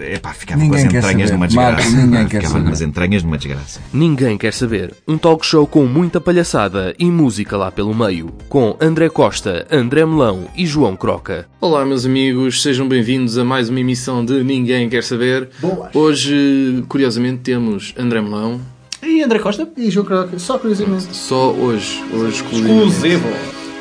epá, 0.00 0.32
ficava 0.32 0.60
Ninguém 0.60 0.70
com 0.80 0.86
as 0.86 0.92
quer 0.92 0.98
entranhas 0.98 1.28
saber. 1.28 1.32
numa 1.32 1.46
desgraça. 1.46 1.72
Marco, 1.90 1.90
ninguém 1.96 2.26
quer 2.28 2.36
ficava 2.38 2.52
saber. 2.54 2.64
com 2.66 2.72
as 2.72 2.80
entranhas 2.80 3.22
numa 3.22 3.38
desgraça. 3.38 3.80
Ninguém 3.92 4.38
quer 4.38 4.52
saber. 4.52 4.94
Um 5.06 5.18
talk 5.18 5.44
show 5.44 5.66
com 5.66 5.84
muita 5.86 6.20
palhaçada 6.20 6.94
e 6.98 7.04
música 7.06 7.56
lá 7.56 7.70
pelo 7.70 7.94
meio. 7.94 8.28
Com 8.48 8.76
André 8.80 9.08
Costa, 9.08 9.66
André 9.70 10.04
Melão 10.06 10.44
e 10.56 10.66
João 10.66 10.96
Croca. 10.96 11.46
Olá, 11.60 11.84
meus 11.84 12.06
amigos, 12.06 12.62
sejam 12.62 12.88
bem-vindos 12.88 13.36
a 13.38 13.44
mais 13.44 13.68
uma 13.68 13.80
emissão 13.80 14.24
de 14.24 14.42
Ninguém 14.44 14.88
Quer 14.88 15.02
Saber. 15.04 15.48
Boas. 15.60 15.94
Hoje, 15.94 16.84
curiosamente, 16.88 17.38
temos 17.42 17.94
André 17.98 18.20
Melão. 18.20 18.60
E 19.02 19.22
André 19.22 19.38
Costa? 19.40 19.68
E 19.76 19.90
João 19.90 20.06
Croca, 20.06 20.38
só 20.38 20.58
curiosamente. 20.58 21.08
Só 21.14 21.50
hoje, 21.50 22.02
hoje 22.12 22.36
exclusivamente. 22.36 22.84
Exclusivo. 22.86 23.28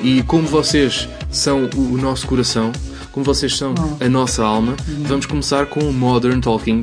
E 0.03 0.23
como 0.23 0.47
vocês 0.47 1.07
são 1.29 1.69
o 1.75 1.95
nosso 1.97 2.25
coração, 2.25 2.71
como 3.11 3.25
vocês 3.25 3.57
são 3.57 3.73
a 3.99 4.09
nossa 4.09 4.43
alma, 4.43 4.75
vamos 5.07 5.25
começar 5.25 5.65
com 5.65 5.81
o 5.81 5.93
Modern 5.93 6.39
Talking, 6.39 6.81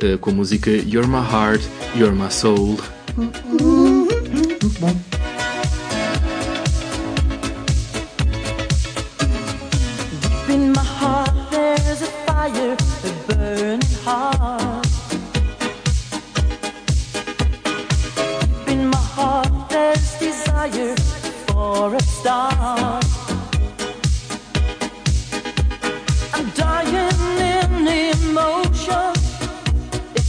eh, 0.00 0.16
com 0.16 0.30
a 0.30 0.32
música 0.32 0.70
You're 0.70 1.06
My 1.06 1.18
Heart, 1.18 1.62
You're 1.96 2.14
My 2.14 2.30
Soul. 2.30 2.78
Muito 3.16 4.68
bom. 4.80 5.07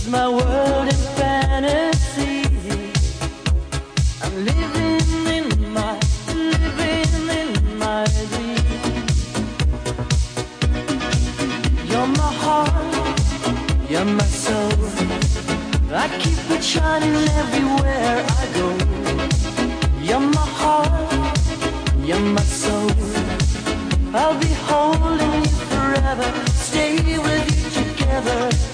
My 0.10 0.28
world 0.28 0.88
in 0.88 1.02
fantasy. 1.18 2.42
I'm 4.24 4.36
living 4.44 5.28
in 5.38 5.74
my, 5.74 6.00
living 6.34 7.30
in 7.40 7.78
my 7.78 8.06
dream. 8.32 8.58
You're 11.90 12.08
my 12.08 12.32
heart, 12.44 13.20
you're 13.90 14.06
my 14.06 14.24
soul. 14.24 14.72
I 15.94 16.08
keep 16.20 16.50
it 16.56 16.64
shining 16.64 17.16
everywhere 17.42 18.26
I 18.40 18.44
go. 18.60 18.68
You're 20.02 20.20
my 20.20 20.48
heart, 20.62 21.38
you're 22.04 22.20
my 22.20 22.42
soul. 22.42 22.90
I'll 24.14 24.40
be 24.40 24.54
holding 24.70 25.34
you 25.44 25.56
forever, 25.70 26.28
stay 26.48 26.96
with 27.20 27.46
you 27.56 27.84
together. 27.84 28.69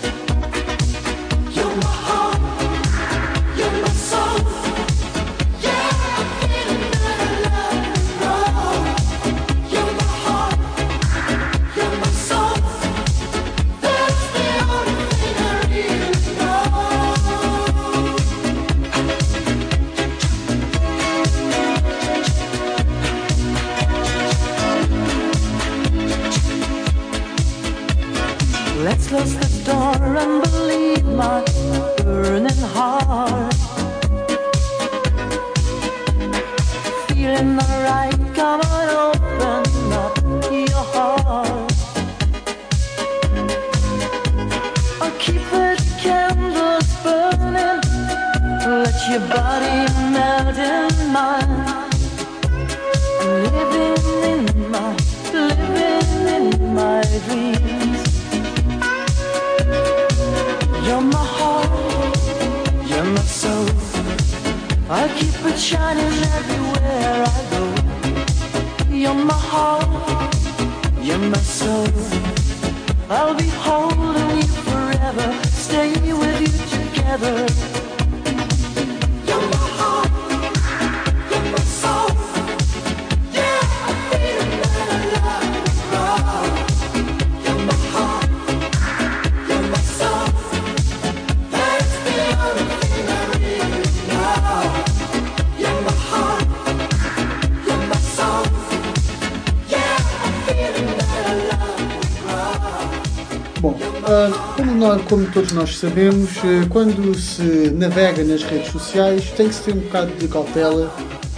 Como, 105.16 105.32
todos 105.32 105.54
nós 105.54 105.78
sabemos, 105.78 106.30
eh, 106.44 106.66
quando 106.70 107.18
se 107.18 107.42
navega 107.72 108.22
nas 108.22 108.44
redes 108.44 108.70
sociais 108.70 109.32
tem 109.32 109.48
que 109.48 109.56
se 109.56 109.62
ter 109.64 109.74
um 109.74 109.80
bocado 109.80 110.12
de 110.16 110.28
cautela 110.28 110.94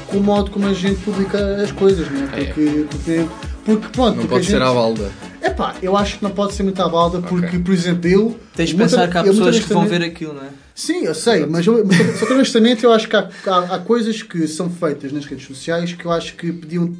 com 0.07 0.17
o 0.17 0.23
modo 0.23 0.49
como 0.49 0.65
a 0.65 0.73
gente 0.73 0.99
publica 1.01 1.37
as 1.61 1.71
coisas, 1.71 2.09
não 2.11 2.23
é? 2.23 2.25
Porque, 2.27 2.85
porque, 2.89 3.25
porque 3.63 3.87
pronto, 3.89 4.15
Não 4.15 4.25
porque 4.25 4.27
pode 4.29 4.41
a 4.41 4.45
ser 4.45 4.51
gente, 4.53 4.63
à 4.63 4.73
balda. 4.73 5.11
Epá, 5.43 5.75
eu 5.79 5.95
acho 5.95 6.17
que 6.17 6.23
não 6.23 6.31
pode 6.31 6.53
ser 6.55 6.63
muito 6.63 6.81
à 6.81 6.89
balda 6.89 7.21
porque, 7.21 7.59
por 7.59 7.71
exemplo, 7.71 8.09
eu. 8.09 8.39
Tens 8.55 8.69
de 8.69 8.75
pensar 8.75 9.07
que 9.11 9.15
há 9.19 9.23
pessoas 9.23 9.59
que 9.59 9.71
vão 9.71 9.85
ver 9.85 10.01
aquilo, 10.01 10.33
não 10.33 10.41
é? 10.41 10.49
Sim, 10.73 11.03
eu 11.03 11.13
sei, 11.13 11.45
mas 11.45 11.67
eu, 11.67 11.85
mas, 11.85 12.17
só 12.19 12.25
que 12.25 12.33
honestamente 12.33 12.83
eu 12.83 12.91
acho 12.91 13.07
que 13.07 13.15
há, 13.15 13.29
há- 13.45 13.75
há 13.75 13.79
coisas 13.79 14.23
que 14.23 14.47
são 14.47 14.71
feitas 14.71 15.11
nas 15.11 15.25
redes 15.25 15.45
sociais 15.45 15.93
que 15.93 16.03
eu 16.03 16.11
acho 16.11 16.33
que 16.35 16.51
podiam 16.51 16.95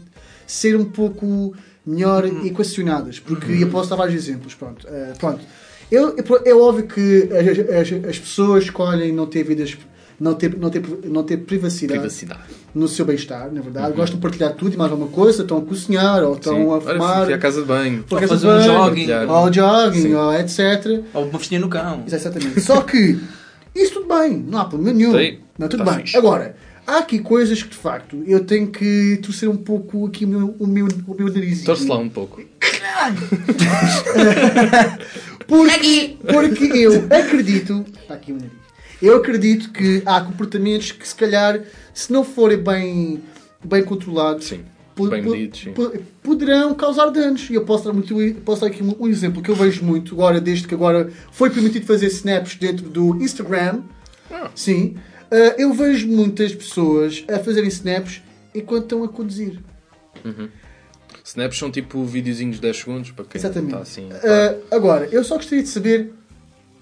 ser 0.45 0.75
um 0.77 0.85
pouco 0.85 1.55
melhor 1.83 2.23
equacionadas, 2.45 3.19
porque 3.19 3.51
eu 3.63 3.67
posso 3.69 3.89
dar 3.89 3.95
vários 3.95 4.15
exemplos. 4.15 4.53
Pronto, 4.53 4.88
eh, 4.88 5.13
pronto. 5.17 5.41
Eu, 5.91 6.15
eu- 6.17 6.41
é 6.45 6.53
óbvio 6.53 6.85
que 6.87 7.29
as, 7.31 7.91
as- 7.91 8.05
as 8.09 8.19
pessoas 8.19 8.63
escolhem 8.65 9.11
não 9.13 9.25
ter 9.25 9.43
vidas, 9.43 9.77
não 10.19 10.33
ter, 10.33 10.57
não 10.57 10.69
ter, 10.69 10.81
não 11.05 11.23
ter 11.23 11.37
privacidade, 11.37 11.99
Privacidade. 11.99 12.41
no 12.75 12.87
seu 12.87 13.05
bem-estar, 13.05 13.49
na 13.53 13.61
verdade. 13.61 13.93
Gostam 13.95 14.17
de 14.17 14.21
partilhar 14.21 14.53
tudo 14.55 14.73
e 14.73 14.77
mais 14.77 14.91
alguma 14.91 15.09
coisa, 15.09 15.43
estão 15.43 15.59
a 15.59 15.61
cozinhar 15.61 16.23
ou 16.23 16.33
estão 16.35 16.55
Sim. 16.55 16.63
a 16.63 16.67
Olha, 16.67 16.81
fumar. 16.81 17.23
fui 17.25 17.33
à 17.33 17.37
casa 17.37 17.61
de 17.61 17.67
banho. 17.67 18.03
ou 18.09 18.19
de 18.19 18.27
fazer 18.27 18.47
um 18.47 18.49
banho, 18.49 18.63
jogging. 18.63 19.07
ou 19.29 19.53
jogging, 19.53 20.01
Sim. 20.01 20.13
ou 20.15 20.33
etc. 20.33 20.59
Ou 21.13 21.23
uma 21.25 21.39
festinha 21.39 21.61
no 21.61 21.69
cão. 21.69 22.03
Exatamente. 22.05 22.59
Só 22.59 22.81
que 22.81 23.17
isso 23.73 23.93
tudo 23.93 24.07
bem, 24.13 24.37
não 24.45 24.59
há 24.59 24.65
problema 24.65 24.97
nenhum. 24.97 25.17
Sim. 25.17 25.37
Não, 25.57 25.67
tudo 25.69 25.85
Tá 25.85 25.91
bem. 25.91 26.01
fixe. 26.01 26.17
Agora, 26.17 26.55
há 26.85 26.97
aqui 26.97 27.19
coisas 27.19 27.63
que 27.63 27.69
de 27.69 27.77
facto 27.77 28.21
eu 28.27 28.43
tenho 28.43 28.67
que 28.67 29.19
torcer 29.23 29.47
um 29.47 29.55
pouco 29.57 30.05
aqui 30.05 30.25
o 30.25 30.27
meu, 30.27 30.55
o 30.59 30.67
meu, 30.67 30.87
o 31.07 31.15
meu 31.17 31.27
narizinho. 31.33 31.65
Torce 31.65 31.87
lá 31.87 31.97
um 31.97 32.09
pouco. 32.09 32.41
Porque, 35.47 36.17
porque 36.21 36.65
eu 36.77 37.05
acredito. 37.09 37.85
Está 38.01 38.15
aqui 38.15 38.31
o 38.31 38.35
nariz. 38.35 38.51
Eu 39.01 39.17
acredito 39.17 39.71
que 39.71 40.01
há 40.05 40.19
comportamentos 40.21 40.91
que 40.91 41.07
se 41.07 41.15
calhar, 41.15 41.61
se 41.94 42.11
não 42.11 42.23
forem 42.23 42.57
bem, 42.57 43.21
bem 43.63 43.83
controlados, 43.83 44.47
Sim. 44.47 44.61
po- 44.95 45.07
Bem 45.07 45.23
po- 45.23 45.29
medidos, 45.31 45.59
sim. 45.59 45.71
po- 45.71 45.94
poderão 46.23 46.73
causar 46.73 47.09
danos. 47.11 47.47
E 47.49 47.53
eu 47.53 47.63
posso 47.63 47.85
dar, 47.85 47.94
muito, 47.94 48.15
posso 48.44 48.61
dar 48.61 48.67
aqui 48.67 48.81
um, 48.83 48.95
um 48.99 49.07
exemplo 49.07 49.41
que 49.41 49.49
eu 49.51 49.55
vejo 49.55 49.83
muito 49.85 50.15
agora, 50.15 50.41
desde 50.41 50.67
que 50.67 50.73
agora 50.73 51.11
foi 51.31 51.50
permitido 51.51 51.85
fazer 51.85 52.07
snaps 52.07 52.55
dentro 52.55 52.89
do 52.89 53.15
Instagram. 53.23 53.81
Ah. 54.31 54.50
Sim. 54.55 54.95
Ah, 55.31 55.53
eu 55.59 55.73
vejo 55.73 56.07
muitas 56.07 56.53
pessoas 56.55 57.23
a 57.29 57.38
fazerem 57.39 57.69
snaps 57.69 58.21
enquanto 58.55 58.83
estão 58.83 59.03
a 59.03 59.07
conduzir. 59.07 59.59
Snaps 61.27 61.57
são 61.57 61.69
tipo 61.69 62.03
videozinhos 62.06 62.56
de 62.56 62.62
10 62.62 62.77
segundos 62.77 63.12
para 63.12 63.25
quem 63.25 63.39
Exatamente. 63.39 63.71
está 63.74 63.81
assim. 63.81 64.09
Ah, 64.12 64.56
agora, 64.75 65.07
eu 65.12 65.24
só 65.24 65.35
gostaria 65.35 65.62
de 65.63 65.69
saber 65.69 66.13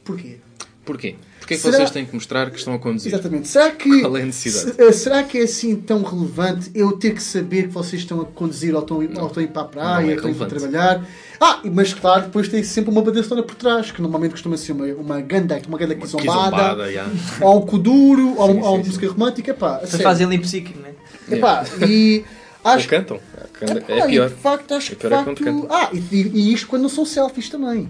porquê. 0.03 0.37
Porquê? 0.85 1.15
Porquê 1.39 1.55
é 1.55 1.57
que 1.57 1.63
Será- 1.63 1.77
vocês 1.77 1.89
têm 1.91 2.05
que 2.05 2.13
mostrar 2.13 2.51
que 2.51 2.57
estão 2.59 2.75
a 2.75 2.79
conduzir? 2.79 3.11
Exatamente. 3.11 3.47
Será 3.47 3.71
que, 3.71 3.89
Qual 4.01 4.15
é 4.17 4.21
a 4.21 4.25
necessidade? 4.25 4.79
eh, 4.79 4.91
será 4.91 5.23
que 5.23 5.39
é 5.39 5.43
assim 5.43 5.75
tão 5.75 6.03
relevante 6.03 6.69
eu 6.75 6.91
ter 6.93 7.15
que 7.15 7.23
saber 7.23 7.63
que 7.63 7.73
vocês 7.73 8.03
estão 8.03 8.21
a 8.21 8.25
conduzir 8.25 8.75
ou 8.75 8.81
estão, 8.81 8.97
ou 8.97 9.03
estão 9.03 9.29
a 9.37 9.41
ir 9.43 9.47
para 9.47 9.61
a 9.63 9.65
praia, 9.65 10.11
é 10.11 10.15
estão 10.15 10.29
a 10.29 10.45
trabalhar? 10.45 11.07
Ah, 11.41 11.61
mas 11.65 11.91
claro, 11.93 12.23
depois 12.25 12.47
tem 12.47 12.63
sempre 12.63 12.91
uma 12.91 13.01
badaçona 13.01 13.41
por 13.41 13.55
trás, 13.55 13.89
que 13.91 13.99
normalmente 13.99 14.31
costuma 14.33 14.57
ser 14.57 14.73
uma, 14.73 14.85
uma 14.85 15.21
ganda, 15.21 15.59
uma 15.67 15.77
ganda 15.77 15.95
Que 15.95 16.01
quizombada, 16.01 16.51
zombada, 16.51 16.91
já. 16.91 17.07
ou 17.41 17.63
um 17.63 17.65
kuduro, 17.65 18.35
ou, 18.37 18.47
Sim, 18.53 18.59
ou 18.61 18.75
uma 18.75 18.83
sim, 18.83 18.89
música 18.89 19.07
romântica. 19.09 19.51
Epá, 19.51 19.75
a 19.75 19.79
Vocês 19.79 19.89
sério. 19.89 20.03
fazem 20.03 20.27
limp 20.27 20.43
sync, 20.45 20.71
não 20.77 20.85
é? 20.85 21.35
Epá, 21.35 21.65
e 21.87 22.23
Ou 22.63 22.71
acho 22.71 22.87
cantam. 22.87 23.19
Epá, 23.71 23.93
É 23.93 24.07
pior. 24.07 24.27
E 24.27 24.29
de 24.29 24.35
facto, 24.41 24.73
acho 24.73 24.93
É 24.93 24.95
que 24.95 25.07
é 25.07 25.09
facto. 25.09 25.43
canta. 25.43 25.67
Ah, 25.73 25.89
e, 25.93 25.97
e- 26.15 26.53
isto 26.53 26.67
quando 26.67 26.83
não 26.83 26.89
são 26.89 27.05
selfies 27.05 27.49
também. 27.49 27.89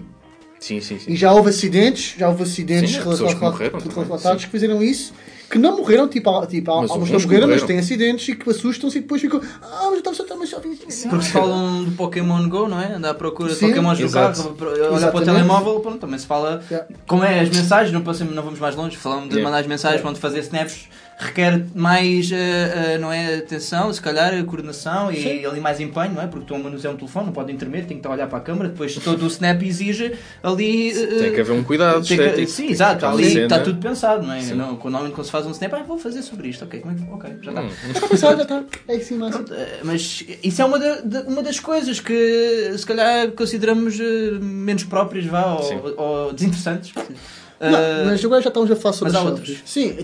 Sim, 0.58 0.80
sim, 0.80 0.98
sim. 0.98 1.12
E 1.12 1.16
já 1.16 1.32
houve 1.32 1.50
acidentes, 1.50 2.14
já 2.18 2.28
houve 2.28 2.42
acidentes 2.44 2.90
Sim, 2.92 3.00
que 3.02 4.00
relatados 4.00 4.44
que 4.46 4.50
fizeram 4.50 4.82
isso, 4.82 5.12
que 5.50 5.58
não 5.58 5.76
morreram, 5.76 6.08
tipo, 6.08 6.46
tipo 6.46 6.74
Mas 6.80 6.90
alguns 6.90 7.10
não 7.10 7.20
morreram, 7.20 7.46
mas 7.46 7.62
têm 7.62 7.78
acidentes 7.78 8.26
e 8.28 8.34
que 8.34 8.48
assustam-se 8.50 8.98
e 8.98 9.00
depois 9.02 9.20
ficam. 9.20 9.40
Ah, 9.62 9.82
mas 9.90 9.92
eu 9.92 9.98
estava 9.98 10.16
só 10.16 10.22
a 10.24 10.46
selfie. 10.46 10.76
Porque 11.08 11.24
se 11.24 11.30
falam 11.30 11.84
do 11.84 11.92
Pokémon 11.92 12.48
Go, 12.48 12.68
não 12.68 12.80
é? 12.80 12.94
Andar 12.94 13.10
à 13.10 13.14
procura 13.14 13.50
de 13.50 13.56
Sim, 13.56 13.68
Pokémons 13.68 13.98
no 14.00 14.10
carro, 14.10 14.56
olha 14.92 15.08
para 15.10 15.20
o 15.20 15.24
telemóvel, 15.24 15.80
pronto, 15.80 15.98
também 15.98 16.18
se 16.18 16.26
fala. 16.26 16.62
Yeah. 16.70 16.88
Como 17.06 17.22
é 17.22 17.40
as 17.40 17.50
mensagens, 17.50 17.92
não, 17.92 18.00
passamos, 18.00 18.34
não 18.34 18.42
vamos 18.42 18.58
mais 18.58 18.74
longe, 18.74 18.96
falamos 18.96 19.24
de 19.28 19.34
Yeah. 19.34 19.44
mandar 19.44 19.60
as 19.60 19.66
mensagens, 19.66 20.00
quando 20.00 20.16
fazer 20.16 20.40
snaps 20.40 20.88
requer 21.18 21.64
mais, 21.74 22.30
eh, 22.30 22.36
eh, 22.94 22.98
não 22.98 23.10
é, 23.10 23.36
atenção, 23.36 23.90
se 23.92 24.00
calhar, 24.02 24.44
coordenação 24.44 25.10
e 25.10 25.46
ali 25.46 25.60
mais 25.60 25.80
empenho, 25.80 26.12
não 26.12 26.20
é? 26.22 26.26
Porque 26.26 26.44
estão 26.44 26.58
a 26.58 26.60
manusear 26.60 26.92
um 26.92 26.96
telefone, 26.96 27.26
não 27.26 27.32
podem 27.32 27.56
tremer, 27.56 27.80
tem 27.86 27.88
que 27.88 27.94
estar 27.96 28.10
a 28.10 28.12
olhar 28.12 28.26
para 28.26 28.36
a 28.38 28.40
câmara, 28.42 28.68
depois 28.68 28.94
todo 28.96 29.22
o 29.24 29.26
snap 29.28 29.62
exige 29.62 30.12
ali... 30.42 30.90
eh, 30.90 31.06
Tem 31.22 31.32
que 31.32 31.40
haver 31.40 31.52
um 31.52 31.64
cuidado 31.64 32.06
tem 32.06 32.18
que- 32.18 32.22
estético. 32.22 32.50
Sim, 32.50 32.68
exato, 32.68 33.06
ali 33.06 33.38
está 33.44 33.60
tudo 33.60 33.80
pensado, 33.80 34.26
não 34.26 34.32
é? 34.34 34.40
Sim. 34.42 34.54
Não, 34.56 34.76
quando, 34.76 34.92
normalmente 34.92 35.14
quando 35.14 35.24
se 35.24 35.32
faz 35.32 35.46
um 35.46 35.52
snap, 35.52 35.72
ah, 35.74 35.82
vou 35.84 35.98
fazer 35.98 36.20
sobre 36.22 36.48
isto, 36.48 36.64
ok, 36.64 36.80
como 36.80 36.92
é 36.92 36.96
que- 36.98 37.10
ok, 37.10 37.30
já 37.42 37.50
está. 37.50 37.62
Hum. 37.62 37.68
Está 37.94 38.08
pensado, 38.08 38.36
já 38.36 38.42
está. 38.42 38.64
É 38.88 38.96
assim, 38.96 39.14
mas. 39.16 39.34
Pronto, 39.34 39.54
Mas 39.84 40.24
isso 40.44 40.60
é 40.60 40.64
uma, 40.66 40.78
da- 40.78 41.00
da- 41.00 41.22
uma 41.22 41.42
das 41.42 41.58
coisas 41.58 41.98
que 41.98 42.74
se 42.76 42.84
calhar 42.84 43.30
consideramos 43.30 43.98
menos 44.40 44.84
próprias 44.84 45.24
vá, 45.24 45.62
Sim. 45.62 45.80
ou, 45.96 45.98
ou 46.26 46.32
desinteressantes. 46.34 46.92
Não, 47.58 47.68
Eh, 47.78 48.02
mas 48.04 48.22
agora 48.22 48.42
já 48.42 48.48
estamos 48.48 48.70
a 48.70 48.76
falar 48.76 48.92
sobre 48.92 49.12
mas 49.14 49.22
há 49.22 49.28
as 49.30 49.36
selfies. 49.38 49.62
Sim, 49.64 49.96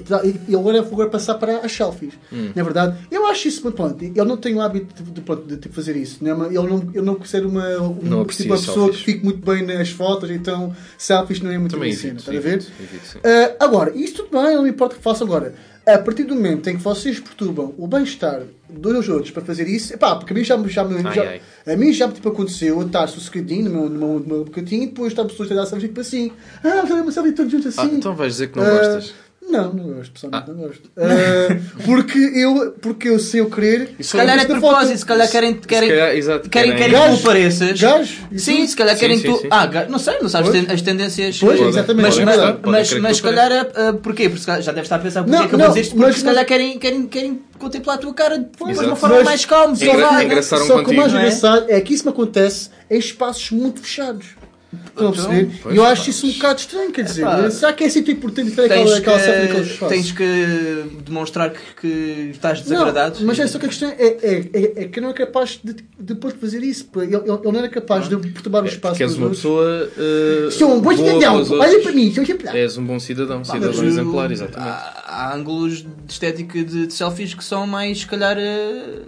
e 0.49 0.52
e 0.52 0.56
agora 0.56 0.81
vou 0.81 0.93
agora 0.94 1.10
passar 1.10 1.34
para 1.34 1.58
as 1.58 1.70
selfies. 1.72 2.14
Hum. 2.32 2.50
Na 2.54 2.62
verdade, 2.62 2.96
eu 3.10 3.26
acho 3.26 3.46
isso, 3.49 3.60
mas 3.64 3.75
pronto, 3.75 4.02
eu 4.14 4.25
não 4.25 4.38
tenho 4.38 4.56
o 4.56 4.60
hábito 4.62 5.02
de, 5.02 5.10
de, 5.10 5.20
pronto, 5.20 5.46
de, 5.46 5.56
tipo, 5.58 5.75
fazer 5.75 5.94
isso. 5.96 6.16
Não 6.22 6.31
é 6.31 6.34
uma- 6.34 6.46
eu, 6.46 6.62
não, 6.62 6.90
eu 6.94 7.02
não 7.02 7.14
considero 7.14 7.49
uma, 7.50 7.69
um- 7.78 7.99
Não 8.02 8.25
tipo, 8.25 8.44
uma 8.50 8.56
pessoa 8.56 8.87
selfies. 8.87 8.96
que 8.96 9.04
fique 9.04 9.25
muito 9.25 9.44
bem 9.44 9.66
nas 9.66 9.90
fotos, 9.90 10.31
então 10.31 10.75
selfies 10.96 11.40
não 11.43 11.50
é 11.50 11.58
muito 11.58 11.72
Também 11.72 11.90
minha 11.90 12.00
cena, 12.00 12.12
evito. 12.14 12.31
estás 12.31 12.38
a 12.38 12.40
ver? 12.40 12.54
evito, 12.54 12.72
evito, 12.82 13.06
sim. 13.06 13.19
Ah, 13.22 13.64
agora, 13.64 13.93
isto 13.96 14.25
tudo 14.25 14.40
bem, 14.43 14.56
não 14.56 14.62
me 14.62 14.70
importa 14.70 14.94
o 14.94 14.99
que 14.99 15.04
façam 15.04 15.26
agora. 15.26 15.54
A 15.84 15.99
partir 15.99 16.23
do 16.25 16.34
momento 16.37 16.69
em 16.70 16.76
que 16.76 16.82
vocês 16.82 17.19
perturbam 17.19 17.75
o 17.76 17.88
bem-estar 17.88 18.43
dos 18.70 19.08
outros 19.08 19.32
para 19.32 19.43
fazer 19.43 19.67
isso, 19.69 19.93
epá, 19.93 20.14
porque 20.14 20.32
a 20.32 20.37
mim 20.37 20.44
já, 20.44 20.56
me- 20.56 20.69
já, 20.70 20.84
Ai, 21.08 21.14
já- 21.14 21.23
ai. 21.23 21.40
a 21.67 21.76
mim 21.76 21.93
já 21.93 22.08
tipo, 22.08 22.29
aconteceu 22.29 22.81
eu 22.81 22.87
estar 22.87 23.08
sossegadinho 23.08 23.64
no 23.64 23.70
meu, 23.70 23.88
no 23.88 23.99
meu, 23.99 24.19
no 24.20 24.26
meu 24.26 24.44
bocatinho 24.44 24.84
e 24.84 24.87
depois 24.87 25.12
estar 25.12 25.25
pessoas 25.25 25.50
a 25.50 25.55
dar 25.56 25.67
selfie 25.67 25.88
tipo 25.88 26.00
assim, 26.00 26.31
ah, 26.62 26.69
vamos 26.69 26.88
fazer 26.88 27.00
uma 27.00 27.11
selfie 27.12 27.32
todos 27.32 27.50
juntos 27.50 27.76
Ah, 27.79 27.82
assim. 27.82 27.96
então 27.96 28.14
vais 28.14 28.32
dizer 28.34 28.46
que 28.52 28.58
não 28.58 28.64
Ah, 28.64 28.70
gostas. 28.79 29.14
Não, 29.50 29.72
não 29.72 29.84
gosto, 29.94 30.12
pessoalmente 30.12 30.50
não 30.50 30.56
gosto. 30.56 30.90
Ah, 30.96 31.56
porque, 31.84 32.18
eu, 32.18 32.72
porque 32.80 33.08
eu 33.08 33.18
sei 33.18 33.40
eu 33.40 33.50
querer. 33.50 33.94
se 34.00 34.16
calhar 34.16 34.38
é 34.38 34.44
propósito, 34.46 34.96
se 34.98 35.04
calhar 35.04 35.28
querem, 35.30 35.54
querem, 35.54 35.88
Se 35.90 35.94
calhar, 35.96 36.16
exato, 36.16 36.48
querem, 36.48 36.70
querem- 36.72 36.90
querem 36.90 36.94
que 37.02 37.08
Gajo, 37.10 37.22
tu 37.22 37.28
apareças. 37.28 37.80
gajo, 37.80 38.14
Sim, 38.36 38.66
se 38.66 38.76
calhar 38.76 38.94
Sim, 38.94 39.00
querem 39.00 39.16
sim, 39.18 39.22
que 39.22 39.28
tu. 39.28 39.38
sim. 39.42 39.48
Ah, 39.50 39.66
ga- 39.66 39.86
não 39.86 39.98
sei, 39.98 40.18
não 40.20 40.28
sabes 40.28 40.48
Pois. 40.50 40.70
as 40.70 40.80
tendências. 40.82 41.38
Pois, 41.38 41.52
Podem- 41.58 41.68
exatamente. 41.68 42.02
Mas, 42.02 42.18
mas, 42.18 42.60
mas, 42.64 42.92
mas 43.00 43.16
se 43.18 43.22
calhar 43.22 43.52
é. 43.52 43.60
ah, 43.74 43.92
porquê? 44.02 44.28
Porque 44.28 44.40
se 44.40 44.46
calhar 44.46 44.62
já 44.62 44.72
deve 44.72 44.86
estar 44.86 44.96
a 44.96 45.00
pensar 45.00 45.22
porque 45.22 45.36
Não, 45.36 45.44
é 45.44 45.48
que 45.48 45.54
eu 45.54 45.58
vou 45.58 45.68
dizer 45.68 45.80
isto, 45.80 45.90
porque 45.96 46.06
mas- 46.06 46.16
se 46.18 46.24
calhar 46.24 46.46
querem, 46.46 46.78
querem, 46.78 47.06
querem 47.06 47.42
contemplar 47.58 47.96
a 47.96 47.98
tua 48.00 48.14
cara 48.14 48.38
depois 48.38 48.78
de 48.78 48.84
uma 48.86 48.96
forma 48.96 49.16
Mas- 49.16 49.24
mais 49.24 49.44
calma, 49.44 49.74
Só 49.76 49.84
Engra- 49.84 50.42
Só 50.42 50.82
que 50.82 50.90
o 50.90 50.96
mais 50.96 51.12
é? 51.12 51.16
engraçado 51.18 51.64
é 51.68 51.80
que 51.80 51.92
isso 51.92 52.04
me 52.04 52.10
acontece 52.10 52.70
em 52.90 52.98
espaços 52.98 53.50
muito 53.50 53.80
fechados. 53.82 54.26
Estão 54.72 55.08
a 55.08 55.10
Então, 55.10 55.12
perceber? 55.12 55.50
E 55.72 55.76
eu 55.76 55.84
acho 55.84 56.04
pá. 56.04 56.10
isso 56.10 56.26
um 56.26 56.32
bocado 56.32 56.60
estranho, 56.60 56.92
quer 56.92 57.02
dizer, 57.04 57.22
Epá. 57.22 57.50
será 57.50 57.72
que 57.74 57.84
é 57.84 57.86
assim 57.88 57.98
importante 58.00 58.50
ter 58.52 58.64
aquela, 58.64 58.96
aquela 58.96 59.19
que, 59.19 59.60
espaços? 59.60 59.88
tens 59.88 60.12
que 60.12 60.84
demonstrar 61.04 61.50
que, 61.50 61.60
que 61.80 62.30
estás 62.30 62.62
desagradado. 62.62 63.20
Não, 63.20 63.26
mas 63.26 63.38
é 63.38 63.46
só 63.46 63.58
que 63.58 63.66
a 63.66 63.69
questão 63.69 63.90
é, 63.90 63.94
é, 64.02 64.50
é, 64.52 64.82
é 64.84 64.88
que 64.88 64.98
eu 64.98 65.02
não 65.02 65.10
é 65.10 65.12
capaz 65.12 65.60
de 65.62 65.76
depois 65.98 66.32
de 66.34 66.40
fazer 66.40 66.62
isso. 66.62 66.88
Ele, 66.96 67.14
ele, 67.16 67.16
ele 67.30 67.52
não 67.52 67.58
era 67.58 67.69
capaz 67.69 68.08
de 68.08 68.16
perturbar 68.16 68.62
o 68.64 68.66
espaço 68.66 68.92
Porque 68.94 69.02
és 69.02 69.14
uma 69.16 69.28
pessoa. 69.30 69.90
uh, 70.46 70.50
Sou 70.50 70.75
um 70.75 70.80
bom 70.80 70.96
cidadão, 70.96 71.36
olha 71.60 71.80
para 71.80 71.92
mim, 71.92 72.12
sou 72.14 72.22
exemplar. 72.22 72.56
És 72.56 72.76
um 72.78 72.84
bom 72.84 72.98
cidadão, 72.98 73.44
cidadão 73.44 73.68
Mas, 73.75 73.82
exemplar, 73.82 74.30
uh, 74.30 74.32
exatamente. 74.32 74.70
Há, 74.70 75.02
há 75.06 75.34
ângulos 75.36 75.78
de 75.82 75.86
estética 76.08 76.64
de, 76.64 76.86
de 76.86 76.92
selfies 76.94 77.34
que 77.34 77.44
são 77.44 77.66
mais, 77.66 78.00
se 78.00 78.06
calhar, 78.06 78.36
eh, 78.38 79.00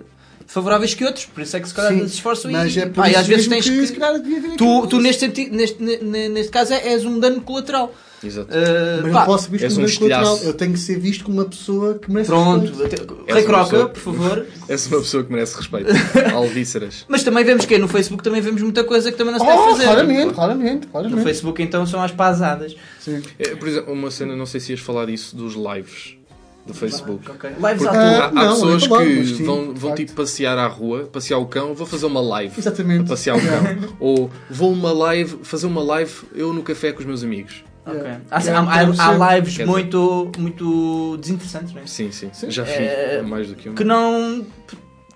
favoráveis 0.46 0.94
que 0.94 1.05
outros. 1.05 1.25
Por 1.26 1.43
isso 1.43 1.56
é 1.56 1.61
que 1.61 1.69
se 1.69 1.75
calhar 1.75 1.93
Sim, 1.93 2.00
se 2.08 2.14
esforçam 2.14 2.50
mas 2.50 2.75
e, 2.75 2.81
é 2.81 2.87
por 2.87 2.94
pá, 2.94 3.08
e 3.08 3.11
isso 3.12 3.20
às 3.20 3.26
vezes 3.26 3.49
tens 3.49 3.64
que, 3.69 3.79
que. 3.81 3.87
se 3.87 3.93
calhar 3.94 4.20
devia 4.20 4.38
haver 4.38 4.56
Tu, 4.56 4.87
tu 4.87 5.00
neste, 5.00 5.20
sentido, 5.20 5.55
neste, 5.56 5.82
ne- 5.82 6.29
neste 6.29 6.50
caso 6.52 6.73
é- 6.75 6.88
és 6.93 7.05
um 7.05 7.19
dano 7.19 7.41
colateral. 7.41 7.94
Exato. 8.23 8.49
Eh, 8.50 9.00
Mas 9.02 9.12
pá, 9.12 9.19
não 9.19 9.26
posso 9.26 9.44
ser 9.44 9.50
visto 9.50 9.69
como 9.75 9.87
um 9.87 9.91
um 9.91 9.94
colateral. 9.96 10.38
Eu 10.44 10.55
tenho 10.55 10.73
que 10.73 10.79
ser 10.79 10.99
visto 10.99 11.25
como 11.25 11.37
uma 11.38 11.44
pessoa 11.44 11.99
que 11.99 12.11
merece 12.11 12.31
Pronto, 12.31 12.73
respeito. 12.73 13.19
És 13.26 13.35
Rei 13.37 13.44
Croca, 13.44 13.64
pessoa- 13.70 13.88
por 13.91 14.00
favor. 14.00 14.46
És 14.67 14.87
uma 14.87 14.99
pessoa 15.00 15.25
que 15.25 15.32
merece 15.32 15.56
respeito. 15.58 15.91
Alvíceras. 16.35 17.05
Mas 17.06 17.23
também 17.23 17.44
vemos 17.44 17.67
que 17.67 17.76
no 17.76 17.87
Facebook 17.87 18.23
também 18.23 18.41
vemos 18.41 18.62
muita 18.62 18.82
coisa 18.85 19.12
que 19.12 19.19
também 19.19 19.32
não 19.35 19.41
se 19.41 19.46
deve 19.46 19.58
Oh, 19.58 19.70
fazer. 19.73 19.85
claramente, 19.85 20.32
claramente, 20.35 20.87
No 20.87 20.93
claramente. 20.93 21.23
Facebook 21.23 21.62
então 21.62 21.87
são 21.87 22.02
as 22.02 22.12
pasadas. 22.12 22.75
Sim. 23.00 23.20
É, 23.38 23.55
por 23.56 23.69
exemplo, 23.69 23.93
uma 23.93 24.11
cena, 24.11 24.35
não 24.35 24.46
sei 24.46 24.58
se 24.61 24.73
ias 24.73 24.81
falar 24.81 25.05
disso, 25.06 25.37
dos 25.37 25.55
lives 25.55 26.17
do 26.66 26.72
Facebook. 26.75 27.31
Ok. 27.31 27.50
Lives 27.50 27.82
Porque 27.82 27.87
à 27.88 27.90
Ah, 27.90 28.28
toa. 28.31 28.40
há, 28.40 28.44
não, 28.46 28.55
pessoas 28.55 28.82
é 28.84 28.87
que 29.05 29.26
sim, 29.26 29.44
vão, 29.44 29.75
vão 29.75 29.94
tipo 29.94 30.12
passear 30.14 30.56
à 30.58 30.66
rua, 30.66 31.08
passear 31.12 31.38
o 31.38 31.46
cão, 31.46 31.75
vou 31.75 31.87
fazer 31.87 32.06
uma 32.06 32.20
live. 32.20 32.55
Exatamente. 32.58 33.08
Passear 33.08 33.37
o 33.37 33.40
cão. 33.40 33.94
Ou 34.00 34.31
vou 34.50 34.72
uma 34.72 34.93
live, 34.93 35.38
fazer 35.43 35.66
uma 35.66 35.82
live 35.82 36.12
eu 36.34 36.52
no 36.52 36.62
café 36.62 36.93
com 36.93 37.00
os 37.00 37.06
meus 37.06 37.22
amigos. 37.22 37.62
Ok. 37.87 38.00
Yeah. 38.00 38.20
Há, 38.31 38.40
Yeah, 38.40 38.70
há- 38.99 39.26
há- 39.26 39.34
lives 39.37 39.58
muito, 39.66 40.32
muito 40.38 41.19
desinteressantes, 41.19 41.75
não 41.75 41.82
é? 41.82 41.87
Sim, 41.87 42.11
sim. 42.11 42.31
Sim. 42.32 42.50
Já 42.50 42.64
fiz 42.64 42.76
É, 42.78 43.20
mais 43.22 43.49
do 43.49 43.55
que 43.55 43.69
um. 43.69 43.75
que 43.75 43.84
não 43.84 44.46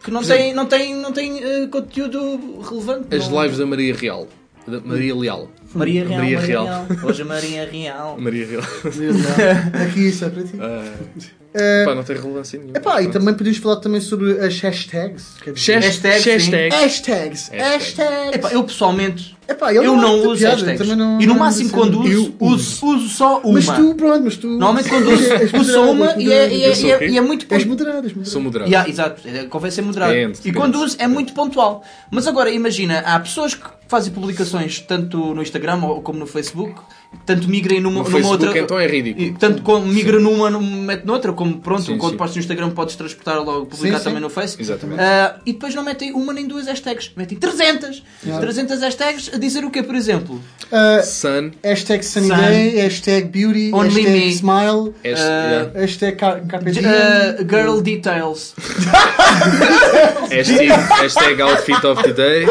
que 0.04 0.10
não 0.12 0.20
Por 0.20 0.28
tem 0.28 0.54
não 0.54 0.66
tem 0.66 0.94
não 0.94 1.12
tem 1.12 1.42
eh, 1.42 1.66
conteúdo 1.66 2.60
relevante 2.60 3.14
As 3.16 3.28
não- 3.28 3.42
lives 3.42 3.58
da 3.58 3.64
Maria 3.66 3.94
Real. 3.94 4.28
Maria 4.84 5.14
Leal. 5.14 5.48
Maria 5.74 6.04
Real, 6.06 6.18
Maria 6.20 6.38
Maria 6.40 6.46
Real. 6.64 6.64
Real. 6.64 6.86
hoje 7.04 7.24
Maria 7.24 7.68
Real 7.70 8.16
Maria 8.18 8.46
Real. 8.46 8.62
Aqui 9.86 10.08
isso 10.08 10.24
é 10.24 10.30
para 10.30 10.42
ti. 10.42 10.52
Eh, 11.54 11.84
pá, 11.86 11.94
não 11.94 12.02
tem 12.04 12.14
relevância 12.16 12.58
nenhuma. 12.58 12.76
Epá, 12.76 13.02
e 13.02 13.08
também 13.10 13.32
podíamos 13.34 13.58
falar 13.58 13.76
também 13.76 14.00
sobre 14.02 14.32
as 14.38 14.60
hashtags. 14.60 15.34
dizer. 15.54 15.80
Hashtag, 15.80 16.20
sim. 16.22 16.30
Hashtag. 16.30 16.74
Hashtags. 16.74 17.48
Hashtag. 17.48 17.62
Hashtags. 17.74 18.34
Epá, 18.36 18.52
eu 18.52 18.64
pessoalmente 18.64 19.36
Epá, 19.48 19.72
eu, 19.72 19.82
não 19.96 20.16
acho 20.18 20.28
uso 20.28 20.38
piada, 20.40 20.54
hashtags 20.56 20.78
também 20.80 20.96
não- 20.96 21.18
e 21.20 21.26
no 21.26 21.32
não 21.32 21.40
máximo 21.40 21.70
quando 21.70 22.06
Eu 22.06 22.20
uso, 22.20 22.34
uso, 22.38 22.86
uso 22.86 23.08
só 23.08 23.40
uma 23.40 23.54
Mas 23.54 23.66
tu, 23.66 23.94
pronto, 23.94 24.24
mas 24.24 24.36
tu. 24.36 24.46
normalmente 24.46 24.88
quando 24.90 25.10
uso, 25.10 25.24
uso 25.58 25.72
só 25.72 25.90
uma 25.90 26.14
e 26.18 26.30
é, 26.30 26.48
e 26.52 26.64
é- 26.64 26.68
Eu 26.68 26.74
e 26.74 26.90
é- 26.92 27.08
e 27.12 27.16
é 27.18 27.20
muito 27.22 27.46
És 27.48 27.64
moderado, 27.64 27.98
és 28.06 28.12
moderado. 28.12 28.28
Sou 28.30 28.42
moderado. 28.42 28.70
Yeah, 28.70 28.88
exato, 28.90 29.22
É, 29.26 29.44
convém 29.44 29.70
ser 29.70 29.80
moderado. 29.82 30.12
Depende, 30.12 30.32
e 30.32 30.36
depende. 30.42 30.56
quando 30.56 30.74
uso 30.84 30.96
é 30.98 31.08
muito 31.08 31.32
pontual. 31.32 31.82
Mas 32.10 32.26
agora 32.26 32.50
imagina, 32.50 32.98
há 32.98 33.18
pessoas 33.20 33.54
que 33.54 33.64
fazem 33.88 34.12
publicações 34.12 34.80
tanto 34.80 35.34
no 35.34 35.42
Instagram 35.42 35.80
como 36.02 36.18
no 36.18 36.26
Facebook, 36.26 36.80
tanto 37.24 37.48
migrem 37.48 37.80
numa, 37.80 38.02
No 38.02 38.08
numa 38.10 38.28
outra. 38.28 38.58
então 38.58 38.78
é 38.78 38.86
ridículo. 38.86 39.36
Tanto 39.38 39.62
como 39.62 39.86
migra 39.86 40.18
numa, 40.18 40.50
numa, 40.50 40.76
mete 40.76 41.04
noutra, 41.06 41.32
como 41.32 41.58
pronto, 41.58 41.82
Sim, 41.82 41.98
quando 41.98 42.12
sim. 42.12 42.16
postas 42.18 42.36
no 42.36 42.40
Instagram 42.40 42.70
podes 42.70 42.96
transportar 42.96 43.42
logo, 43.42 43.66
publicar 43.66 43.98
Sim, 43.98 44.04
também 44.04 44.18
sim. 44.18 44.24
no 44.24 44.30
Face. 44.30 44.56
Exatamente. 44.60 45.00
Ah, 45.00 45.36
e 45.44 45.52
depois 45.52 45.74
não 45.74 45.82
metem 45.82 46.12
uma 46.12 46.32
nem 46.32 46.46
duas 46.46 46.66
hashtags, 46.66 47.10
metem 47.16 47.38
300! 47.38 48.02
300 48.40 48.80
hashtags 48.80 49.30
a 49.34 49.38
dizer 49.38 49.64
o 49.64 49.70
quê, 49.70 49.82
por 49.82 49.94
exemplo? 49.94 50.40
Ah, 50.70 51.02
Sun. 51.02 51.50
hashtag 51.64 52.04
sunny 52.04 52.28
Sun. 52.28 52.36
day, 52.36 52.76
hashtag 52.76 53.28
beauty, 53.28 53.70
Only 53.72 53.88
hashtag 54.02 54.10
me. 54.10 54.32
smile, 54.32 54.94
yeah. 55.04 55.70
hashtag 55.74 56.16
car. 56.18 56.42
Ah, 56.52 57.42
girl 57.42 57.80
details. 57.80 58.54
hashtag, 60.30 60.68
hashtag 61.00 61.40
outfit 61.40 61.84
of 61.84 62.02
the 62.02 62.12
day. 62.12 62.46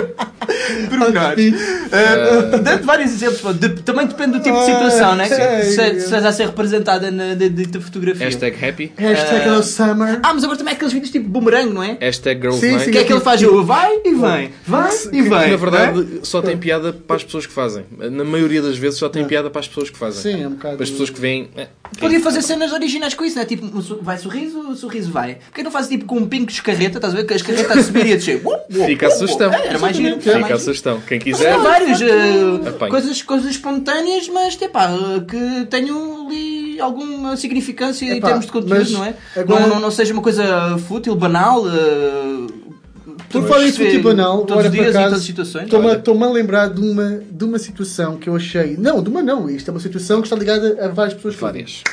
Pormenores. 0.89 1.53
Uh, 1.87 2.57
Dando 2.61 2.83
vários 2.85 3.11
exemplos, 3.11 3.41
também 3.83 4.07
depende 4.07 4.37
do 4.37 4.43
tipo 4.47 4.59
de 4.59 4.65
situação, 4.65 5.15
né? 5.15 5.27
Se, 5.27 5.65
se 5.65 5.81
estás 5.97 6.25
a 6.25 6.31
ser 6.31 6.45
representada 6.47 7.11
na 7.11 7.33
de 7.33 7.79
fotografia. 7.79 8.25
Hashtag 8.25 8.65
happy. 8.65 8.91
Hashtag 8.97 9.41
Ah, 9.41 9.45
hello 9.47 9.63
summer. 9.63 10.19
Ah, 10.23 10.33
mas 10.33 10.43
agora 10.43 10.57
também 10.57 10.73
há 10.73 10.75
aqueles 10.75 10.93
vídeos 10.93 11.11
tipo 11.11 11.27
boomerang, 11.29 11.71
não 11.73 11.83
é? 11.83 11.97
Hashtag 11.99 12.41
girls 12.41 12.59
Sim, 12.59 12.71
night. 12.71 12.85
sim. 12.85 12.91
Que 12.91 12.97
é 12.99 13.03
que 13.03 13.13
ele 13.13 13.21
faz? 13.21 13.41
O 13.43 13.63
vai 13.63 13.95
e 14.03 14.13
vem, 14.13 14.51
vai 14.65 14.91
e 15.11 15.21
vem. 15.21 15.29
na 15.29 15.29
não 15.29 15.41
é? 15.41 15.57
verdade 15.57 16.19
só 16.23 16.41
tem 16.41 16.57
piada 16.57 16.91
para 16.93 17.15
as 17.15 17.23
pessoas 17.23 17.45
que 17.45 17.53
fazem. 17.53 17.83
Na 17.97 18.23
maioria 18.23 18.61
das 18.61 18.77
vezes 18.77 18.99
só 18.99 19.09
tem 19.09 19.25
piada 19.25 19.49
para 19.49 19.59
as 19.59 19.67
pessoas 19.67 19.89
que 19.89 19.97
fazem. 19.97 20.21
Sim, 20.21 20.43
é 20.43 20.47
um 20.47 20.51
bocado. 20.51 20.75
Para 20.75 20.83
as 20.83 20.89
pessoas 20.89 21.09
que 21.09 21.19
veem. 21.19 21.49
eh, 21.55 21.67
Podia 21.99 22.19
fazer 22.19 22.41
cenas 22.41 22.71
originais 22.73 23.13
com 23.13 23.23
isso, 23.23 23.35
não 23.35 23.43
é? 23.43 23.45
Tipo, 23.45 23.67
vai 24.01 24.17
sorriso, 24.17 24.59
o 24.59 24.75
sorriso 24.75 25.11
vai. 25.11 25.35
Porquê 25.35 25.63
não 25.63 25.71
faz 25.71 25.87
tipo 25.87 26.05
com 26.05 26.17
um 26.17 26.27
pingo 26.27 26.45
de 26.47 26.53
escarreta, 26.53 26.97
estás 26.97 27.13
a 27.13 27.17
ver? 27.17 27.25
Que 27.25 27.33
a 27.33 27.35
escarreta 27.37 27.73
a 27.79 27.83
subir 27.83 28.05
e 28.07 28.13
a 28.13 28.15
descer. 28.15 28.41
Uh, 28.43 28.49
uh, 28.49 28.85
Fica 28.85 29.05
a 29.07 29.09
uh, 29.09 29.13
uh. 29.13 29.17
sugestão. 29.17 29.53
É, 29.53 29.67
Era 29.67 29.79
mais 29.79 29.95
giro. 29.95 30.19
Fica 30.21 30.53
a 30.53 30.59
sugestão. 30.59 31.01
Quem 31.07 31.17
Mas 31.19 31.23
quiser. 31.23 31.53
há 31.53 31.57
vários. 31.57 32.01
eh, 32.01 32.87
coisas 33.25 33.49
espontâneas, 33.49 34.27
mas 34.45 34.61
epá, 34.61 34.89
que 35.27 35.65
tenham 35.69 36.27
ali 36.27 36.79
alguma 36.79 37.35
significância 37.37 38.05
em 38.05 38.17
Epá, 38.17 38.27
termos 38.27 38.45
de 38.45 38.51
conteúdo, 38.51 38.91
não 38.91 39.05
é? 39.05 39.15
agora- 39.35 39.61
Não, 39.61 39.69
não, 39.69 39.79
não 39.81 39.91
seja 39.91 40.13
uma 40.13 40.21
coisa 40.21 40.77
fútil, 40.87 41.15
banal. 41.15 41.63
eh, 41.67 42.47
Por 43.29 43.47
falar 43.47 43.67
em 43.67 43.71
futebol 43.71 44.13
banal, 44.13 44.45
todos 44.45 44.63
os 44.65 44.69
por 44.69 44.71
dias 44.71 44.85
em 44.87 44.89
acaso, 44.89 45.05
todas 45.05 45.19
as 45.19 45.25
situações. 45.25 45.65
estou-me 45.65 46.23
a- 46.23 46.29
lembrar 46.31 46.67
de 46.69 46.79
uma, 46.81 47.21
de 47.29 47.43
uma 47.43 47.57
situação 47.59 48.17
que 48.17 48.29
eu 48.29 48.35
achei. 48.35 48.77
Não, 48.77 49.01
de 49.01 49.09
uma 49.09 49.21
não. 49.23 49.49
Isto 49.49 49.69
é 49.69 49.71
uma 49.73 49.79
situação 49.79 50.21
que 50.21 50.27
está 50.27 50.35
ligada 50.35 50.77
a 50.85 50.87
várias 50.89 51.13
pessoas. 51.15 51.35
Várias. 51.35 51.83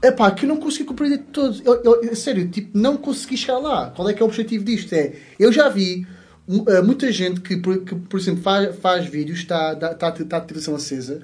É 0.00 0.10
pá, 0.10 0.30
que 0.32 0.44
eu 0.44 0.48
não 0.48 0.56
consegui 0.56 0.84
compreender 0.84 1.18
de 1.18 1.24
todos. 1.24 1.62
Eu, 1.64 1.80
eu- 2.02 2.16
sério, 2.16 2.48
tipo, 2.48 2.76
não 2.76 2.96
consegui 2.96 3.36
chegar 3.36 3.58
lá. 3.58 3.92
Qual 3.94 4.08
é 4.08 4.12
que 4.12 4.20
é 4.20 4.24
o 4.24 4.28
objetivo 4.28 4.64
disto? 4.64 4.92
É, 4.92 5.12
eu 5.38 5.52
já 5.52 5.68
vi 5.68 6.04
muita 6.84 7.10
gente 7.12 7.40
que, 7.40 7.56
por, 7.56 7.78
que, 7.78 7.94
por 7.94 8.18
exemplo, 8.20 8.42
faz, 8.42 8.74
faz 8.76 9.06
vídeos, 9.06 9.38
está 9.38 9.72
está 9.72 10.08
está 10.10 10.36
a 10.36 10.40
televisão 10.40 10.74
acesa 10.74 11.22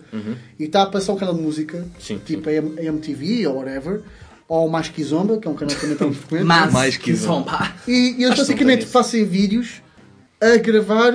e 0.58 0.64
está 0.64 0.82
a 0.82 0.86
passar 0.86 1.12
um 1.12 1.16
canal 1.16 1.34
de 1.34 1.42
música, 1.42 1.84
Sim, 2.00 2.18
tipo 2.24 2.48
a 2.48 2.52
M- 2.52 2.78
a 2.78 2.82
MTV 2.84 3.46
ou 3.46 3.56
whatever, 3.56 4.00
ou 4.48 4.68
mais 4.68 4.88
Kizomba, 4.88 5.38
que 5.38 5.46
é 5.46 5.50
um 5.50 5.54
canal 5.54 5.74
também 5.76 5.96
tão 5.96 6.12
frequente. 6.14 6.44
Mas, 6.44 6.72
Mais 6.72 6.96
que 6.96 7.04
que 7.04 7.10
isso. 7.10 7.24
zomba. 7.24 7.74
E, 7.86 7.92
e 7.92 8.24
eles 8.24 8.34
que 8.34 8.40
basicamente 8.40 8.86
fazem 8.86 9.24
vídeos 9.24 9.82
a 10.40 10.56
gravar 10.56 11.12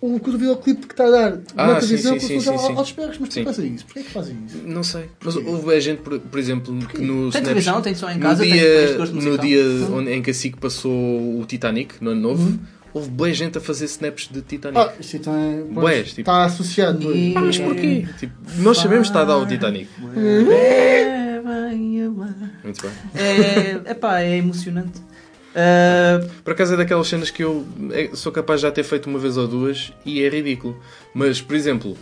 o, 0.00 0.16
o 0.16 0.18
videoclipe 0.18 0.86
que 0.86 0.92
está 0.92 1.06
a 1.06 1.10
dar 1.10 1.38
Ah, 1.56 1.66
na 1.68 1.80
sim, 1.80 1.86
televisão 1.86 2.20
sim, 2.20 2.26
sim, 2.28 2.40
sim, 2.40 2.58
sim. 2.58 2.72
aos 2.76 2.92
perros. 2.92 3.16
Mas 3.18 3.32
Sim. 3.32 3.42
porquê 3.42 3.56
fazem 3.56 3.74
isso? 3.74 3.84
Porquê 3.86 4.02
que 4.02 4.10
fazem 4.10 4.36
isso? 4.46 4.58
Não 4.66 4.82
sei. 4.84 5.06
Mas 5.24 5.36
houve 5.36 5.72
a 5.74 5.80
gente, 5.80 6.02
por, 6.02 6.18
por 6.20 6.38
exemplo, 6.38 6.76
que 6.88 7.00
no 7.00 7.30
Tem 7.30 7.42
televisão, 7.42 7.80
tem 7.80 7.94
som 7.94 8.10
em 8.10 8.16
no 8.16 8.20
casa, 8.20 8.42
tem 8.42 8.52
dia, 8.52 8.94
gosto 8.98 9.14
No 9.14 9.38
dia 9.38 9.62
onde, 9.92 10.12
em 10.12 10.20
que 10.20 10.30
a 10.30 10.34
SIC 10.34 10.58
passou 10.58 11.40
o 11.40 11.44
Titanic, 11.46 11.94
no 12.02 12.10
ano 12.10 12.20
novo, 12.20 12.42
Uhum. 12.42 12.58
Houve 12.94 13.10
boa 13.10 13.32
gente 13.34 13.58
a 13.58 13.60
fazer 13.60 13.84
snaps 13.86 14.28
de 14.30 14.40
Titanic. 14.40 14.78
Ah, 14.80 14.94
isso 14.98 15.16
então 15.16 15.34
é. 15.36 15.62
Bués, 15.62 16.08
tipo- 16.10 16.20
Está 16.22 16.44
associado. 16.44 17.12
E- 17.14 17.34
Mas 17.34 17.58
porquê? 17.58 18.06
Tipo, 18.18 18.32
nós 18.58 18.78
sabemos 18.78 19.08
que 19.08 19.10
está 19.10 19.22
a 19.22 19.24
dar 19.26 19.36
o 19.36 19.44
Titanic. 19.46 19.90
Muito 22.62 22.82
bem. 22.82 22.92
É, 23.14 23.90
epá, 23.90 24.20
é 24.20 24.36
emocionante. 24.36 25.00
Eh, 25.54 26.26
Por 26.42 26.52
acaso 26.52 26.74
é 26.74 26.76
daquelas 26.76 27.06
cenas 27.06 27.30
que 27.30 27.42
eu 27.44 27.64
é- 27.92 28.10
sou 28.14 28.32
capaz 28.32 28.60
de 28.60 28.66
já 28.66 28.72
ter 28.72 28.82
feito 28.82 29.08
uma 29.08 29.18
vez 29.18 29.36
ou 29.36 29.46
duas 29.46 29.92
e 30.04 30.22
é 30.22 30.28
ridículo. 30.28 30.76
Mas, 31.14 31.40
por 31.40 31.54
exemplo, 31.54 31.96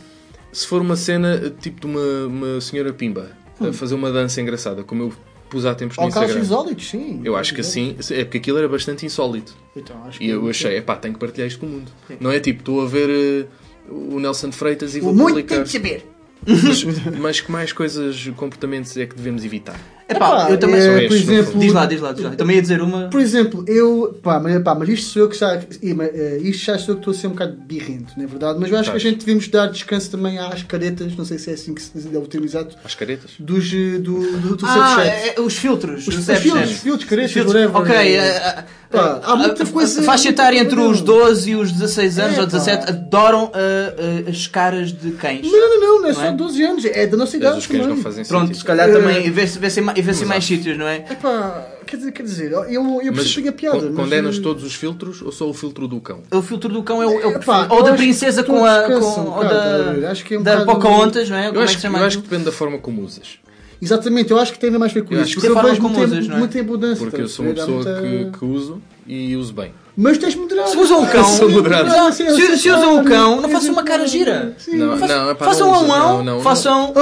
se 0.52 0.66
for 0.66 0.80
uma 0.80 0.96
cena 0.96 1.52
tipo 1.60 1.80
de 1.80 1.86
uma, 1.86 2.26
uma 2.26 2.60
senhora 2.60 2.92
Pimba 2.92 3.30
a 3.60 3.72
fazer 3.72 3.94
uma 3.94 4.10
dança 4.10 4.40
engraçada, 4.40 4.82
como 4.82 5.02
eu 5.04 5.12
pus 5.52 5.66
há 5.66 5.74
tempos 5.74 5.98
no 5.98 6.08
Instagram, 6.08 6.40
insólitos, 6.40 6.88
sim. 6.88 7.20
eu 7.22 7.36
acho 7.36 7.54
que 7.54 7.60
assim, 7.60 7.94
é 8.10 8.24
porque 8.24 8.38
aquilo 8.38 8.56
era 8.56 8.66
bastante 8.66 9.04
insólito. 9.04 9.54
Então, 9.76 10.02
acho 10.06 10.18
que 10.18 10.24
E 10.24 10.30
eu 10.30 10.48
achei, 10.48 10.78
epá, 10.78 10.96
tenho 10.96 11.12
que 11.12 11.20
partilhar 11.20 11.46
isto 11.46 11.60
com 11.60 11.66
o 11.66 11.68
mundo. 11.68 11.92
Não 12.18 12.32
é 12.32 12.40
tipo, 12.40 12.60
estou 12.60 12.80
a 12.80 12.86
ver 12.86 13.10
eh, 13.10 13.46
o 13.90 14.18
Nelson 14.18 14.50
Freitas 14.50 14.96
e 14.96 15.00
vou 15.00 15.12
Muito 15.14 15.28
publicar. 15.28 15.56
tem 15.56 15.64
de 15.64 15.70
saber. 15.70 16.06
Mas, 16.46 16.84
mas 17.20 17.40
que 17.42 17.52
mais 17.52 17.70
coisas, 17.72 18.28
comportamentos 18.34 18.96
é 18.96 19.04
que 19.04 19.14
devemos 19.14 19.44
evitar? 19.44 19.78
Epá, 20.08 20.26
Epá, 20.26 20.50
eu 20.50 20.58
também 20.58 20.76
é, 20.80 20.82
sou. 20.84 20.92
este, 20.96 21.08
por 21.08 21.16
exemplo, 21.16 21.60
Diz 21.60 21.72
lá, 21.72 21.86
diz 21.86 22.00
lá, 22.00 22.12
diz 22.12 22.24
lá. 22.24 22.30
Eu 22.30 22.36
também 22.36 22.56
ia 22.56 22.62
dizer 22.62 22.80
uma. 22.82 23.08
Por 23.08 23.20
exemplo, 23.20 23.64
eu. 23.68 24.18
Pá, 24.22 24.38
mas, 24.40 24.62
pá, 24.62 24.74
mas 24.74 24.88
isto 24.88 25.10
sou 25.10 25.22
eu 25.22 25.28
que 25.28 25.38
já. 25.38 25.54
eh, 25.56 26.38
Isto 26.42 26.64
já 26.66 26.78
sou 26.78 26.94
eu 26.94 26.96
que 26.96 27.00
estou 27.00 27.12
a 27.12 27.14
ser 27.14 27.26
um 27.28 27.30
bocado 27.30 27.56
birrento, 27.66 28.12
não 28.16 28.24
é 28.24 28.26
verdade? 28.26 28.58
Mas 28.60 28.70
eu 28.70 28.78
acho 28.78 28.90
que 28.90 28.96
a 28.96 29.00
gente 29.00 29.18
devemos 29.24 29.48
dar 29.48 29.66
descanso 29.68 30.10
também 30.10 30.38
às 30.38 30.62
caretas, 30.62 31.16
não 31.16 31.24
sei 31.24 31.38
se 31.38 31.50
é 31.50 31.54
assim 31.54 31.74
que 31.74 31.82
se 31.82 31.92
é 32.14 32.18
utilizado, 32.18 32.74
Às 32.84 32.94
caretas? 32.94 33.30
dos, 33.38 33.72
eh, 33.72 33.98
do, 33.98 34.20
do, 34.38 34.56
do 34.56 34.66
Ah, 34.66 34.74
Snapchat. 34.76 35.08
é, 35.36 35.40
os 35.40 35.56
filtros. 35.56 36.06
Os, 36.08 36.18
os 36.18 36.24
filtros, 36.38 36.70
filtros, 36.80 37.08
caretas, 37.08 37.32
Filtros. 37.32 37.54
whatever. 37.54 37.76
Ok, 37.80 38.16
eh, 38.16 38.64
Pá, 38.92 39.20
há 39.24 39.36
muita 39.36 39.64
coisa- 39.64 40.02
faixa 40.02 40.28
etária 40.28 40.58
entre 40.58 40.78
os 40.78 40.98
muita 40.98 41.04
12 41.06 41.50
e 41.52 41.56
os 41.56 41.72
16 41.72 42.18
anos 42.18 42.36
É, 42.36 42.40
ou 42.40 42.46
17 42.46 42.84
pá. 42.86 42.92
adoram 42.92 43.50
eh, 43.54 43.94
eh, 44.26 44.30
as 44.30 44.46
caras 44.46 44.92
de 44.92 45.12
cães. 45.12 45.40
Não, 45.50 45.50
não, 45.50 45.80
não, 45.80 46.02
não 46.02 46.04
é 46.04 46.08
Não 46.08 46.14
só 46.14 46.24
é? 46.26 46.32
12 46.32 46.62
anos, 46.62 46.84
é 46.84 47.06
da 47.06 47.16
nossa 47.16 47.34
idade 47.36 47.56
os 47.58 47.66
cães 47.66 47.80
também. 47.80 47.96
não 47.96 48.02
fazem 48.02 48.24
Pronto, 48.26 48.54
se 48.54 48.62
calhar 48.62 48.92
também 48.92 49.30
vê-se 49.30 49.58
vê-se 50.02 50.24
em 50.24 50.26
mais 50.26 50.44
sítios, 50.44 50.76
não 50.76 50.86
é? 50.86 51.04
Epá, 51.10 51.66
quer 51.86 51.96
dizer, 51.96 52.12
quer 52.12 52.22
dizer, 52.22 52.52
eu, 52.52 52.64
eu 53.02 53.12
Mas 53.12 53.16
percebo 53.24 53.48
a 53.48 53.52
piada. 53.52 53.78
con- 53.78 53.86
mas, 53.86 53.96
condenas 53.96 54.38
eh, 54.38 54.40
todos 54.40 54.64
os 54.64 54.74
filtros 54.74 55.22
ou 55.22 55.32
só 55.32 55.48
o 55.48 55.54
filtro 55.54 55.86
do 55.88 56.00
cão? 56.00 56.22
O 56.30 56.42
filtro 56.42 56.68
do 56.72 56.82
cão 56.82 57.02
é 57.02 57.06
o, 57.06 57.20
é 57.20 57.26
o 57.26 57.30
Epá, 57.36 57.66
Ou 57.70 57.82
da 57.82 57.94
princesa 57.94 58.42
com 58.42 58.64
a. 58.64 58.82
Com, 58.84 58.94
um 58.94 59.36
ou 59.36 59.44
da, 59.44 60.10
acho 60.10 60.24
que 60.24 60.34
é 60.34 60.38
um 60.38 60.42
da 60.42 60.64
Pocahontas, 60.64 61.28
não 61.30 61.36
é? 61.36 61.46
Eu 61.46 61.50
Como 61.50 61.60
é 61.60 61.64
acho, 61.64 61.74
que 61.76 61.80
que, 61.80 61.86
eu 61.86 61.96
acho 62.04 62.16
que 62.18 62.22
depende 62.24 62.44
da 62.44 62.52
forma 62.52 62.78
como 62.78 63.02
usas. 63.02 63.38
Exatamente, 63.80 64.30
eu 64.30 64.38
acho 64.38 64.52
que 64.52 64.58
tem 64.60 64.70
mais 64.70 64.92
a 64.92 64.94
ver 64.94 65.04
com 65.04 65.14
Eu 65.14 65.22
isso. 65.22 65.34
Porque 65.34 65.48
eu 65.48 65.54
forma 65.54 65.68
vejo 65.70 65.80
como 65.80 65.94
muita, 65.96 66.12
usas, 66.14 66.28
não 66.28 66.36
é? 66.36 66.60
abundância. 66.60 67.04
Porque 67.04 67.20
eu 67.22 67.28
sou 67.28 67.44
uma 67.46 67.54
pessoa 67.54 67.76
muita- 67.82 68.00
que, 68.00 68.38
que 68.38 68.44
uso 68.44 68.80
e 69.06 69.36
uso 69.36 69.52
bem. 69.52 69.72
Mas 69.96 70.16
tens 70.18 70.34
moderado. 70.34 70.70
Se 70.70 70.76
usam 70.78 71.02
um 71.02 71.06
cão, 71.06 71.24
Sou 71.24 71.50
moderado. 71.50 71.88
Não, 71.88 72.10
se, 72.12 72.24
sei 72.34 72.56
se 72.56 72.70
usam 72.70 72.98
um 72.98 73.04
claro, 73.04 73.08
cão, 73.08 73.40
não 73.42 73.48
façam 73.50 73.72
uma 73.72 73.82
cara 73.82 74.06
gira. 74.06 74.56
Não, 74.68 74.96
Façam- 74.96 75.16
não, 75.24 75.30
epá, 75.30 75.44
façam 75.44 75.70
não 75.70 75.86
um 75.86 75.92
ão, 75.92 76.16
não, 76.18 76.24
não, 76.24 76.40
façam. 76.40 76.92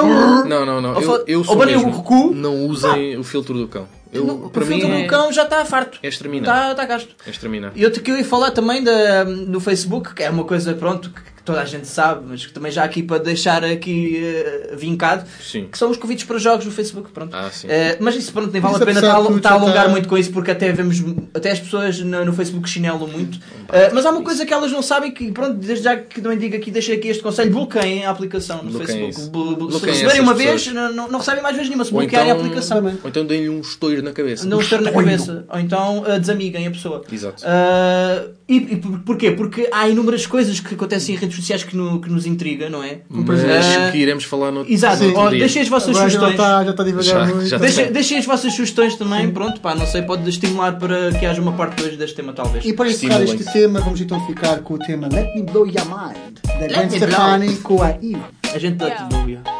Não, 0.47 0.67
não, 0.67 0.81
não. 0.81 0.95
Ou 0.95 1.01
Eu, 1.03 1.25
eu 1.27 1.39
ou 1.41 1.45
sou 1.45 1.57
banem 1.57 1.77
o 1.77 1.87
mesmo. 1.87 2.03
cu. 2.03 2.35
Não 2.35 2.67
usem 2.67 3.17
o 3.17 3.23
filtro 3.23 3.55
do 3.57 3.69
cão. 3.69 3.87
Eu, 4.13 4.25
Não, 4.25 4.49
para 4.49 4.65
o 4.65 4.67
mim 4.67 4.81
filtro 4.81 4.97
é, 4.97 5.03
do 5.03 5.09
cão 5.09 5.33
já 5.33 5.45
está 5.45 5.65
farto. 5.65 6.01
é 6.03 6.09
exterminar. 6.09 6.43
Está 6.53 6.71
está 6.73 6.85
gasto. 6.85 7.15
É 7.25 7.31
exterminar. 7.31 7.71
E 7.77 7.83
eu 7.83 7.93
ia 8.19 8.25
falar 8.25 8.51
também 8.51 8.83
da, 8.83 9.25
no 9.25 9.61
Facebook, 9.61 10.13
que 10.15 10.25
é 10.25 10.31
uma 10.31 10.43
coisa, 10.43 10.75
pronto, 10.75 11.11
que, 11.11 11.21
que 11.41 11.45
toda 11.45 11.61
a 11.63 11.65
gente 11.65 11.87
sabe, 11.89 12.23
mas 12.29 12.45
que 12.45 12.53
também 12.53 12.71
já 12.71 12.85
aqui 12.85 13.03
para 13.03 13.19
deixar 13.19 13.65
aqui 13.65 14.23
eh, 14.23 14.75
vincado, 14.77 15.25
Sim. 15.43 15.69
que 15.73 15.79
são 15.79 15.91
os 15.91 15.97
convites 15.97 16.25
para 16.25 16.39
jogos 16.39 16.67
no 16.67 16.71
Facebook, 16.71 17.11
pronto. 17.13 17.35
Ah, 17.35 17.49
sim. 17.51 17.67
Eh, 17.71 17.97
mas 17.99 18.15
isso, 18.15 18.31
pronto, 18.33 18.53
nem 18.53 18.61
vale 18.61 18.75
Isso 18.75 18.83
a 18.83 18.87
pena 18.87 18.99
apesar 19.01 19.13
estar, 19.19 19.27
tudo, 19.27 19.37
estar 19.39 19.49
a 19.49 19.53
já 19.59 19.59
alongar 19.65 19.89
muito 19.89 20.07
com 20.09 20.19
isso, 20.19 20.31
porque 20.33 20.51
até 20.51 20.71
vemos, 20.71 21.03
até 21.33 21.51
as 21.51 21.59
pessoas 21.61 21.99
no, 22.01 22.25
no 22.27 22.33
Facebook 22.35 22.69
chinelam 22.69 23.07
muito. 23.09 23.39
Eh, 23.73 23.91
mas 23.95 24.05
há 24.05 24.11
uma 24.11 24.23
coisa 24.23 24.45
que 24.45 24.53
elas 24.53 24.71
não 24.71 24.83
sabem 24.83 25.13
que, 25.13 25.33
pronto, 25.33 25.55
desde 25.55 25.85
já 25.85 25.97
que 25.97 26.21
também 26.21 26.37
digo 26.39 26.57
aqui, 26.57 26.71
deixei 26.71 26.97
aqui 26.97 27.09
este 27.09 27.23
conselho, 27.23 27.51
bloqueiem 27.51 28.05
a 28.05 28.11
aplicação 28.11 28.63
no 28.63 28.71
Bloqueiem 28.71 29.13
Facebook. 29.13 29.79
Se 29.81 29.87
receberem 29.87 30.21
uma 30.21 30.35
vez, 30.35 30.65
pessoas. 30.67 30.75
não, 30.75 30.93
não, 30.93 31.09
não 31.11 31.19
recebem 31.21 31.43
mais 31.43 31.57
vez 31.57 31.69
nenhuma, 31.69 31.85
se 31.87 31.91
bloquearem 31.91 32.29
então- 32.31 32.41
a 32.43 32.45
aplicação. 32.45 32.77
Também. 32.77 32.99
Ou 33.03 33.09
então 33.09 33.25
deem-lhe 33.25 33.49
um 33.49 33.61
estouro 33.61 34.03
na 34.03 34.13
cabeça. 34.13 34.47
Não 34.47 34.59
ter 34.59 34.81
na 34.81 34.93
cabeça. 34.93 35.45
Ou 35.49 35.59
então 35.59 36.01
uh, 36.03 36.19
desamiguem 36.21 36.67
a 36.67 36.71
pessoa. 36.71 37.03
Exato. 37.11 37.43
Uh, 37.45 38.31
e, 38.49 38.57
e 38.57 38.77
por- 38.77 38.99
porquê? 39.01 39.31
Porque 39.31 39.69
há 39.73 39.89
inúmeras 39.89 40.27
coisas 40.27 40.61
que 40.61 40.75
acontecem 40.75 41.15
em 41.15 41.19
redes 41.35 41.45
sociais 41.47 41.65
que, 41.65 41.77
no- 41.77 42.01
que 42.01 42.11
nos 42.11 42.27
intriga, 42.27 42.69
não 42.71 42.83
é? 42.83 42.99
Mas 43.09 43.41
Eh, 43.45 43.91
que 43.93 43.99
iremos 43.99 44.25
falar 44.25 44.51
no 44.51 44.65
Exato. 44.69 44.99
dia. 45.31 45.39
deixem 45.39 45.63
as 45.63 45.69
vossas 45.69 45.89
Agora 45.91 46.05
já 46.11 46.19
sugestões. 46.19 46.33
está, 46.33 46.65
já 46.65 46.71
está 46.71 46.83
a 46.83 46.87
divagar 46.87 47.05
Já- 47.05 47.25
muito. 47.35 47.47
já 47.49 47.59
Deixem, 47.59 47.83
está. 47.85 47.93
deixem 47.95 48.19
as 48.19 48.27
vossas 48.27 48.53
sugestões 48.55 48.97
também, 48.97 49.31
pronto, 49.31 49.61
pá, 49.61 49.75
não 49.75 49.87
sei, 49.87 50.03
pode 50.03 50.29
estimular 50.29 50.79
para 50.79 51.13
que 51.13 51.25
haja 51.27 51.41
uma 51.41 51.53
parte 51.53 51.83
2 51.83 51.97
deste 51.97 52.17
tema, 52.17 52.33
talvez. 52.33 52.65
E 52.65 52.73
para 52.73 52.89
encerrar 52.91 53.23
este 53.23 53.45
tema, 53.53 53.81
vamos 53.81 54.01
então 54.01 54.25
ficar 54.27 54.59
com 54.61 54.75
o 54.75 54.79
tema 54.79 55.09
Let 55.13 55.35
Me 55.35 55.43
Blow 55.43 55.67
Your 55.67 55.85
Mind, 55.87 56.39
da 56.45 56.67
Gwen. 56.77 56.91
Stefani 56.91 57.57
com 57.57 57.83
a 57.83 57.91
Eve. 57.91 58.17
A 58.55 58.59
gente 58.59 58.77
dá 58.77 58.87
Yeah. 58.87 59.07
tudo, 59.09 59.29
yeah. 59.31 59.60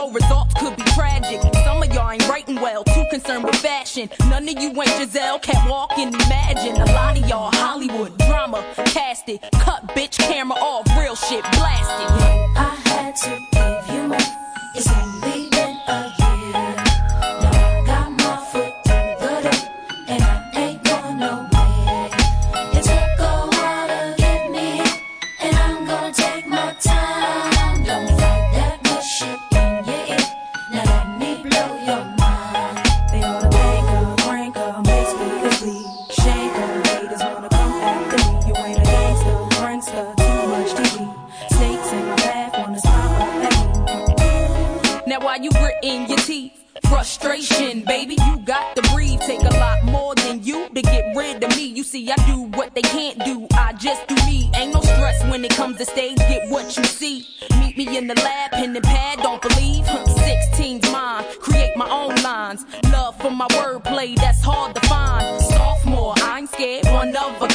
results 0.09 0.53
could 0.55 0.75
be 0.75 0.83
tragic. 0.93 1.41
Some 1.63 1.83
of 1.83 1.93
y'all 1.93 2.09
ain't 2.09 2.27
writing 2.27 2.55
well, 2.55 2.83
too 2.83 3.05
concerned 3.09 3.43
with 3.43 3.55
fashion. 3.55 4.09
None 4.29 4.47
of 4.47 4.59
you 4.59 4.69
ain't 4.69 4.89
Giselle, 4.97 5.39
can't 5.39 5.69
walk 5.69 5.91
and 5.97 6.13
imagine. 6.15 6.75
A 6.81 6.85
lot 6.93 7.17
of 7.17 7.27
y'all 7.27 7.51
Hollywood 7.51 8.17
drama, 8.19 8.63
cast 8.85 9.29
it. 9.29 9.41
Cut 9.53 9.87
bitch 9.89 10.17
camera 10.17 10.57
off, 10.57 10.87
real 10.97 11.15
shit 11.15 11.43
blasted. 11.43 12.09
I 12.57 12.75
had 12.85 13.15
to 13.17 13.29
give 13.51 13.95
you 13.95 14.07
more. 14.07 14.17
It's 14.75 14.87
only 14.89 15.50
frustration, 47.01 47.81
baby, 47.81 48.15
you 48.27 48.37
got 48.45 48.75
to 48.75 48.81
breathe. 48.93 49.19
Take 49.21 49.41
a 49.41 49.55
lot 49.57 49.83
more 49.85 50.13
than 50.13 50.43
you 50.43 50.69
to 50.69 50.81
get 50.83 51.15
rid 51.15 51.43
of 51.43 51.49
me. 51.57 51.65
You 51.65 51.81
see, 51.81 52.11
I 52.11 52.15
do 52.27 52.43
what 52.55 52.75
they 52.75 52.83
can't 52.83 53.17
do. 53.25 53.47
I 53.53 53.73
just 53.73 54.07
do 54.07 54.13
me. 54.27 54.51
Ain't 54.55 54.71
no 54.71 54.81
stress 54.81 55.23
when 55.23 55.43
it 55.43 55.49
comes 55.49 55.77
to 55.77 55.85
stage, 55.85 56.17
get 56.17 56.51
what 56.51 56.77
you 56.77 56.83
see. 56.83 57.25
Meet 57.59 57.75
me 57.75 57.97
in 57.97 58.05
the 58.05 58.13
lab, 58.13 58.51
pen 58.51 58.75
and 58.75 58.85
pad, 58.85 59.17
don't 59.23 59.41
believe. 59.41 59.83
16's 59.85 60.91
mine, 60.91 61.25
create 61.39 61.75
my 61.75 61.89
own 61.89 62.13
lines. 62.21 62.65
Love 62.91 63.19
for 63.19 63.31
my 63.31 63.47
wordplay, 63.47 64.15
that's 64.17 64.43
hard 64.43 64.75
to 64.75 64.81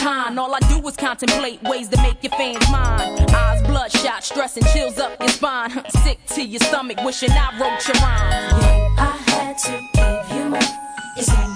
kind. 0.06 0.38
All 0.38 0.54
I 0.54 0.60
do 0.60 0.86
is 0.86 0.96
contemplate 0.96 1.60
ways 1.64 1.88
to 1.88 1.96
make 2.00 2.22
your 2.22 2.32
fans 2.32 2.70
mine. 2.70 3.18
Eyes 3.34 3.62
bloodshot, 3.62 4.22
stress 4.22 4.56
and 4.56 4.66
chills 4.68 4.98
up 4.98 5.18
your 5.18 5.28
spine. 5.28 5.70
Sick 6.04 6.18
to 6.34 6.42
your 6.42 6.60
stomach, 6.60 6.98
wishing 7.04 7.32
I 7.32 7.48
wrote 7.58 7.82
your 7.88 7.98
rhyme. 8.04 8.94
I 8.98 9.16
had 9.30 9.58
to 9.66 9.74
give 9.94 10.36
you 10.36 10.44
more. 10.50 11.55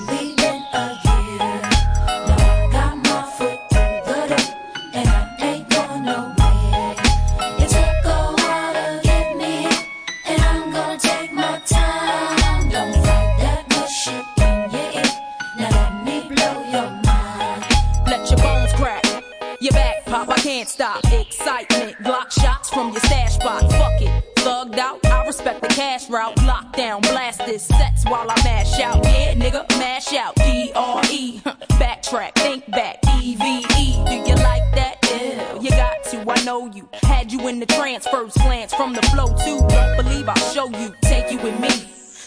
This 27.61 27.79
sets 27.79 28.05
while 28.05 28.31
I 28.31 28.35
mash 28.45 28.81
out. 28.81 29.05
Yeah, 29.05 29.35
nigga, 29.35 29.69
mash 29.79 30.13
out. 30.15 30.35
D 30.37 30.73
R 30.75 31.03
E. 31.11 31.41
Backtrack, 31.81 32.35
think 32.37 32.71
back. 32.71 32.99
E 33.21 33.35
V 33.37 33.65
E. 33.79 34.05
Do 34.07 34.15
you 34.15 34.35
like 34.37 34.67
that? 34.75 34.97
Yeah, 35.03 35.61
you 35.61 35.71
got 35.71 36.05
to. 36.11 36.25
I 36.31 36.43
know 36.45 36.67
you. 36.67 36.89
Had 37.03 37.33
you 37.33 37.49
in 37.49 37.61
the 37.61 37.67
trance, 37.67 38.07
first 38.09 38.37
glance 38.37 38.75
from 38.75 38.93
the 38.95 39.03
flow 39.03 39.27
too. 39.45 39.59
Don't 39.69 39.97
believe 39.97 40.29
I'll 40.29 40.53
show 40.53 40.69
you. 40.69 40.95
Take 41.03 41.31
you 41.31 41.39
with 41.39 41.59
me. 41.61 41.71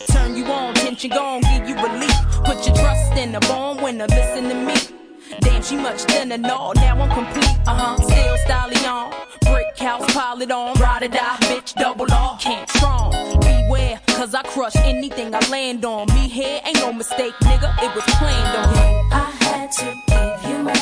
Turn 0.07 0.35
you 0.35 0.45
on, 0.45 0.73
tension 0.73 1.11
gone, 1.11 1.41
give 1.41 1.69
you 1.69 1.75
relief. 1.75 2.15
Put 2.43 2.65
your 2.67 2.75
trust 2.75 3.13
in 3.13 3.31
the 3.31 3.39
born 3.41 3.81
winner, 3.81 4.07
listen 4.07 4.49
to 4.49 4.55
me. 4.55 5.02
Damn, 5.41 5.61
she 5.61 5.75
much 5.75 6.01
thinner, 6.03 6.37
no, 6.37 6.71
now 6.73 7.01
I'm 7.01 7.09
complete. 7.09 7.57
Uh 7.67 7.75
huh, 7.75 7.95
still 7.97 8.37
styling 8.37 8.85
on. 8.85 9.13
Brick 9.41 9.77
house, 9.77 10.13
pile 10.13 10.41
it 10.41 10.51
on. 10.51 10.73
Ride 10.79 11.03
or 11.03 11.07
die, 11.07 11.37
bitch, 11.41 11.73
double 11.75 12.11
R. 12.11 12.37
Can't 12.39 12.69
strong. 12.69 13.11
Beware, 13.41 13.99
cause 14.07 14.33
I 14.33 14.43
crush 14.43 14.75
anything 14.77 15.33
I 15.33 15.39
land 15.49 15.85
on. 15.85 16.07
Me 16.13 16.27
here 16.27 16.61
ain't 16.65 16.77
no 16.77 16.93
mistake, 16.93 17.33
nigga, 17.41 17.73
it 17.83 17.95
was 17.95 18.03
planned 18.15 18.57
on. 18.57 19.11
I 19.11 19.31
had 19.45 19.71
to 19.71 19.85
give 20.07 20.51
you 20.51 20.63
more. 20.63 20.73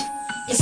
It's 0.47 0.61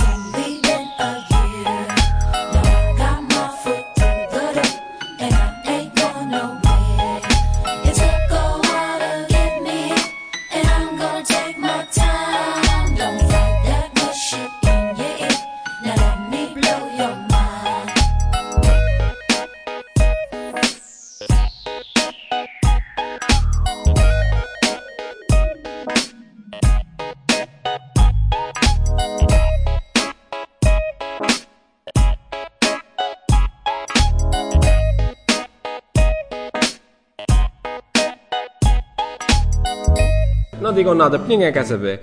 digam 40.79 40.95
nada, 40.95 41.19
porque 41.19 41.33
ninguém 41.36 41.51
quer 41.51 41.65
saber. 41.65 42.00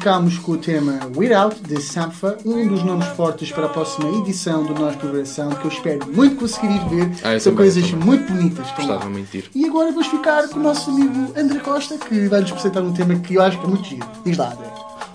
Ficámos 0.00 0.38
com 0.38 0.52
o 0.52 0.56
tema 0.56 0.98
Without 1.14 1.56
de 1.62 1.78
Sampha, 1.82 2.38
um 2.46 2.66
dos 2.66 2.82
nomes 2.82 3.06
fortes 3.08 3.52
para 3.52 3.66
a 3.66 3.68
próxima 3.68 4.08
edição 4.20 4.64
do 4.64 4.72
Nós 4.72 4.96
Progressão, 4.96 5.50
que 5.50 5.62
eu 5.66 5.70
espero 5.70 5.98
muito 6.10 6.36
conseguir 6.36 6.68
ir 6.74 6.88
ver. 6.88 7.10
Ah, 7.22 7.34
eu 7.34 7.40
São 7.40 7.52
também, 7.52 7.66
coisas 7.70 7.84
eu 7.84 7.90
também. 7.90 8.06
muito 8.06 8.32
bonitas. 8.32 8.66
Gostava 8.74 9.10
muito 9.10 9.30
de 9.30 9.38
ir. 9.38 9.50
E 9.54 9.66
agora 9.66 9.92
vamos 9.92 10.06
ficar 10.06 10.48
com 10.48 10.58
o 10.58 10.62
nosso 10.62 10.88
amigo 10.90 11.34
André 11.36 11.58
Costa, 11.58 11.98
que 11.98 12.28
vai-nos 12.28 12.50
apresentar 12.50 12.80
um 12.80 12.94
tema 12.94 13.14
que 13.16 13.34
eu 13.34 13.42
acho 13.42 13.58
que 13.60 13.66
é 13.66 13.68
muito 13.68 13.84
giro. 13.86 14.06
Diz 14.24 14.38
lá, 14.38 14.46
André. 14.54 14.70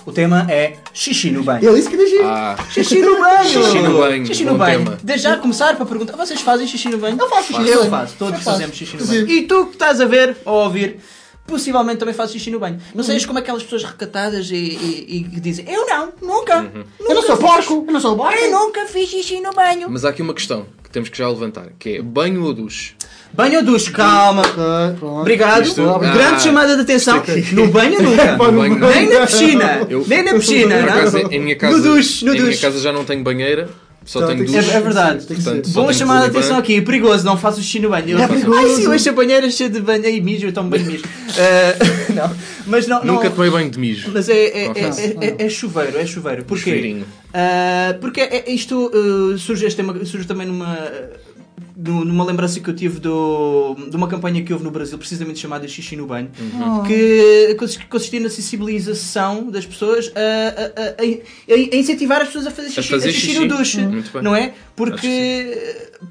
O 0.05 0.11
tema 0.11 0.45
é 0.51 0.77
xixi 0.93 1.31
no 1.31 1.41
banho. 1.43 1.67
Ele 1.67 1.75
disse 1.77 1.89
que 1.89 1.95
era 1.95 2.07
giro. 2.07 2.27
Ah, 2.27 2.55
Xixi 2.69 2.99
no 3.01 3.19
banho! 3.19 3.43
Xixi 3.49 3.79
no 3.79 3.97
banho, 3.97 4.25
Xixi 4.27 4.45
bom 4.45 4.51
no 4.51 4.57
banho. 4.59 4.97
Desde 5.01 5.23
já 5.23 5.37
começar 5.37 5.75
para 5.75 5.85
perguntar: 5.87 6.15
vocês 6.15 6.41
fazem 6.41 6.67
xixi 6.67 6.89
no 6.89 6.99
banho? 6.99 7.17
Eu 7.19 7.27
faço 7.27 7.47
xixi 7.47 7.59
no 7.59 7.67
Eu 7.67 7.77
banho. 7.79 7.89
faço, 7.89 8.15
todos 8.19 8.35
Eu 8.35 8.39
faço. 8.43 8.57
fazemos 8.57 8.75
xixi 8.77 8.97
no 8.97 9.03
banho. 9.07 9.27
E 9.31 9.41
tu 9.47 9.65
que 9.65 9.73
estás 9.73 9.99
a 9.99 10.05
ver 10.05 10.37
ou 10.45 10.59
a 10.61 10.63
ouvir, 10.65 10.99
possivelmente 11.47 11.97
também 11.99 12.13
fazes 12.13 12.33
xixi 12.33 12.49
no 12.51 12.59
banho. 12.59 12.79
Não 12.93 13.03
sejas 13.03 13.25
como 13.25 13.39
aquelas 13.39 13.63
pessoas 13.63 13.83
recatadas 13.83 14.49
e, 14.51 14.55
e- 14.55 15.05
e 15.17 15.23
que 15.23 15.39
dizem: 15.39 15.65
Eu 15.71 15.85
não, 15.87 16.13
nunca. 16.21 16.57
Uhum. 16.59 16.83
nunca 16.99 17.11
Eu 17.11 17.15
não 17.15 17.21
sou 17.23 17.37
porco, 17.37 17.83
eu 17.87 17.93
não 17.93 17.99
sou 17.99 18.15
porco. 18.15 18.37
Eu 18.37 18.51
nunca 18.51 18.85
fiz 18.85 19.09
xixi 19.09 19.39
no 19.41 19.51
banho. 19.53 19.87
mas 19.89 20.05
há 20.05 20.09
aqui 20.09 20.21
uma 20.21 20.33
questão 20.33 20.65
que 20.83 20.89
temos 20.89 21.09
que 21.09 21.17
já 21.17 21.27
levantar, 21.29 21.67
que 21.77 21.97
é 21.97 22.01
banho 22.01 22.43
ou 22.43 22.53
duche? 22.53 22.93
Banho 23.33 23.57
ou 23.59 23.65
duche? 23.65 23.91
Calma. 23.91 24.41
Ok, 24.43 24.55
pronto. 24.99 25.19
Obrigado. 25.21 25.63
Isto- 25.63 25.99
Grande 25.99 26.35
ah, 26.35 26.39
chamada 26.39 26.75
de 26.75 26.81
atenção. 26.83 27.21
No 27.51 27.67
banho 27.67 28.01
nunca. 28.01 28.37
No 28.37 28.51
banho. 28.51 28.79
Nem 28.79 29.09
na 29.09 29.25
piscina. 29.27 29.87
Eu- 29.89 30.05
Nem 30.07 30.23
na 30.23 30.33
piscina. 30.35 30.81
Não? 30.81 30.89
acaso, 30.93 31.17
em 31.17 31.39
minha 31.41 31.55
casa, 31.57 31.77
No 31.77 31.83
duche, 31.83 32.23
no 32.23 32.31
em 32.31 32.35
minha 32.39 32.45
duche. 32.51 32.61
casa 32.61 32.79
já 32.79 32.93
não 32.93 33.03
tenho 33.03 33.21
banheira, 33.23 33.69
só 34.05 34.19
Então, 34.19 34.29
tem 34.29 34.45
que 34.45 34.51
duche. 34.51 34.69
É, 34.71 34.73
é 34.75 34.81
verdade. 34.81 35.25
Tem. 35.25 35.35
Portanto, 35.35 35.69
Boa 35.71 35.91
chamada 35.91 36.25
de 36.25 36.31
pool 36.31 36.37
e 36.37 36.39
atenção 36.39 36.57
aqui, 36.59 36.79
perigoso, 36.81 37.25
não 37.25 37.37
faço 37.37 37.61
xixi 37.61 37.79
no 37.79 37.89
banho. 37.89 38.11
Eu 38.11 38.19
É 38.19 38.27
perigoso. 38.27 38.57
Ai 38.57 38.69
sim, 38.69 38.87
hoje 38.87 39.09
a 39.09 39.13
banheira 39.13 39.49
cheia 39.49 39.69
de 39.69 39.81
banho 39.81 40.05
e 40.07 40.21
mijo, 40.21 40.45
eu 40.45 40.53
tomo 40.53 40.69
banho 40.69 40.83
e 40.83 40.91
mijo. 40.93 41.03
Eh, 41.37 41.75
não, 42.15 42.33
mas 42.67 42.87
não, 42.87 43.03
não- 43.03 43.15
Nunca 43.15 43.29
tomei 43.29 43.49
banho 43.49 43.69
de 43.69 43.77
mijo. 43.77 44.09
Mas 44.13 44.29
é, 44.29 44.33
é, 44.35 44.65
é, 44.67 45.25
é- 45.41 45.45
é 45.45 45.49
chuveiro, 45.49 45.97
é 45.97 46.05
chuveiro. 46.05 46.45
Porquê? 46.45 47.03
Ah, 47.33 47.97
porque 47.99 48.21
é- 48.21 48.43
é- 48.47 48.51
isto 48.51 48.89
ah, 48.93 49.37
surge, 49.37 49.65
este 49.65 49.75
tema, 49.77 49.93
surge 50.05 50.25
também 50.25 50.47
numa, 50.47 50.75
nu- 50.75 51.64
numa 51.75 52.23
lembrança 52.23 52.59
que 52.59 52.69
eu 52.69 52.73
tive 52.75 52.99
do, 52.99 53.75
de 53.89 53.95
uma 53.95 54.07
campanha 54.07 54.41
que 54.43 54.53
houve 54.53 54.63
no 54.63 54.71
Brasil, 54.71 54.97
precisamente 54.97 55.39
chamada 55.39 55.67
Xixi 55.67 55.95
no 55.95 56.05
Banho, 56.07 56.29
Uhum. 56.39 56.83
que 56.83 57.55
cons- 57.59 57.77
que 57.77 57.85
consistia 57.87 58.19
na 58.19 58.29
sensibilização 58.29 59.49
das 59.51 59.65
pessoas 59.65 60.11
a, 60.15 60.81
a- 60.81 60.83
a- 60.83 61.53
a- 61.53 61.75
incentivar 61.77 62.21
as 62.21 62.27
pessoas 62.27 62.47
a 62.47 62.51
fazer 62.51 62.69
xixi, 62.69 62.89
fazer 62.89 63.11
xixi 63.11 63.27
xixi. 63.27 63.39
no 63.39 63.47
duche, 63.57 63.81
bem. 63.81 64.03
não 64.23 64.35
é? 64.35 64.53
Porque, 64.75 65.57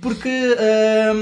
porque 0.01 0.29
eh, 0.29 1.13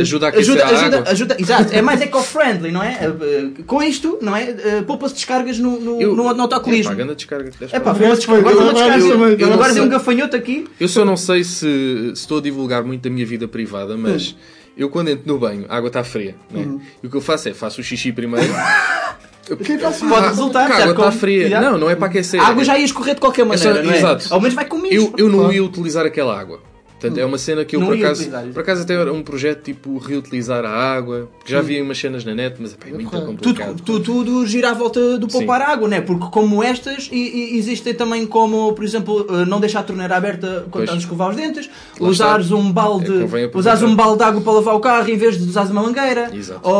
Ajuda 0.00 0.26
a 0.26 0.28
aquecer 0.30 0.60
a 0.62 0.66
ajuda, 0.68 0.96
água. 0.98 1.10
ajuda- 1.12 1.36
exato, 1.38 1.72
é 1.74 1.82
mais 1.82 2.00
eco-friendly, 2.02 2.70
não 2.72 2.82
é? 2.82 2.98
Eh, 3.02 3.50
eh, 3.58 3.62
Com 3.66 3.82
isto, 3.82 4.18
não 4.22 4.34
é? 4.36 4.50
Eh, 4.50 4.82
Poupa-se 4.86 5.14
descargas 5.14 5.58
no, 5.58 5.78
no, 5.80 6.00
Eu- 6.00 6.14
no, 6.16 6.32
no 6.34 6.42
autocolismo. 6.42 6.92
Epá, 6.92 6.94
grande 6.96 7.14
descarga 7.16 7.50
que 7.50 7.64
É 7.64 7.68
pá, 7.68 7.80
para- 7.80 7.94
foi 7.94 8.06
uma 8.06 8.16
descarga. 8.16 8.50
Eu- 8.50 8.60
Agora, 8.70 8.98
eu- 8.98 9.06
eu- 9.06 9.08
eu- 9.22 9.28
Eu 9.32 9.38
eu- 9.48 9.52
agora 9.52 9.72
eu- 9.74 9.84
um 9.84 9.88
gafanhoto 9.88 10.36
aqui. 10.36 10.66
Eu 10.80 10.88
só 10.88 11.04
não 11.04 11.16
sei 11.16 11.44
se, 11.44 11.56
se 11.56 12.12
estou 12.14 12.38
a 12.38 12.40
divulgar 12.42 12.82
muito 12.84 13.02
da 13.02 13.10
minha 13.10 13.26
vida 13.46 13.48
privada, 13.48 13.96
mas 13.96 14.36
eu 14.76 14.88
quando 14.90 15.08
entro 15.08 15.26
no 15.26 15.38
banho, 15.38 15.64
a 15.68 15.76
água 15.76 15.88
está 15.88 16.04
fria, 16.04 16.34
né? 16.50 16.60
Uhum. 16.62 16.80
E 17.02 17.06
o 17.06 17.10
que 17.10 17.16
eu 17.16 17.20
faço 17.20 17.48
é 17.48 17.54
faço 17.54 17.80
o 17.80 17.84
xixi 17.84 18.12
primeiro. 18.12 18.52
Isso? 19.46 20.08
Pode 20.08 20.26
resultar. 20.26 20.70
A 20.72 20.76
água 20.82 20.90
está 20.92 21.12
fria. 21.12 21.48
já. 21.48 21.60
Não, 21.60 21.78
não 21.78 21.88
é 21.88 21.94
para 21.94 22.08
aquecer. 22.08 22.40
A 22.40 22.48
água 22.48 22.64
já 22.64 22.76
ia 22.76 22.84
escorrer 22.84 23.14
de 23.14 23.20
qualquer 23.20 23.42
É 23.46 23.56
só- 23.56 23.68
maneira, 23.68 23.82
não 23.86 23.92
é? 23.92 23.98
exato. 23.98 24.26
Ao 24.34 24.40
menos 24.40 24.54
vai 24.54 24.64
com 24.64 24.84
Eu, 24.86 25.14
eu 25.16 25.28
não 25.28 25.52
ia 25.52 25.62
utilizar 25.62 26.04
aquela 26.04 26.38
água. 26.38 26.60
Portanto, 26.98 27.18
é 27.18 27.24
uma 27.26 27.36
cena 27.36 27.62
que 27.64 27.76
eu 27.76 27.80
Não 27.80 27.88
por 27.88 27.96
acaso, 27.98 28.30
por 28.54 28.60
acaso 28.60 28.82
até 28.82 28.94
era 28.94 29.12
um 29.12 29.22
projeto 29.22 29.62
tipo 29.62 29.98
reutilizar 29.98 30.64
a 30.64 30.70
água, 30.70 31.28
que 31.44 31.50
já 31.52 31.60
vi 31.60 31.80
umas 31.82 31.98
cenas 31.98 32.24
na 32.24 32.34
net, 32.34 32.56
mas 32.58 32.72
epá, 32.72 32.86
é 32.88 32.92
muito 32.92 33.10
Tudo- 33.10 33.26
complicado. 33.26 33.76
Tudo, 33.82 34.00
tudo, 34.00 34.24
tudo 34.24 34.46
gira 34.46 34.70
à 34.70 34.72
volta 34.72 35.18
do 35.18 35.28
poupar 35.28 35.60
água, 35.60 35.86
né? 35.88 36.00
Porque 36.00 36.26
como 36.30 36.62
estas, 36.62 37.08
e, 37.12 37.16
e- 37.18 37.58
existem 37.58 37.92
também 37.92 38.26
como, 38.26 38.72
por 38.72 38.82
exemplo, 38.84 39.26
eh, 39.28 39.44
não 39.44 39.60
deixar 39.60 39.80
a 39.80 39.82
torneira 39.82 40.16
aberta 40.16 40.66
quando 40.70 40.84
estás 40.84 40.98
a 40.98 41.02
escovar 41.02 41.28
os 41.30 41.36
dentes, 41.36 41.68
Lá 42.00 42.08
usares 42.08 42.46
está. 42.46 42.56
um 42.56 42.72
balde, 42.72 43.12
É, 43.24 43.50
usares 43.54 43.82
um 43.82 43.94
balde 43.94 44.18
de 44.18 44.24
água 44.24 44.40
para 44.40 44.52
lavar 44.52 44.74
o 44.74 44.80
carro 44.80 45.08
em 45.10 45.16
vez 45.18 45.36
de 45.38 45.44
usares 45.48 45.70
uma 45.70 45.82
mangueira, 45.82 46.30
Exato. 46.34 46.60
ou, 46.66 46.74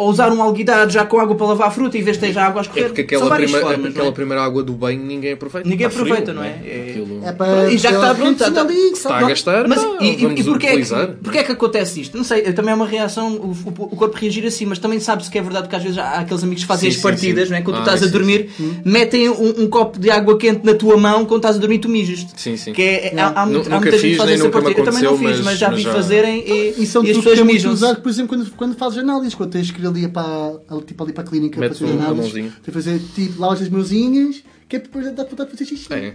ou 0.00 0.10
usar 0.10 0.30
um 0.30 0.42
alguidar 0.42 0.90
já 0.90 1.06
com 1.06 1.18
água 1.18 1.34
para 1.34 1.46
lavar 1.46 1.68
a 1.68 1.70
fruta 1.70 1.96
em 1.96 2.02
vez 2.02 2.18
de 2.18 2.26
ter 2.26 2.32
já 2.34 2.46
água 2.46 2.60
a 2.60 2.62
escorrer. 2.62 2.84
É 2.84 2.88
porque 2.88 3.00
aquela, 3.00 3.20
São 3.22 3.28
várias 3.30 3.50
primeira, 3.50 3.74
formas, 3.74 3.90
aquela 3.92 4.08
é? 4.08 4.12
primeira 4.12 4.42
água 4.44 4.62
do 4.62 4.72
banho 4.74 5.02
ninguém 5.02 5.32
aproveita. 5.32 5.66
Ninguém 5.66 5.86
Está 5.86 5.98
frio, 5.98 6.12
aproveita, 6.12 6.32
não 6.34 6.44
é? 6.44 6.60
É- 6.62 6.86
Aquilo- 6.90 7.20
É 7.24 7.32
para. 7.32 7.72
E 7.72 7.78
já 7.78 7.88
que 7.88 7.94
está 7.94 8.14
pronto, 8.14 8.32
está 8.32 8.48
está- 8.48 8.60
ali. 8.60 8.74
Está 8.92 9.16
a 9.16 9.22
gastar, 9.28 9.61
Mas, 9.68 9.82
pá, 9.82 10.04
e, 10.04 10.16
vamos 10.16 10.40
e 10.40 10.44
porquê, 10.44 10.66
é 10.66 10.70
que, 10.70 10.76
utilizar. 10.76 11.08
porquê 11.22 11.38
é 11.38 11.42
que 11.44 11.52
acontece 11.52 12.00
isto? 12.00 12.16
Não 12.16 12.24
sei, 12.24 12.42
também 12.52 12.72
é 12.72 12.74
uma 12.74 12.86
reação, 12.86 13.34
o, 13.34 13.50
o- 13.50 13.96
corpo 13.96 14.16
reagir 14.16 14.44
assim, 14.46 14.66
mas 14.66 14.78
também 14.78 14.98
sabe-se 15.00 15.30
que 15.30 15.38
é 15.38 15.42
verdade 15.42 15.68
que 15.68 15.76
às 15.76 15.82
vezes 15.82 15.98
há 15.98 16.20
aqueles 16.20 16.42
amigos 16.42 16.62
que 16.62 16.68
fazem 16.68 16.90
Sim, 16.90 16.96
as 16.96 17.02
sim, 17.02 17.08
partidas, 17.08 17.44
sim. 17.48 17.50
Não 17.52 17.58
é? 17.58 17.62
quando 17.62 17.76
tu 17.76 17.78
Ah, 17.80 17.82
estás 17.94 18.02
a 18.02 18.06
sim, 18.06 18.12
dormir, 18.12 18.50
metem 18.84 19.28
um, 19.28 19.62
um 19.62 19.68
copo 19.68 19.98
de 19.98 20.10
água 20.10 20.36
quente 20.38 20.64
na 20.64 20.74
tua 20.74 20.96
mão 20.96 21.24
quando 21.24 21.38
estás 21.40 21.56
a 21.56 21.58
dormir 21.58 21.76
e 21.76 21.78
tu 21.80 21.88
mijas. 21.88 22.26
Sim, 22.36 22.56
sim. 22.56 22.72
Que 22.72 22.82
é, 22.82 23.14
há, 23.18 23.42
há, 23.42 23.46
Nu- 23.46 23.52
muito- 23.52 23.72
há 23.72 23.80
muita 23.80 23.98
gente 23.98 24.10
que 24.12 24.16
faz 24.16 24.30
essa 24.30 24.48
partida. 24.48 24.80
Eu 24.80 24.84
também 24.84 25.02
não 25.02 25.16
fiz, 25.18 25.28
mas, 25.28 25.40
mas- 25.44 25.58
já 25.58 25.70
vi 25.70 25.82
já- 25.82 25.92
fazerem 25.92 26.44
e, 26.46 26.82
E 26.82 26.86
são 26.86 27.02
e 27.04 27.10
as 27.10 27.16
tudo 27.16 27.24
pessoas 27.30 27.60
que 27.60 27.66
é 27.66 27.70
usado, 27.70 28.00
por 28.00 28.08
exemplo, 28.08 28.36
quando, 28.36 28.50
quando 28.52 28.74
fazes 28.76 28.98
análises, 28.98 29.34
quando 29.34 29.50
tens 29.50 29.70
que 29.70 29.80
ir 29.80 29.86
ali 29.86 30.08
para, 30.08 30.52
tipo, 30.86 31.02
ali 31.04 31.12
para 31.12 31.22
a 31.24 31.26
clínica 31.26 31.60
Metes 31.60 31.78
para 31.78 31.88
fazer 31.88 32.00
análises, 32.00 32.32
tens 32.32 32.52
que 32.64 32.70
fazer 32.70 33.00
tipo, 33.14 33.40
lavas 33.40 33.62
as 33.62 33.68
mãozinhas, 33.68 34.42
que 34.72 34.76
é 34.76 34.78
para 34.78 34.88
depois 34.88 35.14
dar 35.14 35.24
vontade 35.24 35.50
de 35.50 35.58
fazer 35.58 35.68
xixi. 35.68 35.92
É. 35.92 36.14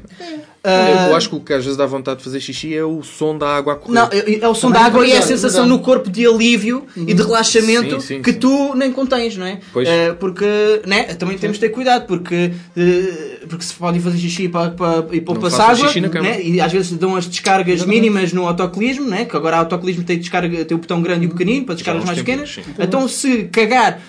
Ah, 0.63 1.07
Eu 1.09 1.15
acho 1.15 1.29
que 1.29 1.35
o 1.35 1.39
que 1.39 1.53
às 1.53 1.63
vezes 1.63 1.77
dá 1.77 1.85
vontade 1.85 2.17
de 2.17 2.23
fazer 2.23 2.39
xixi 2.39 2.73
é 2.73 2.83
o 2.83 3.03
som 3.03 3.37
da 3.37 3.55
água 3.55 3.73
a 3.73 3.75
correr. 3.75 3.93
Não, 3.93 4.09
é, 4.11 4.39
é 4.41 4.47
o 4.47 4.55
som 4.55 4.71
da 4.71 4.81
água 4.81 5.05
é 5.05 5.09
e 5.09 5.11
é 5.11 5.19
a 5.19 5.21
sensação 5.21 5.65
é 5.65 5.67
no 5.67 5.77
corpo 5.79 6.09
de 6.09 6.25
alívio 6.25 6.87
e 6.95 7.13
de 7.13 7.21
relaxamento 7.21 8.01
Sim, 8.01 8.15
sim, 8.15 8.21
que 8.23 8.33
sim. 8.33 8.39
tu 8.39 8.73
nem 8.73 8.91
contens, 8.91 9.37
não 9.37 9.45
é? 9.45 9.59
Pois. 9.71 9.87
Eh, 9.87 10.13
porque 10.13 10.81
né, 10.87 11.03
também 11.13 11.37
temos 11.37 11.57
de 11.57 11.61
ter 11.61 11.69
cuidado, 11.69 12.07
porque, 12.07 12.51
eh, 12.75 13.45
porque 13.47 13.63
se 13.63 13.75
podem 13.75 14.01
fazer 14.01 14.17
xixi 14.17 14.49
para, 14.49 14.71
para, 14.71 15.05
e 15.11 15.21
poupa-se 15.21 15.55
façam 15.55 15.87
água, 15.87 16.21
né? 16.21 16.41
e 16.41 16.59
às 16.59 16.71
vezes 16.71 16.91
dão 16.93 17.15
as 17.15 17.27
descargas 17.27 17.85
mínimas 17.85 18.33
no 18.33 18.47
autocolismo, 18.47 19.07
né? 19.07 19.25
que 19.25 19.37
agora 19.37 19.57
o 19.57 19.59
autocolismo 19.59 20.03
tem, 20.03 20.17
descarga, 20.17 20.65
tem 20.65 20.75
o 20.75 20.79
botão 20.79 20.99
grande 20.99 21.25
e 21.25 21.27
o 21.27 21.29
pequenino 21.29 21.63
para 21.63 21.75
descargas 21.75 22.05
mais 22.05 22.17
pequenas. 22.17 22.59
Então 22.79 23.07
se 23.07 23.43
cagar. 23.51 24.01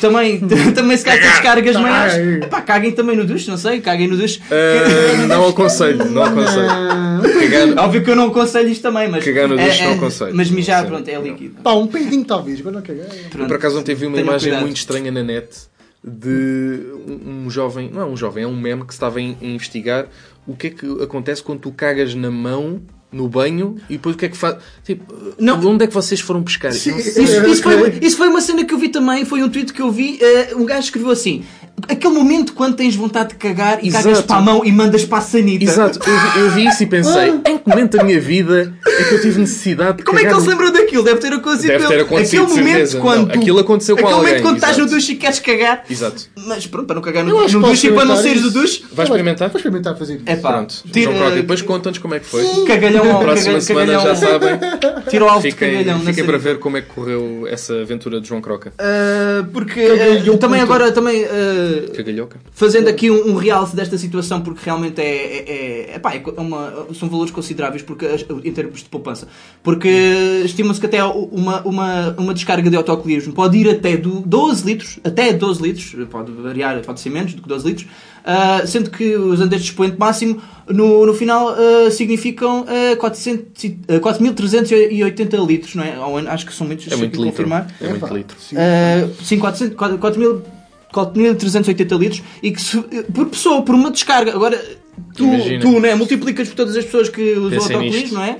Também, 0.00 0.40
também 0.74 0.96
se 0.96 1.04
calhar 1.04 1.20
tem 1.22 1.30
descargas 1.30 1.76
Cagar. 1.76 1.90
maiores. 1.90 2.44
Epá, 2.44 2.60
caguem 2.62 2.92
também 2.92 3.16
no 3.16 3.24
duche, 3.24 3.48
não 3.50 3.56
sei, 3.58 3.80
caguem 3.80 4.06
no 4.08 4.16
duche. 4.16 4.40
Ah, 4.50 5.26
não 5.26 5.48
aconselho, 5.48 6.04
não 6.10 6.22
aconselho. 6.22 6.68
Cagar, 7.50 7.84
Óbvio 7.84 8.04
que 8.04 8.10
eu 8.10 8.16
não 8.16 8.28
aconselho 8.28 8.68
isto 8.68 8.82
também, 8.82 9.08
mas. 9.08 9.24
Cagar 9.24 9.48
no 9.48 9.58
é- 9.58 9.66
duche 9.66 9.82
não 9.82 9.90
é- 9.90 9.94
aconselho. 9.94 10.36
Mas 10.36 10.50
mijar, 10.50 10.82
Sim. 10.82 10.88
pronto, 10.88 11.08
é 11.08 11.20
líquido. 11.20 11.56
Pá, 11.62 11.72
um 11.72 11.86
peidinho 11.86 12.24
talvez, 12.24 12.60
agora 12.60 12.76
não 12.76 12.82
caguei. 12.82 13.04
Pronto. 13.30 13.48
por 13.48 13.56
acaso 13.56 13.78
ontem 13.78 13.94
vi 13.94 14.06
uma 14.06 14.18
imagem 14.20 14.50
cuidado. 14.50 14.62
muito 14.62 14.76
estranha 14.76 15.10
na 15.10 15.22
net 15.22 15.48
de 16.02 16.80
um, 17.26 17.50
jovem, 17.50 17.90
não 17.92 18.02
é 18.02 18.04
um 18.04 18.16
jovem, 18.16 18.44
é 18.44 18.46
um 18.46 18.56
meme 18.56 18.84
que 18.84 18.92
estava 18.92 19.18
a 19.18 19.22
investigar 19.22 20.06
o 20.46 20.54
que 20.54 20.68
é 20.68 20.70
que 20.70 21.02
acontece 21.02 21.42
quando 21.42 21.58
tu 21.60 21.72
cagas 21.72 22.14
na 22.14 22.30
mão 22.30 22.80
no 23.16 23.28
banho 23.28 23.76
e 23.88 23.94
depois 23.94 24.14
o 24.14 24.18
que 24.18 24.26
é 24.26 24.28
que 24.28 24.36
faz. 24.36 24.56
Tipo, 24.84 25.12
Não. 25.38 25.58
onde 25.66 25.84
é 25.84 25.86
que 25.88 25.94
vocês 25.94 26.20
foram 26.20 26.42
pescar? 26.42 26.70
Não 26.72 26.78
sei. 26.78 26.94
Isso, 26.96 27.20
isso 27.46 27.62
foi, 27.62 27.98
isso 28.02 28.16
foi 28.16 28.28
uma 28.28 28.40
cena 28.40 28.64
que 28.64 28.72
eu 28.74 28.78
vi 28.78 28.88
também, 28.90 29.24
foi 29.24 29.42
um 29.42 29.48
tweet 29.48 29.72
que 29.72 29.80
eu 29.82 29.90
vi. 29.90 30.18
eh, 30.20 30.54
um 30.54 30.64
gajo 30.64 30.80
escreveu 30.80 31.10
assim: 31.10 31.44
aquele 31.88 32.14
momento 32.14 32.52
quando 32.54 32.74
tens 32.76 32.94
vontade 32.96 33.30
de 33.30 33.34
cagar 33.36 33.78
e 33.82 33.90
cagas 33.90 34.12
Exato. 34.12 34.26
para 34.28 34.36
a 34.36 34.40
mão 34.40 34.64
e 34.64 34.72
mandas 34.72 35.04
para 35.04 35.18
a 35.18 35.20
sanita. 35.20 35.64
Exato, 35.64 35.98
eu 36.08 36.18
vi, 36.18 36.40
eu 36.40 36.50
vi 36.52 36.66
isso 36.66 36.82
e 36.82 36.86
pensei, 36.86 37.28
em 37.46 37.58
que 37.58 37.68
momento 37.68 37.96
da 37.96 38.04
minha 38.04 38.20
vida 38.20 38.74
é 38.86 39.04
que 39.04 39.14
eu 39.14 39.20
tive 39.20 39.40
necessidade 39.40 39.98
de 39.98 40.02
Como 40.04 40.18
é 40.18 40.22
que 40.22 40.28
cagar 40.28 40.40
ele 40.40 40.48
se 40.48 40.54
no- 40.54 40.62
lembrou 40.62 40.72
daquilo? 40.82 41.02
Deve 41.04 41.20
ter 41.20 41.32
acontecido 41.32 41.68
Deve 41.68 41.82
com 41.84 41.88
ter 41.88 41.94
ele. 41.94 42.02
acontecido, 42.02 42.42
Aquele 42.42 42.54
de 42.54 42.60
momento 42.60 42.74
certeza. 42.76 43.00
quando. 43.00 43.28
Não, 43.28 43.34
aquilo 43.34 43.58
aconteceu 43.60 43.96
com 43.96 44.00
aquele 44.02 44.14
alguém, 44.14 44.28
momento 44.32 44.42
quando 44.44 44.56
estás 44.56 44.76
no 44.76 44.82
exato. 44.84 44.96
duche 44.96 45.12
e 45.12 45.16
queres 45.16 45.38
cagar. 45.40 45.84
Exato. 45.90 46.22
Mas 46.46 46.66
pronto, 46.66 46.86
para 46.86 46.94
não 46.96 47.02
cagar 47.02 47.24
no, 47.24 47.30
Eu 47.30 47.40
acho 47.44 47.58
no 47.58 47.64
que 47.64 47.70
duche 47.70 47.86
e 47.88 47.92
para 47.92 48.04
não 48.04 48.16
saíres 48.16 48.42
do 48.42 48.50
duche. 48.50 48.84
Vais 48.92 49.08
experimentar? 49.08 49.48
Vou 49.50 49.56
experimentar 49.58 49.96
fazer 49.96 50.14
isso. 50.14 50.22
É 50.26 50.36
pá, 50.36 50.52
Pronto, 50.54 50.74
tira, 50.92 51.12
João 51.12 51.32
e 51.32 51.34
depois 51.36 51.62
conta-nos 51.62 51.98
como 51.98 52.14
é 52.14 52.20
que 52.20 52.26
foi. 52.26 52.42
cagalhão, 52.66 53.02
Próxima 53.20 53.34
cagalhão, 53.36 53.60
semana 53.60 53.92
já 54.00 54.14
sabem. 54.16 54.58
Tira 55.10 55.24
o 55.24 55.28
alvo 55.28 55.42
de 55.42 55.50
Fiquem, 55.52 55.72
cagalhão. 55.72 55.98
na 55.98 56.04
fiquem 56.10 56.24
para 56.24 56.38
ver 56.38 56.58
como 56.58 56.76
é 56.76 56.80
que 56.82 56.88
correu 56.88 57.46
essa 57.48 57.74
aventura 57.82 58.20
de 58.20 58.28
João 58.28 58.40
Croca. 58.40 58.72
Uh, 58.80 59.44
porque 59.52 59.86
Cagalhão 59.88 60.34
uh, 60.34 60.38
também 60.38 60.60
agora 60.60 60.90
também 60.92 61.24
uh, 61.24 61.26
Cagalhoca 61.28 61.65
fazendo 62.52 62.88
aqui 62.88 63.10
um, 63.10 63.30
um, 63.30 63.34
realce 63.34 63.74
desta 63.74 63.98
situação, 63.98 64.40
porque 64.40 64.60
realmente 64.64 65.00
é, 65.00 65.04
é, 65.04 65.94
é, 65.94 65.96
é 65.96 66.40
uma, 66.40 66.86
são 66.94 67.08
valores 67.08 67.30
consideráveis 67.30 67.82
porque, 67.82 68.06
em 68.44 68.52
termos 68.52 68.82
de 68.82 68.88
poupança. 68.88 69.28
Porque 69.62 69.88
estima-se 70.44 70.80
que 70.80 70.86
até 70.86 71.02
uma, 71.04 71.62
uma, 71.62 72.14
uma 72.18 72.34
descarga 72.34 72.70
de 72.70 72.76
autocolismo 72.76 73.32
pode 73.32 73.58
ir 73.58 73.68
até 73.68 73.96
do 73.96 74.20
12 74.20 74.66
litros, 74.66 74.98
até 75.04 75.32
12 75.32 75.62
litros, 75.62 76.08
pode 76.08 76.32
variar, 76.32 76.80
pode 76.82 77.00
ser 77.00 77.10
menos 77.10 77.34
do 77.34 77.42
que 77.42 77.48
12 77.48 77.66
litros, 77.66 77.86
Uh, 78.26 78.66
sendo 78.66 78.90
que 78.90 79.14
usando 79.14 79.52
este 79.52 79.66
expoente 79.66 79.96
máximo, 79.96 80.42
no, 80.68 81.06
no 81.06 81.14
final 81.14 81.52
uh, 81.52 81.88
significam 81.92 82.62
uh, 82.62 82.96
4.380 82.96 85.46
litros, 85.46 85.76
não 85.76 85.84
é? 85.84 85.94
Acho 86.28 86.44
que 86.44 86.52
são 86.52 86.66
muitos, 86.66 86.90
é 86.90 86.96
muito 86.96 87.12
litro. 87.12 87.30
confirmar. 87.30 87.72
É 87.80 87.88
muito 87.88 88.12
litro. 88.12 88.36
Sim, 88.40 88.56
4.380 89.38 90.42
continha 90.96 91.34
de 91.34 91.40
380 91.40 91.94
litros 91.96 92.22
e 92.42 92.50
que 92.50 92.60
se, 92.60 92.80
por 93.12 93.26
pessoa, 93.26 93.60
por 93.62 93.74
uma 93.74 93.90
descarga. 93.90 94.32
Agora, 94.32 94.58
tu, 95.14 95.26
tu 95.60 95.78
né, 95.78 95.94
multiplicas 95.94 96.48
por 96.48 96.54
todas 96.54 96.74
as 96.74 96.86
pessoas 96.86 97.10
que 97.10 97.32
usam 97.32 97.58
o 97.58 97.62
autocolismo, 97.62 98.14
não 98.14 98.24
é? 98.24 98.38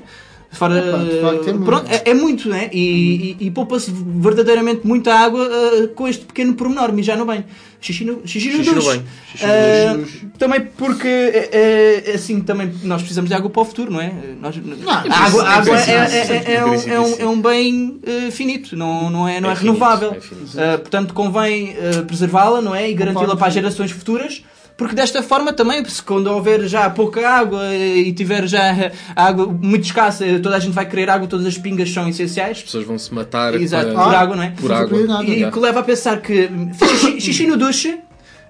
Fora, 0.57 0.79
é 0.79 1.53
muito. 1.53 1.65
pronto, 1.65 1.87
é, 1.91 2.03
é 2.11 2.15
muito, 2.15 2.49
né? 2.49 2.69
E, 2.73 3.37
e, 3.41 3.47
e 3.47 3.51
poupa-se 3.51 3.93
verdadeiramente 3.93 4.87
muita 4.87 5.15
água 5.15 5.47
ah, 5.51 5.89
com 5.95 6.09
este 6.09 6.25
pequeno 6.25 6.55
pormenor, 6.55 6.93
mijar 6.93 7.17
no 7.19 7.25
banho. 7.25 7.45
Xixi 7.81 8.05
no, 8.05 8.27
xixi 8.27 8.49
no 8.51 8.57
Xixi 8.65 8.75
duche. 8.75 8.87
banho. 8.89 9.05
Xixi 9.33 9.47
no 9.47 9.99
duche. 10.03 10.27
também 10.39 10.61
porque, 10.77 11.07
é, 11.07 12.03
é, 12.09 12.15
assim, 12.15 12.41
também 12.41 12.73
nós 12.83 13.03
precisamos 13.03 13.29
de 13.29 13.37
água 13.37 13.51
para 13.51 13.63
o 13.63 13.65
futuro, 13.65 13.93
não 13.93 14.01
é? 14.01 14.13
Nós, 14.41 14.57
a 14.57 15.19
água, 15.27 15.43
a 15.45 15.51
água 15.59 15.79
é, 15.79 15.93
é- 15.93 16.43
é- 16.47 16.55
é 16.55 16.65
um, 16.65 16.75
é 16.75 17.01
um- 17.01 17.17
é 17.19 17.27
um 17.27 17.41
bem 17.41 18.01
eh, 18.05 18.31
finito, 18.31 18.75
não, 18.77 19.11
não 19.11 19.29
é, 19.29 19.41
não 19.41 19.51
é, 19.51 19.53
É 19.53 19.57
finito, 19.57 19.75
renovável. 19.75 20.13
é 20.17 20.21
finito. 20.21 20.57
Portanto, 20.81 21.13
convém 21.15 21.77
preservá-la, 22.07 22.61
não 22.63 22.75
é? 22.75 22.91
E 22.91 22.95
garanti-la 22.95 23.37
para 23.37 23.47
as 23.49 23.55
gerações 23.55 23.91
futuras. 23.91 24.43
Porque 24.77 24.95
desta 24.95 25.23
forma 25.23 25.53
também, 25.55 25.83
se 25.87 26.03
quando 26.03 26.27
houver 26.27 26.67
já 26.69 26.91
pouca 26.91 27.27
água 27.27 27.75
e 27.75 28.13
tiver 28.13 28.47
já 28.47 28.91
água 29.15 29.47
muito 29.47 29.85
escassa, 29.85 30.25
toda 30.43 30.55
a 30.55 30.59
gente 30.59 30.75
vai 30.75 30.85
querer 30.87 31.09
água, 31.09 31.27
todas 31.27 31.47
as 31.47 31.57
pingas 31.57 31.91
são 31.91 32.07
essenciais. 32.09 32.59
As 32.59 32.63
pessoas 32.65 32.85
vão 32.87 32.99
se 32.99 33.13
matar 33.15 33.55
Exato, 33.55 33.93
para- 33.93 34.05
por 34.05 34.15
água, 34.15 34.37
não 34.37 34.43
é? 34.43 34.51
Por 34.61 34.71
água. 34.73 34.99
E 35.25 35.31
Yeah. 35.33 35.51
que 35.51 35.59
leva 35.59 35.81
a 35.81 35.83
pensar 35.83 36.21
que 36.21 36.51
xixi, 36.79 37.21
xixi 37.23 37.47
no 37.47 37.57
duche 37.57 37.99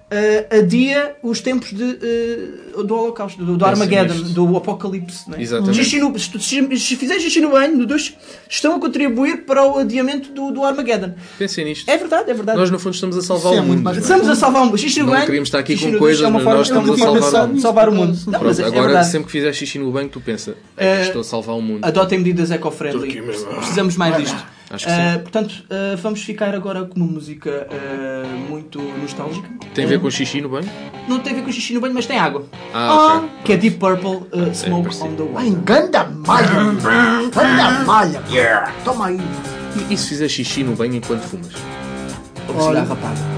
eh, 0.09 0.47
adia 0.59 1.15
os 1.21 1.41
tempos 1.41 1.73
de, 1.73 1.83
eh, 2.01 2.83
do 2.83 2.95
Holocausto, 2.95 3.43
do, 3.43 3.57
do 3.57 3.65
Armageddon, 3.65 4.15
do 4.33 4.55
Apocalipse. 4.57 5.29
Não 5.29 5.37
é? 5.37 5.41
Exatamente. 5.41 5.75
Xixi 5.77 5.99
no, 5.99 6.17
se, 6.17 6.29
tu- 6.31 6.39
se, 6.39 6.77
se 6.79 6.95
fizer 6.95 7.19
xixi 7.19 7.41
no 7.41 7.49
banho, 7.51 7.75
no 7.77 7.85
duche, 7.85 8.15
estão 8.49 8.75
a 8.75 8.79
contribuir 8.79 9.45
para 9.45 9.65
o 9.65 9.79
adiamento 9.79 10.31
do, 10.31 10.51
do 10.51 10.63
Armageddon. 10.63 11.13
Pensem 11.37 11.65
nisto. 11.65 11.89
É 11.89 11.97
verdade, 11.97 12.31
é 12.31 12.33
verdade. 12.33 12.57
Nós, 12.57 12.71
no 12.71 12.79
fundo, 12.79 12.93
estamos 12.95 13.17
a 13.17 13.21
salvar 13.21 13.53
Isso 13.53 13.59
é 13.61 13.63
o 13.63 13.65
mundo. 13.67 13.81
não 13.83 13.91
é? 13.91 13.97
Estamos 13.97 14.29
a 14.29 14.35
salvar 14.35 14.61
o 14.61 14.65
mundo. 14.65 14.77
Xixi 14.77 14.99
no 14.99 15.05
Não 15.07 15.13
banho. 15.13 15.25
queríamos 15.25 15.47
estar 15.47 15.59
aqui 15.59 15.77
com 15.77 15.87
no 15.89 15.99
coisas, 15.99 16.25
é 16.25 16.29
mas 16.29 16.43
nós 16.43 16.67
estamos 16.67 16.89
é 16.89 16.93
a 16.93 16.97
forma 16.97 17.21
salvar 17.21 17.43
o 17.43 17.47
mundo. 17.49 17.61
salvar 17.61 17.89
o 17.89 17.91
mundo. 17.91 18.13
Não, 18.25 18.31
Pronto, 18.31 18.45
mas 18.45 18.59
é, 18.59 18.63
é 18.63 18.65
Agora, 18.67 18.83
verdade. 18.85 19.07
sempre 19.11 19.25
que 19.25 19.31
fizer 19.33 19.53
xixi 19.53 19.77
no 19.79 19.91
banho, 19.91 20.09
tu 20.09 20.21
pensa, 20.21 20.55
Eh, 20.77 20.95
"Ei, 20.97 21.01
estou 21.07 21.21
a 21.21 21.23
salvar 21.23 21.55
o 21.55 21.61
mundo. 21.61 21.83
Adotem 21.83 22.17
medidas 22.19 22.49
eco-friendly. 22.51 23.21
Precisamos 23.57 23.95
mais 23.97 24.15
disto. 24.17 24.56
Acho 24.69 24.85
que 24.85 24.91
Ah, 24.91 25.13
sim. 25.13 25.19
portanto, 25.19 25.63
ah, 25.69 25.95
vamos 26.01 26.21
ficar 26.23 26.53
agora 26.53 26.83
com 26.85 26.95
uma 26.99 27.05
música 27.07 27.67
ah, 27.71 28.27
muito 28.49 28.81
nostálgica. 28.81 29.47
Tem 29.73 29.85
a 29.85 29.87
ver 29.87 29.99
com 29.99 30.09
xixi 30.11 30.41
no 30.41 30.49
banho? 30.49 30.69
Não 31.07 31.19
tem 31.19 31.33
a 31.33 31.35
ver 31.37 31.43
com 31.43 31.51
xixi 31.51 31.73
no 31.73 31.79
banho, 31.79 31.93
mas 31.93 32.05
tem 32.05 32.19
água. 32.19 32.45
Ah, 32.73 33.17
ok. 33.17 33.29
Que 33.45 33.53
é 33.53 33.57
Deep 33.57 33.77
Purple 33.77 34.27
uh, 34.33 34.53
Smoke 34.53 34.89
on 35.01 35.15
the 35.15 35.23
Water. 35.23 35.37
Ai, 35.37 35.51
ganda 35.63 36.03
malha! 36.03 36.49
Ganda 37.33 37.71
malha! 37.85 38.21
Toma 38.83 39.07
aí! 39.07 39.21
E, 39.89 39.93
e 39.93 39.97
se 39.97 40.09
fizer 40.09 40.27
xixi 40.27 40.63
no 40.63 40.75
banho 40.75 40.95
enquanto 40.95 41.21
fumas? 41.21 41.53
Ou 42.49 42.61
cigarro 42.67 42.93
apaga. 42.93 43.36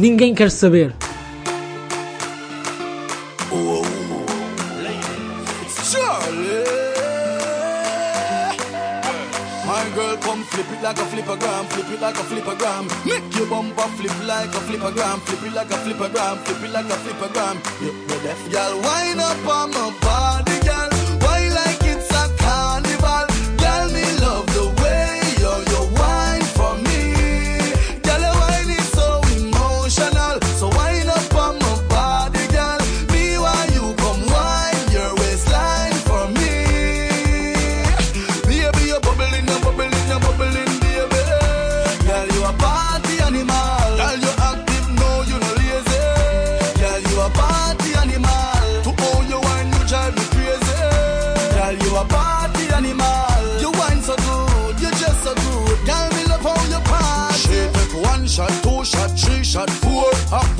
Ninguém 0.00 0.34
quer 0.34 0.50
saber. 0.50 0.94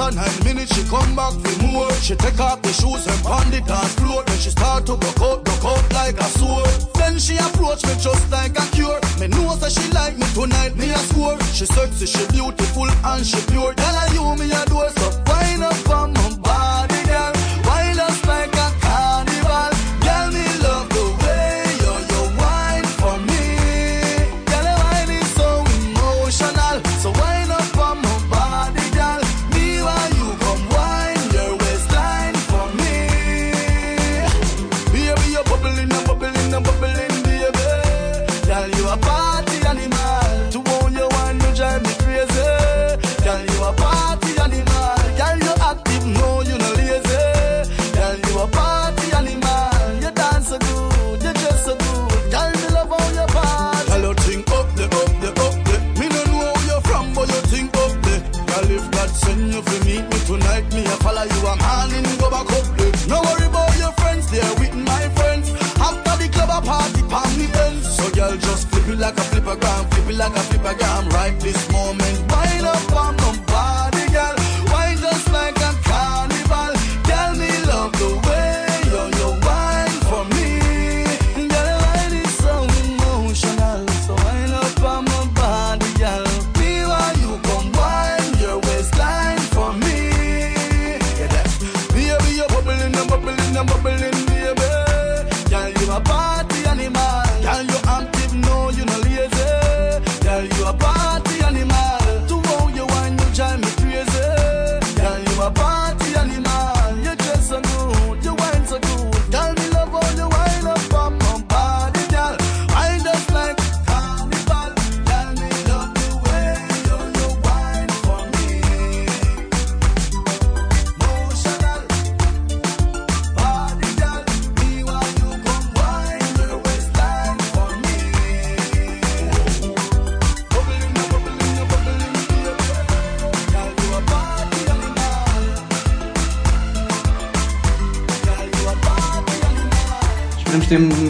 After 0.00 0.16
nine 0.16 0.44
minutes, 0.44 0.74
she 0.74 0.82
come 0.88 1.14
back 1.14 1.34
for 1.34 1.66
more. 1.66 1.92
She 2.00 2.16
take 2.16 2.40
off 2.40 2.62
the 2.62 2.72
shoes 2.72 3.06
and 3.06 3.22
pound 3.22 3.52
the 3.52 3.60
dance 3.60 3.94
floor. 4.00 4.24
Then 4.24 4.38
she 4.38 4.48
start 4.48 4.86
to 4.86 4.96
broke 4.96 5.20
out, 5.20 5.44
broke 5.44 5.64
out 5.64 5.92
like 5.92 6.16
a 6.16 6.24
sword. 6.40 6.70
Then 6.94 7.18
she 7.18 7.36
approach 7.36 7.84
me 7.84 7.92
just 8.00 8.30
like 8.32 8.56
a 8.56 8.64
cure. 8.72 8.98
Me 9.20 9.28
know 9.28 9.54
that 9.56 9.70
she 9.70 9.84
like 9.92 10.16
me 10.16 10.24
tonight, 10.32 10.74
me 10.76 10.88
a 10.88 10.98
score. 11.12 11.38
She 11.52 11.66
sexy, 11.66 12.06
she 12.06 12.24
beautiful 12.32 12.88
and 12.88 13.26
she 13.26 13.40
pure. 13.52 13.74
Tell 13.74 13.94
her 13.94 14.08
you 14.14 14.24
me 14.40 14.50
a 14.50 14.64
door, 14.72 14.88
so 14.88 15.06
wind 15.28 15.62
up 15.68 15.90
on 15.90 16.14
my 16.14 16.36
body, 16.40 16.69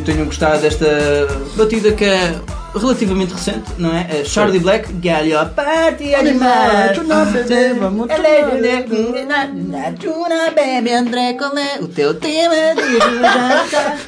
que 0.00 0.12
tenham, 0.12 0.26
gostado 0.26 0.62
desta 0.62 0.86
batida 1.56 1.92
que 1.92 2.04
é 2.04 2.34
relativamente 2.74 3.32
recente, 3.32 3.72
não 3.78 3.94
é? 3.94 4.06
É 4.10 4.24
Charlie 4.24 4.60
Black, 4.60 4.92
Galho, 4.94 5.34
Party 5.54 6.14
Animal. 6.14 6.94
Tuna, 6.94 7.24
bebê, 7.26 7.74
vamos 7.74 8.06
Tuna, 9.98 10.50
bebe, 10.50 10.92
André, 10.92 11.34
qual 11.34 11.56
é 11.56 11.78
o 11.80 11.88
teu 11.88 12.14
tema 12.14 12.54
de 12.74 12.98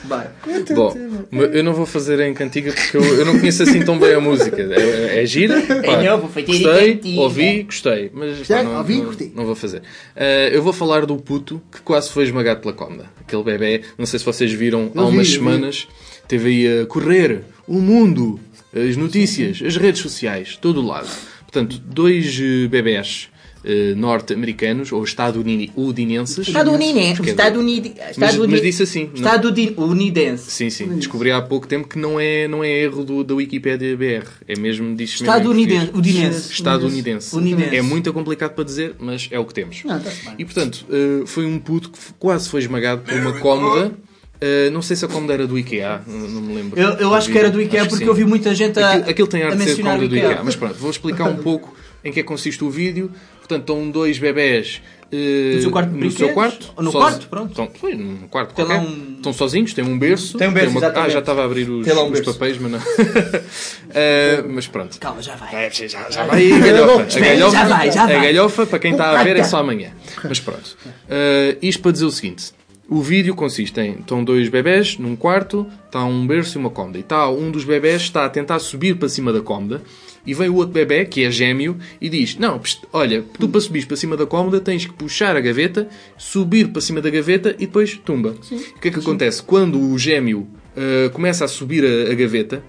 Vai. 0.05 0.28
Bom, 0.74 0.94
eu 1.33 1.64
não 1.64 1.73
vou 1.73 1.87
fazer 1.87 2.21
em 2.21 2.35
cantiga 2.35 2.73
porque 2.73 2.97
eu, 2.97 3.03
eu 3.03 3.25
não 3.25 3.38
conheço 3.38 3.62
assim 3.62 3.83
tão 3.83 3.99
bem 3.99 4.12
a 4.12 4.21
música. 4.21 4.61
É, 4.61 5.23
é 5.23 5.27
gira, 5.27 5.62
pá, 5.62 6.05
Eu 6.05 6.18
vou 6.18 6.29
fazer 6.29 6.40
em 6.42 6.47
gostei, 6.47 7.18
ouvi, 7.18 7.62
gostei, 7.62 8.11
mas 8.12 8.38
pá, 8.38 8.45
Já 8.45 8.62
não, 8.62 8.77
ouvi, 8.77 8.99
não, 8.99 9.05
gostei. 9.07 9.33
não 9.35 9.47
vou 9.47 9.55
fazer. 9.55 9.83
Ah, 10.14 10.49
eu 10.53 10.62
vou 10.62 10.73
falar 10.73 11.07
do 11.07 11.16
puto 11.16 11.62
que 11.73 11.81
quase 11.81 12.11
foi 12.11 12.25
esmagado 12.25 12.61
pela 12.61 12.75
cómoda. 12.75 13.07
Aquele 13.21 13.42
bebê, 13.42 13.81
não 13.97 14.05
sei 14.05 14.18
se 14.18 14.25
vocês 14.25 14.53
viram 14.53 14.92
há 14.95 15.01
Eu 15.01 15.07
vi, 15.09 15.16
umas 15.16 15.29
vi. 15.29 15.35
semanas, 15.35 15.88
teve 16.29 16.49
aí 16.49 16.83
a 16.83 16.87
correr 16.87 17.40
o 17.66 17.79
mundo, 17.81 18.38
as 18.75 18.97
notícias, 18.97 19.62
as 19.64 19.77
redes 19.77 20.03
sociais, 20.03 20.59
todo 20.61 20.83
o 20.83 20.87
lado. 20.87 21.09
Portanto, 21.40 21.79
dois 21.85 22.38
eh, 22.40 22.68
bebés 22.68 23.29
eh, 23.64 23.94
norte-americanos 23.96 24.90
ou 24.92 25.05
estadunidenses. 25.05 26.48
Estadunidense. 26.48 27.22
É 27.22 27.31
Estadunidense. 27.31 28.20
Mas- 28.20 28.37
mas 28.37 28.62
disse 28.62 28.83
assim, 28.83 29.05
não? 29.07 29.14
Estadunidense. 29.14 30.51
Sim, 30.51 30.70
sim. 30.70 30.88
Descobri 30.96 31.31
há 31.31 31.40
pouco 31.40 31.66
tempo 31.66 31.87
que 31.88 31.98
não 31.98 32.18
é, 32.18 32.48
não 32.48 32.64
é 32.64 32.70
erro 32.70 33.05
do, 33.05 33.22
da 33.22 33.35
Wikipédia 33.35 33.96
BR. 33.96 34.27
É 34.48 34.59
mesmo, 34.59 34.94
diz 34.96 35.14
Estadunidense. 35.14 35.90
Udinense. 35.94 36.53
Estadunidense. 36.53 37.37
Unidense. 37.37 37.77
É 37.77 37.83
muito 37.83 38.12
complicado 38.12 38.53
para 38.55 38.64
dizer, 38.64 38.94
mas 38.98 39.29
é 39.31 39.38
o 39.38 39.44
que 39.44 39.55
temos. 39.55 39.83
Não, 39.85 39.98
bem. 39.98 40.12
E 40.38 40.44
portanto, 40.44 40.85
eh, 40.90 41.22
foi 41.27 41.46
um 41.46 41.59
puto 41.59 41.90
que 41.90 41.98
quase 42.18 42.48
foi 42.48 42.61
esmagado 42.61 43.03
por 43.03 43.14
uma 43.14 43.33
cómoda. 43.38 43.92
Eh, 44.40 44.70
não 44.70 44.83
sei 44.83 44.96
se 44.96 45.05
a 45.05 45.09
cómoda 45.09 45.35
era 45.35 45.46
do 45.46 45.57
IKEA, 45.57 46.03
não 46.05 46.40
me 46.42 46.55
lembro. 46.57 46.81
Eu, 46.81 46.91
eu 46.95 47.14
acho 47.14 47.30
que 47.30 47.39
era 47.39 47.49
do 47.49 47.62
IKEA 47.62 47.84
porque 47.87 48.05
sim. 48.05 48.11
eu 48.11 48.14
vi 48.14 48.24
muita 48.24 48.53
gente 48.53 48.76
a, 48.80 48.91
Aquilo, 48.91 49.11
aquilo 49.11 49.28
tem 49.28 49.43
a 49.45 49.47
arte 49.47 49.59
de 49.59 49.64
ser 49.70 49.82
cómoda 49.82 50.09
do 50.09 50.16
IKEA. 50.16 50.30
IKEA. 50.30 50.43
Mas 50.45 50.57
pronto, 50.57 50.74
vou 50.74 50.91
explicar 50.91 51.28
um 51.30 51.37
pouco 51.37 51.72
em 52.05 52.11
que 52.11 52.18
é 52.18 52.22
que 52.24 52.28
consiste 52.28 52.64
o 52.64 52.68
vídeo. 52.70 53.09
Portanto, 53.53 53.72
estão 53.72 53.90
dois 53.90 54.18
bebés 54.18 54.80
eh, 55.14 55.53
No 55.57 55.61
seu 55.62 55.70
quarto 55.70 55.90
no 55.92 56.11
seu 56.11 56.28
quarto. 56.32 56.72
No 56.78 56.84
sozi- 56.90 56.96
quarto, 56.98 57.28
pronto. 57.28 57.50
Estão, 57.50 57.70
foi 57.78 57.94
num 57.94 58.26
quarto 58.28 58.55
Tem 58.55 58.64
lá 58.64 58.76
qualquer. 58.76 58.90
um- 58.90 59.12
Estão 59.16 59.32
sozinhos, 59.32 59.74
têm 59.74 59.84
um 59.84 59.98
berço. 59.98 60.38
Tem 60.38 60.48
um 60.48 60.53
berço, 60.53 60.78
uma- 60.78 60.86
Ah, 60.88 61.09
já 61.09 61.18
estava 61.18 61.42
a 61.42 61.44
abrir 61.44 61.68
os, 61.68 61.84
Tem 61.84 61.94
lá 61.94 62.03
um 62.03 62.11
os 62.11 62.20
papéis, 62.20 62.57
mas 62.59 62.72
não. 62.72 62.80
Eh, 63.94 64.42
mas 64.48 64.66
pronto. 64.66 64.98
Calma, 64.98 65.20
já 65.20 65.34
vai. 65.36 65.66
É, 65.66 65.70
já, 65.70 66.11
já 66.11 66.24
vai 66.24 66.50
a 66.50 66.59
galhofa. 66.59 67.18
A 67.18 67.20
galhofa, 67.20 67.57
já 67.57 67.64
vai, 67.66 67.92
já 67.92 68.03
a 68.05 68.07
vai. 68.07 68.32
galhofa, 68.32 68.66
para 68.66 68.78
quem 68.78 68.92
está 68.92 69.20
a 69.20 69.22
ver, 69.22 69.36
é 69.36 69.44
só 69.44 69.59
amanhã. 69.59 69.92
Mas 70.24 70.40
pronto. 70.40 70.76
Uh, 70.86 71.59
isto 71.61 71.82
para 71.82 71.92
dizer 71.92 72.07
o 72.07 72.11
seguinte. 72.11 72.53
O 72.88 73.00
vídeo 73.00 73.34
consiste 73.34 73.78
em... 73.80 73.92
Estão 74.00 74.22
dois 74.24 74.48
bebés 74.48 74.98
num 74.98 75.14
quarto, 75.16 75.66
está 75.86 76.05
um 76.05 76.26
berço 76.26 76.57
e 76.57 76.59
uma 76.59 76.68
cômoda. 76.70 76.98
E 76.98 77.00
está 77.00 77.28
um 77.30 77.50
dos 77.50 77.64
bebés 77.64 78.03
está 78.03 78.24
a 78.26 78.28
tentar 78.28 78.59
subir 78.59 78.96
para 78.96 79.09
cima 79.09 79.32
da 79.32 79.40
cômoda 79.40 79.80
e 80.27 80.35
vem 80.35 80.49
o 80.49 80.55
outro 80.57 80.73
bebê, 80.73 81.05
que 81.05 81.25
é 81.25 81.31
gêmeo, 81.31 81.77
e 82.01 82.09
diz... 82.09 82.37
Não, 82.37 82.59
pst, 82.59 82.83
olha, 82.93 83.25
tu 83.39 83.49
para 83.49 83.61
subir 83.61 83.87
para 83.87 83.97
cima 83.97 84.16
da 84.16 84.27
cômoda 84.27 84.61
tens 84.61 84.87
que 84.87 84.93
puxar 84.93 85.37
a 85.37 85.41
gaveta, 85.41 85.89
subir 86.16 86.68
para 86.68 86.81
cima 86.81 87.01
da 87.01 87.11
gaveta 87.11 87.55
e 87.59 87.66
depois 87.66 88.01
tumba. 88.05 88.37
O 88.77 88.81
que 88.81 88.89
é 88.89 88.91
que 88.91 88.99
acontece? 88.99 89.43
Quando 89.43 89.81
o 89.81 89.99
gêmeo 89.99 90.47
uh, 90.77 91.11
começa 91.11 91.45
a 91.45 91.49
subir 91.49 91.85
a, 91.85 92.12
a 92.12 92.14
gaveta, 92.14 92.62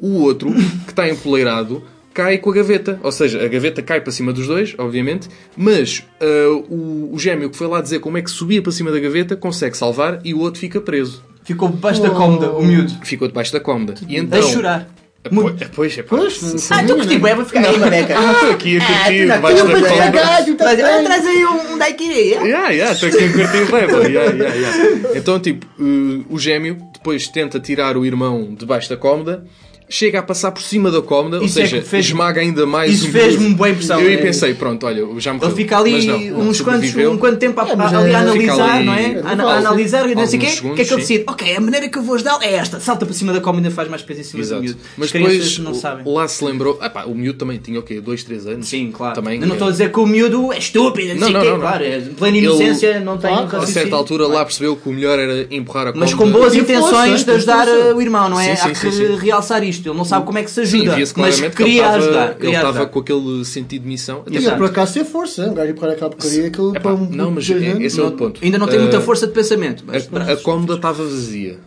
O 0.00 0.20
outro, 0.22 0.52
que 0.84 0.90
está 0.90 1.08
empoleirado, 1.08 1.82
cai 2.12 2.38
com 2.38 2.50
a 2.50 2.54
gaveta. 2.54 3.00
Ou 3.02 3.12
seja, 3.12 3.42
a 3.44 3.48
gaveta 3.48 3.82
cai 3.82 4.00
para 4.00 4.12
cima 4.12 4.32
dos 4.32 4.46
dois, 4.46 4.74
obviamente, 4.78 5.28
mas 5.56 6.04
ah, 6.20 6.64
o, 6.68 7.10
o 7.12 7.18
gêmeo 7.18 7.50
que 7.50 7.56
foi 7.56 7.66
lá 7.66 7.80
dizer 7.80 8.00
como 8.00 8.18
é 8.18 8.22
que 8.22 8.30
subia 8.30 8.62
para 8.62 8.72
cima 8.72 8.90
da 8.90 8.98
gaveta 8.98 9.36
consegue 9.36 9.76
salvar 9.76 10.20
e 10.24 10.34
o 10.34 10.40
outro 10.40 10.60
fica 10.60 10.80
preso. 10.80 11.22
Ficou 11.44 11.68
debaixo 11.68 12.02
da 12.02 12.10
cómoda, 12.10 12.50
o 12.50 12.64
miúdo. 12.64 12.92
Ficou 13.04 13.28
debaixo 13.28 13.52
da 13.52 13.60
cómoda. 13.60 13.94
E 14.08 14.16
então, 14.16 14.40
A 14.40 14.42
chorar. 14.42 14.88
Pois, 15.34 15.54
pois, 15.74 15.98
é 15.98 16.02
pá. 16.02 16.16
Pois, 16.16 16.42
não 16.42 16.54
Ah, 16.70 16.82
então 16.82 16.96
curti 16.96 17.14
né? 17.14 17.18
bem, 17.20 17.34
vou 17.34 17.44
ficar 17.44 17.64
aí, 17.66 17.78
maneca. 17.78 18.14
Ah, 18.18 18.32
estou 18.32 18.50
aqui 18.50 18.76
a 18.76 18.80
curtir 18.80 19.04
tu 19.04 19.22
tu 19.22 19.28
da 19.28 19.36
não 19.36 19.42
cómoda. 19.42 19.80
Mas, 19.80 20.80
ah, 20.80 21.02
Traz 21.04 21.26
aí 21.26 21.44
um, 21.44 21.72
um 21.72 21.78
daiquiri. 21.78 22.28
Yeah, 22.30 22.68
yeah, 22.70 22.92
estou 22.92 23.08
aqui 23.08 23.24
a 23.24 23.32
curtir 23.32 23.70
bem, 23.72 23.86
pá. 23.88 24.08
Yeah, 24.08 24.32
yeah, 24.32 24.54
yeah. 24.54 25.08
Então, 25.18 25.38
tipo, 25.40 25.66
uh, 25.78 26.24
o 26.28 26.38
gêmeo 26.38 26.78
depois 26.92 27.28
tenta 27.28 27.58
tirar 27.60 27.96
o 27.96 28.04
irmão 28.04 28.54
debaixo 28.54 28.88
da 28.88 28.96
cómoda, 28.96 29.44
chega 29.88 30.18
a 30.18 30.22
passar 30.22 30.50
por 30.50 30.62
cima 30.62 30.90
da 30.90 31.00
cómoda, 31.00 31.38
ou 31.38 31.44
Isso 31.44 31.58
é 31.60 31.62
seja, 31.62 31.78
que 31.80 31.86
fez- 31.88 32.06
esmaga 32.06 32.40
ainda 32.40 32.66
mais 32.66 32.92
isso 32.92 33.08
o 33.08 33.10
fez-me 33.12 33.54
boa 33.54 33.70
impressão, 33.70 34.00
Eu 34.00 34.08
aí 34.08 34.14
é. 34.14 34.16
pensei, 34.18 34.52
pronto, 34.54 34.84
olha, 34.86 35.04
já 35.18 35.32
me 35.32 35.40
Ele 35.42 35.54
fica 35.54 35.78
ali 35.78 36.06
não, 36.06 36.18
não, 36.20 36.48
uns 36.48 36.60
quantos, 36.60 36.94
um 36.96 37.16
quanto 37.16 37.38
tempo 37.38 37.60
a, 37.60 37.68
É, 37.68 37.72
a- 37.72 37.86
ali 37.86 37.94
a 37.94 38.00
é- 38.10 38.14
analisar, 38.22 38.70
ali- 38.76 38.84
não 38.86 38.92
é? 38.94 39.02
é 39.12 39.22
A, 39.24 39.44
a 39.44 39.58
analisar 39.58 40.10
e 40.10 40.14
não 40.14 40.26
sei 40.26 40.38
o 40.38 40.42
quê. 40.42 40.48
O 40.64 40.74
que 40.74 40.82
é 40.82 40.84
que 40.84 40.92
ele 40.92 41.00
decide? 41.00 41.24
Ok, 41.28 41.56
a 41.56 41.60
maneira 41.60 41.88
que 41.88 41.98
eu 41.98 42.02
vou 42.02 42.16
ajudar 42.16 42.38
é 42.42 42.54
esta. 42.54 42.80
Salta 42.80 43.06
para 43.06 43.14
cima 43.14 43.32
da 43.32 43.40
cómoda 43.40 43.68
e 43.68 43.70
faz 43.70 43.88
mais 43.88 44.02
peso 44.02 44.20
em 44.20 44.24
cima 44.24 44.42
do 44.42 44.46
Exato. 44.46 44.62
miúdo. 44.62 44.78
Mas 44.96 45.12
depois 45.12 45.58
não 45.58 45.74
sabem. 45.74 46.04
lá 46.12 46.26
se 46.26 46.44
lembrou, 46.44 46.78
ah 46.80 46.90
pá, 46.90 47.04
o 47.04 47.14
miúdo 47.14 47.38
também 47.38 47.58
tinha 47.58 47.78
o 47.78 47.82
quê? 47.82 48.00
2, 48.00 48.24
3 48.24 48.46
anos? 48.46 48.66
Sim, 48.68 48.90
claro. 48.92 49.14
Também, 49.14 49.40
eu 49.40 49.46
não 49.46 49.50
é- 49.54 49.56
estou 49.56 49.68
a 49.68 49.70
dizer 49.70 49.92
que 49.92 50.00
o 50.00 50.06
miúdo 50.06 50.52
é 50.52 50.58
estúpido, 50.58 51.14
não, 51.14 51.20
Não, 51.20 51.26
sei 51.28 51.36
o 51.36 51.38
não, 51.38 51.54
quê. 51.54 51.60
Claro, 51.60 51.84
é 51.84 52.00
plena 52.18 52.36
inocência, 52.38 53.00
não 53.00 53.18
tem 53.18 53.30
A 53.32 53.66
certa 53.66 53.94
altura 53.94 54.26
lá 54.26 54.44
percebeu 54.44 54.74
que 54.76 54.88
o 54.88 54.92
melhor 54.92 55.18
era 55.18 55.46
empurrar 55.50 55.88
a 55.88 55.92
cómoda. 55.92 56.00
Mas 56.10 56.12
com 56.14 56.28
boas 56.30 56.54
intenções 56.56 57.22
de 57.24 57.30
ajudar 57.30 57.68
o 57.94 58.00
irmão, 58.02 58.28
não 58.28 58.40
é? 58.40 58.52
Há 58.52 58.70
que 58.70 58.88
realçar 59.20 59.62
isto. 59.62 59.75
Ele 59.84 59.94
não 59.96 60.04
sabe 60.04 60.24
como 60.26 60.38
é 60.38 60.42
que 60.42 60.50
se 60.50 60.66
Sim, 60.66 60.78
ajuda, 60.80 60.96
via-se 60.96 61.18
mas 61.18 61.36
que 61.40 61.44
ele 61.46 61.54
queria 61.54 61.80
estava- 61.82 61.96
ajudar. 61.98 62.36
ele 62.40 62.54
estava 62.54 62.86
com 62.86 62.98
aquele 63.00 63.44
sentido 63.44 63.82
de 63.82 63.88
missão. 63.88 64.22
E 64.30 64.36
Exato. 64.36 64.56
por 64.56 64.66
acaso 64.66 64.94
ter 64.94 65.04
força, 65.04 65.46
um 65.48 65.54
gajo 65.54 65.70
empurrar 65.72 65.92
aquela 65.92 66.10
porcaria, 66.10 66.46
aquilo 66.46 66.70
Epá, 66.70 66.80
para 66.80 66.94
um. 66.94 67.08
não, 67.10 67.30
mas 67.30 67.48
muita 67.48 67.64
é- 67.66 67.82
esse 67.82 68.00
é 68.00 68.02
o 68.02 68.10
ponto. 68.12 68.40
Ainda 68.42 68.58
não 68.58 68.66
tem 68.66 68.78
muita 68.78 68.98
Uh, 68.98 69.02
força 69.02 69.26
de 69.26 69.32
pensamento. 69.32 69.84
Mas 69.86 70.08
A, 70.12 70.32
a 70.32 70.36
cómoda 70.36 70.74
estava 70.74 71.02
vazia. 71.04 71.58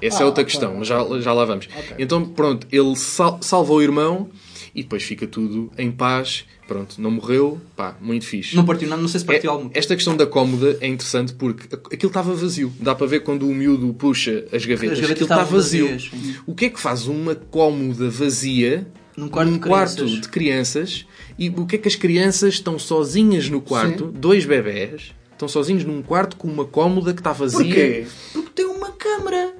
Essa 0.00 0.18
é 0.18 0.22
Ah, 0.22 0.26
outra 0.26 0.42
ok. 0.42 0.50
questão, 0.52 0.74
mas 0.78 0.88
já, 0.88 0.98
já 1.20 1.32
lá 1.32 1.44
vamos. 1.44 1.68
Então, 1.98 2.24
pronto, 2.24 2.66
ele 2.72 2.96
sal- 2.96 3.38
salva 3.40 3.72
o 3.72 3.80
irmão 3.80 4.28
e 4.74 4.82
depois 4.82 5.02
fica 5.02 5.26
tudo 5.26 5.70
em 5.76 5.90
paz. 5.90 6.44
Pronto, 6.66 7.00
não 7.02 7.10
morreu, 7.10 7.60
pá, 7.76 7.96
muito 8.00 8.24
fixe. 8.24 8.56
não 8.56 8.64
partiu 8.64 8.88
nada, 8.88 9.02
não 9.02 9.08
sei 9.08 9.20
se 9.20 9.26
partiu 9.26 9.50
É- 9.50 9.54
coisa. 9.54 9.70
esta 9.74 9.94
questão 9.94 10.16
da 10.16 10.26
cómoda 10.26 10.78
é 10.80 10.86
interessante 10.86 11.34
porque 11.34 11.66
aquilo 11.74 12.08
estava 12.08 12.34
vazio. 12.34 12.72
Dá 12.80 12.94
para 12.94 13.06
ver 13.06 13.20
quando 13.20 13.46
o 13.48 13.54
miúdo 13.54 13.92
puxa 13.92 14.46
as 14.52 14.64
gavetas, 14.64 14.98
As 14.98 15.00
gavetas 15.00 15.10
aquilo 15.10 15.24
está 15.24 15.44
vazio. 15.44 15.84
vazias, 15.88 16.10
sim. 16.10 16.34
O 16.46 16.54
que 16.54 16.64
é 16.66 16.70
que 16.70 16.80
faz 16.80 17.06
uma 17.06 17.34
cómoda 17.34 18.08
vazia 18.08 18.86
Num 19.16 19.28
quarto 19.28 19.52
de 19.52 19.58
quarto 19.58 19.94
crianças? 19.96 20.20
de 20.22 20.28
crianças? 20.28 21.06
E 21.38 21.48
o 21.50 21.66
que 21.66 21.76
é 21.76 21.78
que 21.78 21.88
as 21.88 21.96
crianças 21.96 22.54
estão 22.54 22.78
sozinhas 22.78 23.50
no 23.50 23.60
quarto, 23.60 24.06
dois 24.06 24.46
bebés, 24.46 25.12
estão 25.32 25.48
sozinhos 25.48 25.84
num 25.84 26.00
quarto 26.00 26.36
com 26.36 26.48
uma 26.48 26.64
cómoda 26.64 27.12
que 27.12 27.20
está 27.20 27.32
vazia? 27.32 27.58
Porquê? 27.64 28.06
Porque 28.32 28.50
tem 28.54 28.64
uma 28.66 28.90
câmara. 28.92 29.54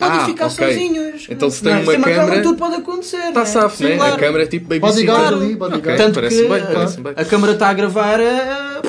Podem 0.00 0.18
Ah, 0.18 0.24
ficar 0.24 0.46
ok. 0.46 0.66
sozinhos. 0.66 1.26
Então, 1.30 1.50
se 1.50 1.62
tem 1.62 1.74
Não, 1.74 1.82
uma 1.82 1.98
câmara- 2.00 2.42
tudo 2.42 2.56
pode 2.56 2.74
acontecer. 2.76 3.18
Está 3.18 3.44
não 3.60 3.66
é? 3.66 3.68
Sim, 3.68 3.84
né? 3.84 3.96
claro. 3.96 4.14
A 4.14 4.18
câmera 4.18 4.42
é 4.44 4.46
tipo 4.46 4.66
Bodyguard 4.66 5.06
babysitter. 5.06 5.26
ali, 5.46 5.54
bodyguard. 5.56 5.86
Ok, 5.88 5.96
Tanto 5.96 6.14
parece 6.14 6.42
que 6.42 6.48
bem, 6.48 6.58
a, 6.62 6.66
parece 6.66 7.00
bem. 7.02 7.12
a 7.16 7.24
câmara 7.26 7.52
está 7.52 7.68
a 7.68 7.74
gravar 7.74 8.18
eh, 8.18 8.82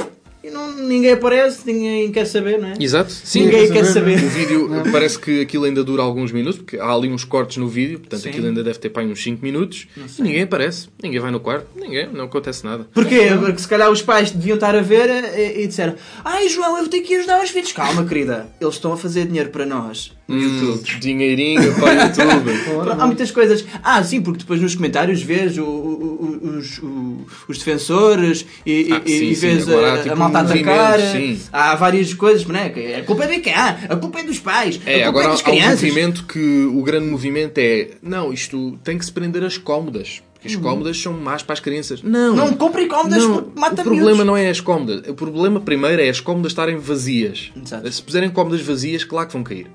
e 0.43 0.49
não, 0.49 0.71
ninguém 0.75 1.11
aparece, 1.11 1.59
ninguém 1.65 2.11
quer 2.11 2.25
saber, 2.25 2.59
não 2.59 2.69
é? 2.69 2.73
Exato, 2.79 3.11
sim. 3.11 3.41
Ninguém 3.45 3.67
quer 3.67 3.73
quer 3.73 3.85
saber, 3.85 4.17
saber. 4.19 4.25
O 4.25 4.29
vídeo 4.29 4.69
parece 4.91 5.19
que 5.19 5.41
aquilo 5.41 5.65
ainda 5.65 5.83
dura 5.83 6.01
alguns 6.01 6.31
minutos, 6.31 6.57
porque 6.59 6.77
há 6.77 6.91
ali 6.91 7.09
uns 7.09 7.23
cortes 7.23 7.57
no 7.57 7.67
vídeo, 7.67 7.99
portanto 7.99 8.21
Sim. 8.21 8.29
aquilo 8.29 8.47
ainda 8.47 8.63
deve 8.63 8.79
ter 8.79 8.89
para 8.89 9.03
aí 9.03 9.11
uns 9.11 9.21
5 9.21 9.43
minutos. 9.43 9.87
E 10.17 10.21
ninguém 10.21 10.41
aparece, 10.43 10.87
ninguém 11.03 11.19
vai 11.19 11.29
no 11.29 11.39
quarto, 11.39 11.67
ninguém, 11.75 12.07
não 12.11 12.25
acontece 12.25 12.63
nada. 12.65 12.87
Porquê? 12.93 13.27
Porque 13.39 13.59
se 13.59 13.67
calhar 13.67 13.91
os 13.91 14.01
pais 14.01 14.31
deviam 14.31 14.55
estar 14.55 14.75
a 14.75 14.81
ver 14.81 15.09
eh, 15.09 15.57
e, 15.59 15.63
e 15.63 15.67
disseram 15.67 15.93
Ai 16.25 16.47
João, 16.49 16.77
eu 16.79 16.87
tenho 16.87 17.03
que 17.03 17.13
ir 17.13 17.17
ajudar 17.17 17.43
os 17.43 17.49
filhos. 17.51 17.71
Calma, 17.73 18.03
querida. 18.05 18.47
Eles 18.59 18.75
estão 18.75 18.93
a 18.93 18.97
fazer 18.97 19.25
dinheiro 19.27 19.49
para 19.51 19.65
nós. 19.65 20.11
No 20.35 20.41
YouTube. 20.41 20.79
Hum, 20.95 20.99
dinheirinho 20.99 21.73
para 21.75 21.85
o 21.85 22.01
YouTube. 22.03 22.91
Há 23.01 23.05
muitas 23.05 23.31
coisas. 23.31 23.65
Ah, 23.83 24.03
sim, 24.03 24.21
porque 24.21 24.39
depois 24.39 24.61
nos 24.61 24.75
comentários 24.75 25.21
vês 25.21 25.57
o- 25.57 25.63
o- 25.63 26.39
o- 26.43 26.57
os, 26.57 26.81
os 27.47 27.57
defensores 27.57 28.45
e, 28.65 28.89
e- 28.89 28.93
Ah, 28.93 29.01
sim, 29.05 29.29
e 29.29 29.35
sim, 29.35 29.41
vês 29.47 29.67
agora 29.69 29.91
há, 29.91 29.93
a, 29.95 29.97
tipo, 29.99 30.13
a 30.13 30.15
malta 30.15 30.39
atacar. 30.39 30.99
sim. 30.99 31.39
Há 31.51 31.75
várias 31.75 32.13
coisas, 32.13 32.45
não 32.45 32.55
é? 32.59 32.67
A 32.99 33.03
culpa 33.03 33.23
é 33.25 33.27
de 33.27 33.39
quem? 33.39 33.53
Ah, 33.53 33.77
a 33.89 33.95
culpa 33.95 34.19
é 34.19 34.23
dos 34.23 34.39
pais. 34.39 34.79
É, 34.85 35.03
a 35.03 35.05
culpa 35.05 35.07
agora 35.09 35.25
é 35.25 35.29
das 35.31 35.39
há 35.39 35.41
um 35.49 35.51
crianças. 35.51 35.81
movimento 35.81 36.25
que 36.25 36.65
o 36.65 36.81
grande 36.83 37.07
movimento 37.07 37.57
é 37.57 37.89
não, 38.01 38.31
isto 38.33 38.77
tem 38.83 38.97
que 38.97 39.05
se 39.05 39.11
prender 39.11 39.43
as 39.43 39.57
cómodas. 39.57 40.21
Porque 40.41 40.55
as 40.55 40.55
cómodas 40.55 40.97
são 40.99 41.13
más 41.13 41.43
para 41.43 41.53
as 41.53 41.59
crianças. 41.59 42.01
Não. 42.01 42.35
Não 42.35 42.53
comprem 42.55 42.87
cómodas 42.87 43.23
Não, 43.23 43.43
porque 43.43 43.59
mata 43.59 43.81
o 43.81 43.85
problema 43.85 44.05
miúdos. 44.07 44.25
não 44.25 44.35
é 44.35 44.49
as 44.49 44.59
cómodas. 44.59 45.07
O 45.07 45.13
problema 45.13 45.59
primeiro 45.59 46.01
é 46.01 46.09
as 46.09 46.19
cómodas 46.19 46.51
estarem 46.51 46.77
vazias. 46.77 47.51
Exato. 47.55 47.91
Se 47.91 48.01
puserem 48.01 48.29
cómodas 48.31 48.59
vazias, 48.61 49.03
claro 49.03 49.27
que 49.27 49.33
vão 49.33 49.43
cair. 49.43 49.69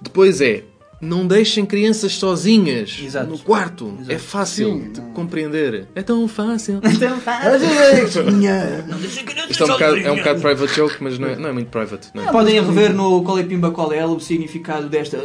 Depois 0.00 0.40
é, 0.40 0.64
não 1.00 1.26
deixem 1.26 1.66
crianças 1.66 2.14
sozinhas 2.14 2.98
Exato. 3.02 3.30
no 3.30 3.38
quarto. 3.38 3.96
É 4.08 4.18
fácil 4.18 4.90
de 4.92 5.00
compreender. 5.12 5.88
É 5.94 6.02
tão 6.02 6.26
fácil. 6.26 6.80
Faz. 7.22 7.62
Não 8.86 8.98
deixa 8.98 9.22
crianças 9.22 9.50
Isto 9.50 9.62
é 9.62 9.66
um 9.66 9.68
bocado, 9.68 9.96
é 9.98 10.10
um 10.10 10.16
bocado 10.16 10.40
private 10.40 10.74
joke, 10.74 10.96
mas 11.00 11.18
não 11.18 11.28
é, 11.28 11.36
não 11.36 11.48
é 11.48 11.52
muito 11.52 11.70
private. 11.70 12.08
Não 12.14 12.28
é? 12.28 12.32
Podem 12.32 12.60
rever 12.60 12.94
no 12.94 13.22
Qual 13.22 13.38
é 13.38 13.42
Pimba 13.42 13.70
Qual 13.70 13.92
é 13.92 14.04
o 14.06 14.18
significado 14.18 14.88
desta. 14.88 15.18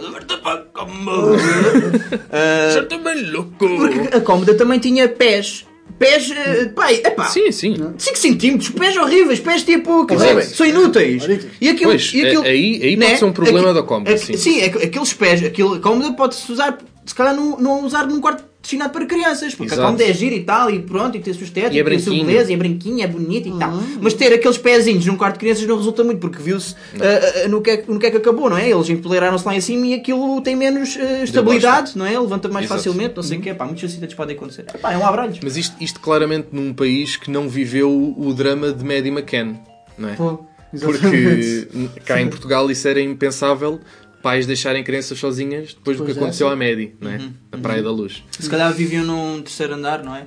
Já 2.73 2.85
também 2.85 3.31
louco. 3.31 3.51
Porque 3.57 4.15
a 4.15 4.21
cómoda 4.21 4.53
também 4.55 4.79
tinha 4.79 5.07
pés. 5.07 5.65
Pés, 6.01 6.31
eh, 6.31 6.65
pai, 6.75 6.95
epá, 7.05 7.25
Sim, 7.25 7.51
sim. 7.51 7.75
5 7.95 8.17
centímetros, 8.17 8.69
pés 8.71 8.97
horríveis, 8.97 9.39
pés 9.39 9.61
tipo, 9.63 10.03
dizer, 10.07 10.41
são 10.45 10.65
inúteis. 10.65 11.23
E 11.61 11.69
aquilo, 11.69 11.91
Pois, 11.91 12.11
e 12.11 12.25
aquilo, 12.25 12.43
é- 12.43 12.49
aí- 12.49 12.79
aí 12.81 12.95
né? 12.97 13.05
pode 13.05 13.19
ser 13.19 13.25
um 13.25 13.31
problema 13.31 13.69
Aqui- 13.69 13.73
da 13.79 13.83
cómoda, 13.83 14.09
aqui- 14.11 14.25
sim. 14.25 14.37
Sim, 14.37 14.63
aqu- 14.63 14.79
aqueles 14.83 15.13
pés, 15.13 15.43
aquilo, 15.43 15.75
a 15.75 15.79
cómoda 15.79 16.11
pode-se 16.13 16.51
usar, 16.51 16.75
se 17.05 17.13
calhar 17.13 17.35
não, 17.35 17.55
não 17.59 17.85
usar 17.85 18.07
num 18.07 18.19
quarto 18.19 18.43
destinado 18.61 18.93
para 18.93 19.05
crianças, 19.05 19.55
porque 19.55 19.73
Exato. 19.73 19.81
a 19.81 19.85
cómoda 19.85 20.03
é 20.03 20.13
gira 20.13 20.35
e 20.35 20.43
tal, 20.43 20.69
e 20.69 20.79
pronto, 20.79 21.17
e 21.17 21.19
tem 21.19 21.31
a 21.31 21.35
sua 21.35 21.43
estética, 21.43 21.75
E 21.75 21.79
é 21.79 21.83
tem 21.83 21.95
a 21.95 21.99
sua 21.99 22.13
beleza, 22.13 22.51
e 22.51 22.53
é 22.53 22.57
branquinha, 22.57 23.05
é 23.05 23.07
bonita 23.07 23.49
e 23.49 23.57
tal. 23.57 23.71
Mas 23.99 24.13
ter 24.13 24.31
aqueles 24.33 24.57
pezinhos 24.57 25.05
num 25.05 25.17
quarto 25.17 25.33
de 25.33 25.39
crianças 25.39 25.65
não 25.65 25.77
resulta 25.77 26.03
muito, 26.03 26.19
porque 26.19 26.41
viu-se 26.41 26.75
ah, 26.95 27.43
ah, 27.45 27.47
no, 27.47 27.61
que 27.61 27.71
é, 27.71 27.83
no 27.87 27.99
que 27.99 28.05
é 28.05 28.11
que 28.11 28.17
acabou, 28.17 28.49
não 28.49 28.57
é? 28.57 28.69
Eles 28.69 28.89
empoleiraram-se 28.89 29.45
lá 29.45 29.55
em 29.55 29.61
cima 29.61 29.87
e 29.87 29.93
aquilo 29.95 30.39
tem 30.41 30.55
menos 30.55 30.97
ah, 30.99 31.23
estabilidade, 31.23 31.97
não 31.97 32.05
é? 32.05 32.19
Levanta 32.19 32.47
mais 32.49 32.65
Exato. 32.65 32.83
facilmente, 32.83 33.15
não 33.15 33.23
sei 33.23 33.39
o 33.39 33.41
que, 33.41 33.53
pá, 33.53 33.65
muitos 33.65 33.83
acidentes 33.83 34.15
podem 34.15 34.35
acontecer. 34.35 34.65
Epá, 34.73 34.93
é 34.93 34.97
um 34.97 35.05
abralho. 35.05 35.33
Mas 35.43 35.57
isto, 35.57 35.75
isto 35.81 35.99
claramente 35.99 36.49
num 36.51 36.73
país 36.73 37.15
que 37.17 37.31
não 37.31 37.49
viveu 37.49 38.13
o 38.17 38.33
drama 38.33 38.71
de 38.71 38.83
Maddie 38.83 39.09
McCann, 39.09 39.55
não 39.97 40.09
é? 40.09 40.13
Pô, 40.13 40.39
Porque 40.71 41.05
exatamente. 41.05 41.99
cá 42.05 42.21
em 42.21 42.29
Portugal 42.29 42.69
isso 42.69 42.87
era 42.87 43.01
impensável 43.01 43.79
pais 44.21 44.45
deixarem 44.45 44.83
crianças 44.83 45.17
sozinhas 45.19 45.73
depois 45.73 45.97
do 45.97 46.05
que 46.05 46.11
é, 46.11 46.13
aconteceu 46.13 46.47
sim. 46.47 46.53
à 46.53 46.55
Maddie, 46.55 46.95
não 46.99 47.11
é? 47.11 47.17
Uhum. 47.17 47.33
Na 47.51 47.57
Praia 47.59 47.83
da 47.83 47.91
Luz. 47.91 48.23
Se 48.39 48.49
calhar 48.49 48.73
viviam 48.73 49.03
num 49.03 49.41
terceiro 49.41 49.73
andar, 49.75 50.03
não 50.03 50.15
é? 50.15 50.25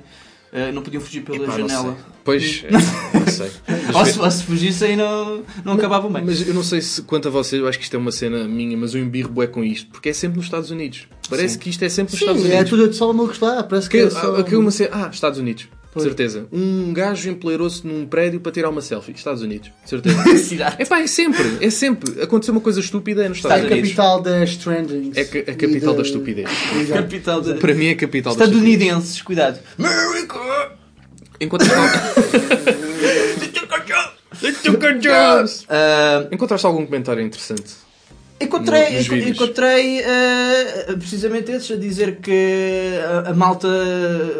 Eh, 0.53 0.71
não 0.71 0.81
podiam 0.81 1.01
fugir 1.01 1.21
pela 1.21 1.43
Epá, 1.43 1.57
janela. 1.57 1.93
sei. 1.95 2.15
Pois, 2.23 2.63
é, 2.63 2.71
não 2.71 3.27
sei. 3.27 3.51
Mas 3.87 3.95
Ou 3.95 4.05
se, 4.05 4.19
ou 4.19 4.31
se 4.31 4.43
fugissem, 4.43 4.95
não, 4.95 5.43
não 5.65 5.73
acabavam 5.73 6.09
bem. 6.11 6.23
Mas 6.25 6.47
eu 6.47 6.53
não 6.53 6.63
sei 6.63 6.81
se 6.81 7.01
quanto 7.01 7.27
a 7.27 7.31
vocês, 7.31 7.61
eu 7.61 7.67
acho 7.67 7.77
que 7.77 7.83
isto 7.83 7.93
é 7.95 7.99
uma 7.99 8.11
cena 8.11 8.47
minha, 8.47 8.77
mas 8.77 8.95
eu 8.95 9.01
embirro 9.01 9.43
é 9.43 9.47
com 9.47 9.63
isto, 9.63 9.91
porque 9.91 10.09
é 10.09 10.13
sempre 10.13 10.37
nos 10.37 10.45
Estados 10.45 10.71
Unidos. 10.71 11.07
Parece 11.29 11.57
que 11.57 11.69
isto 11.69 11.83
é 11.83 11.89
sempre 11.89 12.13
nos 12.13 12.21
Estados 12.21 12.41
Sim, 12.41 12.51
é 12.51 12.55
Unidos. 12.55 12.69
tudo 12.69 12.93
só 12.93 13.11
no 13.13 13.27
que 13.27 13.33
está. 13.33 13.63
Parece 13.63 13.89
que 13.89 13.97
Que, 13.97 14.03
é 14.05 14.09
só. 14.09 14.37
aqui 14.37 14.55
uma 14.55 14.71
cena, 14.71 14.89
ah, 14.93 15.09
Estados 15.11 15.39
Unidos. 15.39 15.67
Pois. 15.95 16.05
Certeza. 16.07 16.45
Um 16.51 16.91
gajo 16.91 17.29
empleirou-se 17.29 17.87
num 17.87 18.05
prédio 18.05 18.41
para 18.41 18.51
tirar 18.51 18.69
uma 18.69 18.81
selfie. 18.81 19.13
Estados 19.13 19.41
Unidos. 19.41 19.71
Certeza. 19.85 20.15
É 20.77 20.83
pá, 20.83 20.99
é 20.99 21.07
sempre. 21.07 21.57
É 21.61 21.69
sempre. 21.69 22.21
Aconteceu 22.21 22.53
uma 22.53 22.59
coisa 22.59 22.81
estúpida 22.81 23.23
é 23.25 23.29
nos 23.29 23.37
É 23.37 23.39
Estados 23.39 23.63
a 23.63 23.67
Unidos. 23.67 23.81
capital 23.89 24.21
das 24.21 24.55
trendings. 24.57 25.17
É 25.17 25.21
a 25.21 25.55
capital 25.55 25.93
E 25.93 25.97
da 25.97 26.01
estupidez. 26.03 26.49
Capital 26.93 27.39
de... 27.41 27.53
Para 27.55 27.73
mim 27.73 27.85
é 27.87 27.91
a 27.91 27.95
capital 27.95 28.35
da 28.35 28.43
estupidez. 28.43 28.65
Estadunidenses, 28.73 29.21
cuidado. 29.21 29.59
America! 29.79 30.73
Encontraste, 31.39 31.75
Ah, 35.69 36.27
encontraste 36.31 36.65
algum 36.67 36.85
comentário 36.85 37.21
interessante? 37.23 37.84
Encontrei, 38.41 38.93
No- 38.93 38.99
enco- 38.99 39.15
encontrei 39.29 40.03
ah, 40.03 40.93
precisamente 40.97 41.51
esses 41.51 41.71
a 41.71 41.75
dizer 41.79 42.17
que 42.17 42.99
a, 43.25 43.29
a 43.31 43.33
malta 43.33 43.67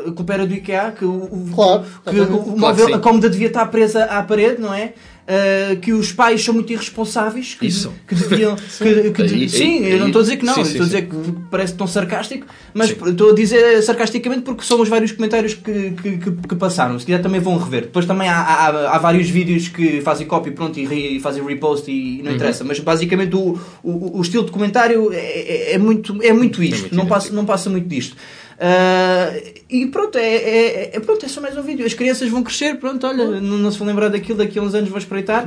a 0.07 0.11
culpa 0.11 0.33
era 0.33 0.45
do 0.45 0.53
IKEA, 0.53 0.91
que 0.91 1.05
o, 1.05 1.11
o- 1.23 1.49
Claro, 1.53 1.83
que 2.03 2.19
o 2.19 2.27
Claro 2.27 2.57
móvel, 2.57 2.87
que 2.87 2.93
a 2.93 2.99
cómoda 2.99 3.29
devia 3.29 3.47
estar 3.47 3.65
presa 3.67 4.05
à 4.05 4.21
parede, 4.23 4.61
não 4.61 4.73
é? 4.73 4.93
Ah, 5.27 5.75
que 5.77 5.91
os 5.91 6.11
pais 6.11 6.43
são 6.43 6.53
muito 6.53 6.71
irresponsáveis, 6.71 7.55
que, 7.59 7.65
Isso. 7.65 7.91
que 8.07 8.13
deviam. 8.13 8.55
que- 8.77 9.09
que 9.09 9.21
aí- 9.23 9.49
sim, 9.49 9.79
eu 9.79 9.93
aí- 9.93 9.99
não 9.99 10.07
estou 10.07 10.19
a 10.19 10.23
dizer 10.23 10.37
que 10.37 10.45
não, 10.45 10.53
sim, 10.53 10.59
eu 10.59 10.65
sim, 10.65 10.71
estou 10.73 10.85
a 10.85 10.89
sim. 10.89 10.95
dizer 10.95 11.07
que 11.09 11.41
parece 11.49 11.73
tão 11.73 11.87
sarcástico, 11.87 12.45
mas 12.75 12.89
Sim. 12.89 12.97
estou 13.07 13.31
a 13.31 13.33
dizer 13.33 13.81
sarcasticamente 13.81 14.43
porque 14.43 14.63
são 14.63 14.79
os 14.79 14.87
vários 14.87 15.11
comentários 15.11 15.55
que, 15.55 15.91
que, 15.91 16.17
que- 16.19 16.31
que 16.47 16.55
passaram. 16.55 16.99
Se 16.99 17.05
quiser 17.07 17.23
também 17.23 17.41
vão 17.41 17.57
rever. 17.57 17.81
Depois 17.85 18.05
também 18.05 18.29
há, 18.29 18.37
há, 18.39 18.95
há 18.95 18.97
vários 18.99 19.27
vídeos 19.27 19.67
que 19.67 19.99
fazem 20.01 20.27
copy 20.27 20.51
pronto, 20.51 20.79
e, 20.79 20.85
re- 20.85 21.15
e 21.17 21.19
fazem 21.19 21.43
repost 21.43 21.89
e 21.89 22.21
não 22.21 22.29
Uhum. 22.29 22.35
interessa. 22.35 22.63
Mas 22.63 22.77
basicamente 22.79 23.35
o, 23.35 23.57
o, 23.81 24.19
o 24.19 24.21
estilo 24.21 24.45
de 24.45 24.51
comentário 24.51 25.11
é, 25.11 25.17
é- 25.17 25.73
é 25.73 25.77
muito, 25.79 26.21
é 26.21 26.31
muito 26.33 26.61
isto. 26.61 26.81
muito 26.81 26.95
não, 26.95 27.07
passa, 27.07 27.33
não 27.33 27.45
passa 27.45 27.67
muito 27.67 27.87
disto. 27.87 28.15
Ah, 28.59 29.33
e 29.69 29.85
pronto, 29.87 30.17
é, 30.17 30.35
é, 30.35 30.91
é- 30.93 30.99
pronto, 31.01 31.25
é 31.25 31.29
só 31.29 31.41
mais 31.41 31.57
um 31.57 31.61
vídeo. 31.61 31.85
As 31.85 31.93
crianças 31.93 32.29
vão 32.29 32.41
crescer, 32.41 32.75
pronto, 32.77 33.05
olha, 33.05 33.25
não, 33.41 33.57
não 33.57 33.71
se 33.71 33.77
vão 33.77 33.87
lembrar 33.87 34.07
daquilo, 34.09 34.37
daqui 34.37 34.57
a 34.57 34.61
uns 34.61 34.73
anos 34.73 34.89
vão 34.89 34.97
espreitar. 34.97 35.45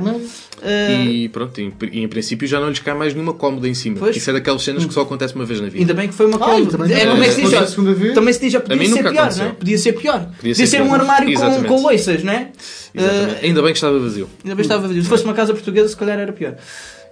Ah, 0.61 1.03
E 1.03 1.27
pronto, 1.29 1.59
em, 1.59 1.73
e 1.91 2.03
em 2.03 2.07
princípio 2.07 2.47
já 2.47 2.59
não 2.59 2.69
lhes 2.69 2.79
cai 2.79 2.93
mais 2.93 3.13
nenhuma 3.13 3.33
cómoda 3.33 3.67
em 3.67 3.73
cima. 3.73 3.97
Pois. 3.99 4.15
Isso 4.15 4.29
é 4.29 4.33
daquelas 4.33 4.61
cenas 4.63 4.85
que 4.85 4.93
só 4.93 5.01
acontece 5.01 5.33
uma 5.33 5.45
vez 5.45 5.59
na 5.59 5.67
vida. 5.67 5.79
Ainda 5.79 5.93
bem 5.93 6.07
que 6.07 6.13
foi 6.13 6.27
uma 6.27 6.35
Ah, 6.37 6.39
cómoda. 6.39 6.71
também 6.77 6.93
É, 6.95 7.05
como 7.07 7.23
é 7.23 7.27
que 7.27 7.33
se 7.33 7.41
diz? 7.41 7.73
vez. 7.99 8.13
Também 8.13 8.33
se 8.33 8.39
diz, 8.41 8.55
A 8.55 8.59
podia 8.59 8.87
ser 8.87 8.93
pior, 9.03 9.17
aconteceu. 9.17 9.43
não 9.45 9.51
é? 9.51 9.55
Podia 9.55 9.77
ser 9.77 9.93
pior. 9.93 10.29
Podia, 10.37 10.55
ser 10.55 10.67
ser, 10.67 10.77
pior. 10.77 10.87
um 10.89 10.93
armário 10.93 11.25
com, 11.27 11.31
Exatamente. 11.33 11.67
com 11.67 11.81
loiças, 11.81 12.23
não 12.23 12.33
é? 12.33 12.49
Exatamente. 12.93 13.45
Ainda 13.45 13.61
bem 13.61 13.71
que 13.71 13.77
estava 13.77 13.99
vazio. 13.99 14.29
Ainda 14.43 14.55
bem 14.55 14.61
estava 14.63 14.87
vazio. 14.87 15.01
Se 15.03 15.09
fosse 15.09 15.23
uma 15.23 15.33
casa 15.33 15.53
portuguesa, 15.53 15.87
se 15.87 15.95
calhar 15.97 16.19
era 16.19 16.31
pior. 16.33 16.55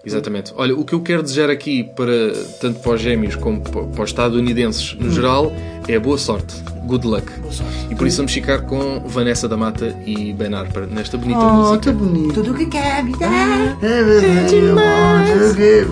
Exatamente. 0.05 0.53
Olha, 0.55 0.73
o 0.77 0.85
que 0.85 0.93
eu 0.93 1.01
quero 1.01 1.21
desejar 1.21 1.49
aqui 1.49 1.83
para 1.83 2.31
tanto 2.61 2.79
para 2.79 2.93
os 2.93 3.01
gêmeos 3.01 3.35
como 3.35 3.59
pa- 3.61 3.81
para 3.83 4.03
os 4.03 4.09
estadunidenses 4.09 4.93
no 4.99 5.11
geral 5.11 5.51
é 5.87 5.99
boa 5.99 6.17
sorte. 6.17 6.55
Good 6.85 7.05
luck. 7.05 7.29
E 7.91 7.95
por 7.95 8.07
isso 8.07 8.15
vamos 8.17 8.31
ficar 8.31 8.61
com 8.61 9.01
Vanessa 9.05 9.49
da 9.49 9.57
Mata 9.57 9.93
e 10.05 10.31
Ben 10.31 10.53
Harper 10.53 10.87
nesta 10.87 11.17
bonita 11.17 11.39
Oh, 11.41 11.51
música. 11.53 11.79
tá 11.79 11.91
bonito. 11.91 12.33
Tudo 12.35 12.51
o 12.51 12.53
que 12.55 12.65
quer 12.67 13.03
me 13.03 13.11
dar. 13.17 13.77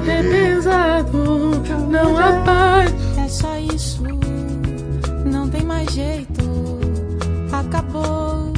É 0.08 0.24
pesado, 0.24 1.52
não 1.90 2.18
há 2.18 2.32
paz. 2.46 2.94
É 3.18 3.28
só 3.28 3.58
isso, 3.58 4.02
não 5.26 5.50
tem 5.50 5.64
mais 5.64 5.92
jeito. 5.94 6.80
Acabou. 7.52 8.54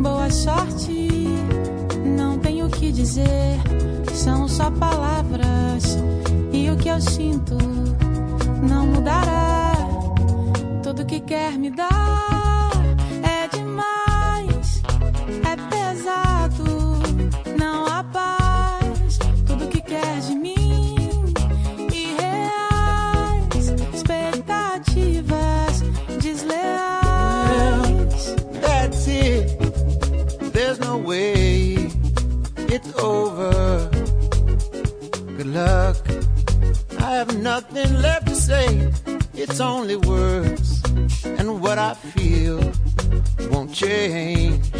Boa 0.00 0.30
sorte, 0.30 1.08
que 2.84 2.92
dizer. 2.92 3.60
São 4.12 4.46
só 4.46 4.70
palavras 4.70 5.98
e 6.52 6.70
o 6.70 6.76
que 6.76 6.88
eu 6.88 7.00
sinto 7.00 7.56
não 8.68 8.86
mudará. 8.86 9.72
Tudo 10.82 11.06
que 11.06 11.20
quer 11.20 11.52
me 11.52 11.70
dar 11.70 12.70
é 13.22 13.48
demais, 13.48 14.82
é 15.50 15.73
have 37.26 37.38
nothing 37.38 38.02
left 38.02 38.26
to 38.26 38.34
say. 38.34 38.90
It's 39.34 39.60
only 39.60 39.96
words. 39.96 40.82
And 41.38 41.62
what 41.62 41.78
I 41.78 41.94
feel 41.94 42.60
won't 43.50 43.72
change. 43.72 44.70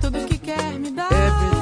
Tudo 0.00 0.26
que 0.26 0.38
quer 0.38 0.78
me 0.78 0.90
dar 0.90 1.12
Everything 1.12 1.53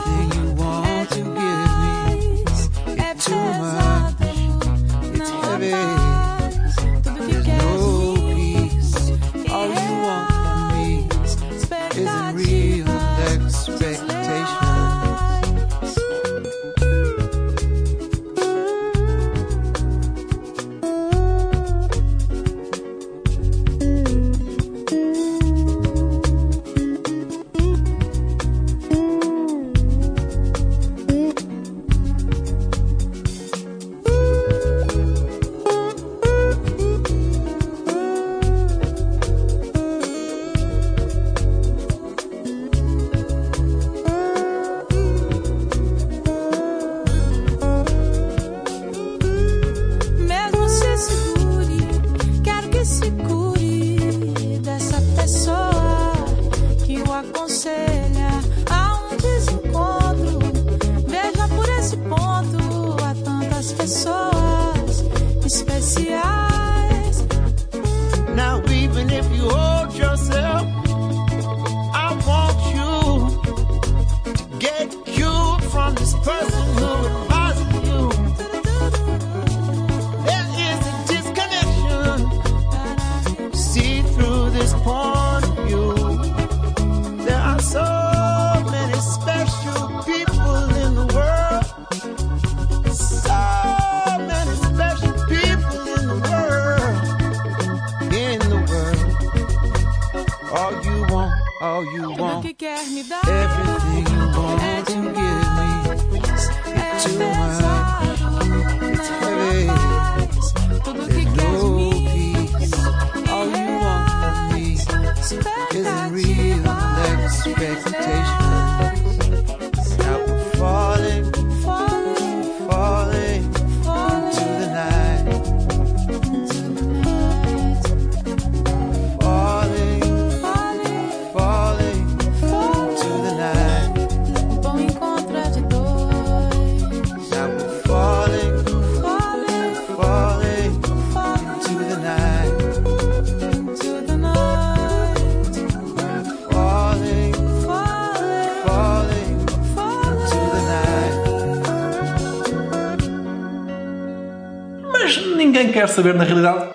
quer 155.92 155.96
saber 155.96 156.14
na 156.14 156.24
realidade. 156.24 156.71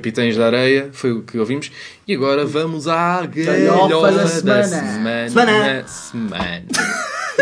Capitães 0.00 0.34
da 0.34 0.46
Areia. 0.46 0.88
Foi 0.92 1.12
o 1.12 1.22
que 1.22 1.38
ouvimos. 1.38 1.70
E 2.08 2.14
agora 2.14 2.46
vamos 2.46 2.88
à 2.88 3.26
Galhofa 3.26 4.10
da 4.12 4.22
da 4.22 4.26
semana. 4.28 4.64
semana. 4.66 5.28
Semana. 5.28 5.86
semana. 5.86 6.64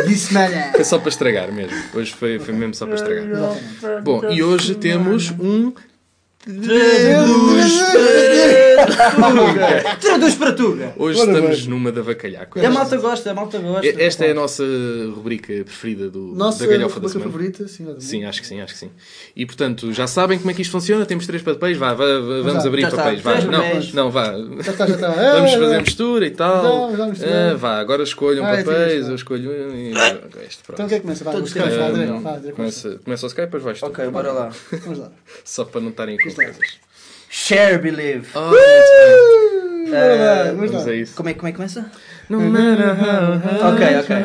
De 0.04 0.14
semana. 0.16 0.72
Foi 0.74 0.84
só 0.84 0.98
para 0.98 1.08
estragar 1.08 1.52
mesmo. 1.52 1.76
Hoje 1.94 2.12
foi, 2.12 2.40
foi 2.40 2.52
mesmo 2.52 2.74
só 2.74 2.84
para 2.84 2.96
estragar. 2.96 4.02
Bom, 4.02 4.28
e 4.30 4.42
hoje 4.42 4.74
temos 4.74 5.30
um. 5.38 5.72
Traduz 10.00 10.34
para 10.36 10.52
Tuga. 10.52 10.92
Hoje 10.96 11.20
Ora 11.20 11.30
estamos 11.32 11.60
bem. 11.60 11.68
numa 11.68 11.92
da 11.92 12.00
Vacalhaco. 12.00 12.58
A 12.64 12.70
malta 12.70 12.96
gosta, 12.96 13.30
a 13.30 13.34
malta 13.34 13.58
gosta. 13.58 13.86
Esta 14.02 14.24
é 14.24 14.30
a 14.30 14.34
nossa 14.34 14.64
rubrica 15.14 15.52
preferida 15.64 16.08
do, 16.08 16.34
Nossa 16.34 16.60
da 16.64 16.66
galhofa 16.72 17.00
da 17.00 17.06
rubrica 17.08 17.12
semana. 17.12 17.30
favorita, 17.30 17.68
sim. 17.68 17.94
Sim, 17.98 18.24
acho 18.24 18.40
que 18.40 18.46
sim, 18.46 18.60
acho 18.62 18.72
que 18.72 18.78
sim. 18.80 18.90
E 19.36 19.44
portanto, 19.44 19.92
já 19.92 20.06
sabem 20.06 20.38
como 20.38 20.50
é 20.50 20.54
que 20.54 20.62
isto 20.62 20.72
funciona? 20.72 21.04
Temos 21.04 21.26
três 21.26 21.42
papéis, 21.42 21.76
vá, 21.76 21.92
vá, 21.92 22.04
vá, 22.04 22.20
vamos 22.42 22.62
Já. 22.62 22.68
abrir 22.68 22.80
Já 22.82 22.88
está. 22.88 23.02
papéis, 23.02 23.20
vá. 23.22 23.32
Três 23.32 23.44
Não, 23.44 23.52
papéis. 23.60 23.92
não, 23.92 24.10
vá. 24.10 24.32
Já 24.62 24.72
está, 24.72 24.86
já 24.86 24.94
está. 24.94 25.08
Vamos 25.38 25.52
Ah, 25.52 25.58
fazer 25.58 25.74
ah. 25.76 25.80
mistura 25.80 26.26
e 26.26 26.30
tal. 26.30 26.58
Então, 26.58 26.96
vamos 26.96 27.18
misturar. 27.18 27.52
Ah, 27.52 27.56
vá, 27.56 27.78
agora 27.78 28.02
escolham 28.02 28.44
Ah, 28.46 28.52
é 28.54 28.64
papéis, 28.64 29.08
eu 29.08 29.14
escolho 29.14 29.50
um 29.50 29.74
e 29.76 29.92
ok, 29.92 30.42
este 30.46 30.62
pronto. 30.62 30.74
Então 30.80 30.88
quem 30.88 31.00
começa? 31.00 31.24
Vai, 31.24 31.34
Todos 31.34 31.54
o 31.54 31.58
Skype, 31.58 31.74
Ah, 31.78 31.90
não. 32.06 32.52
começa, 32.52 33.00
começa 33.04 33.26
o 33.26 33.28
Skype, 33.28 33.46
depois 33.46 33.62
vais 33.62 33.80
tu. 33.80 33.86
Ok, 33.86 34.06
bora 34.08 34.32
lá. 34.32 34.50
Vamos 34.84 34.98
lá. 34.98 35.10
Só 35.44 35.64
para 35.64 35.80
não 35.80 35.90
estarem 35.90 36.16
com 36.16 36.28
coisas. 36.38 36.78
Share 37.28 37.78
Believe. 37.78 38.26
Oh, 38.34 38.50
bem. 38.50 39.94
Ah, 39.94 40.52
Vamos 40.54 40.86
a 40.86 40.94
isso. 40.94 41.14
Como 41.16 41.28
é, 41.28 41.34
como 41.34 41.48
é 41.48 41.50
que 41.50 41.56
começa? 41.56 41.90
No 42.28 42.40
matter 42.40 42.94
how 43.00 43.72
Ok, 43.72 43.86
ok. 44.00 44.16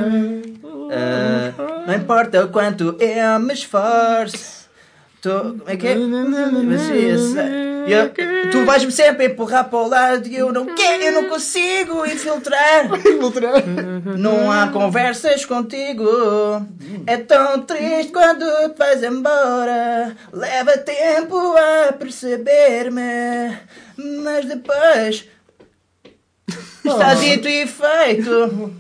Ah, 0.92 1.84
não 1.88 1.94
importa 1.96 2.46
o 2.46 2.50
quanto 2.50 2.96
eu 3.00 3.40
me 3.40 3.54
esforço. 3.54 4.63
Tô, 5.24 5.40
como 5.40 5.64
é 5.68 5.78
que 5.78 5.88
é? 5.88 5.96
Mas 5.96 6.90
eu 6.90 7.18
sei. 7.18 7.64
Eu- 7.88 8.12
tu 8.52 8.66
vais-me 8.66 8.92
sempre 8.92 9.28
empurrar 9.28 9.70
para 9.70 9.80
o 9.80 9.88
lado 9.88 10.28
e 10.28 10.36
eu 10.36 10.52
não 10.52 10.66
quero, 10.76 11.02
eu 11.04 11.12
não 11.14 11.30
consigo 11.30 12.04
infiltrar. 12.08 12.84
Não 14.18 14.52
há 14.52 14.68
conversas 14.68 15.46
contigo. 15.46 16.06
É 17.08 17.16
tão 17.18 17.62
triste 17.62 18.12
quando 18.12 18.46
te 18.74 18.78
vais 18.78 19.02
embora. 19.02 20.14
Leva 20.34 20.78
tempo 20.80 21.38
a 21.58 21.94
perceber-me. 21.94 23.58
Mas 24.24 24.46
depois 24.46 25.26
Está 26.86 27.14
dito 27.14 27.48
e 27.48 27.66
feito. 27.66 28.74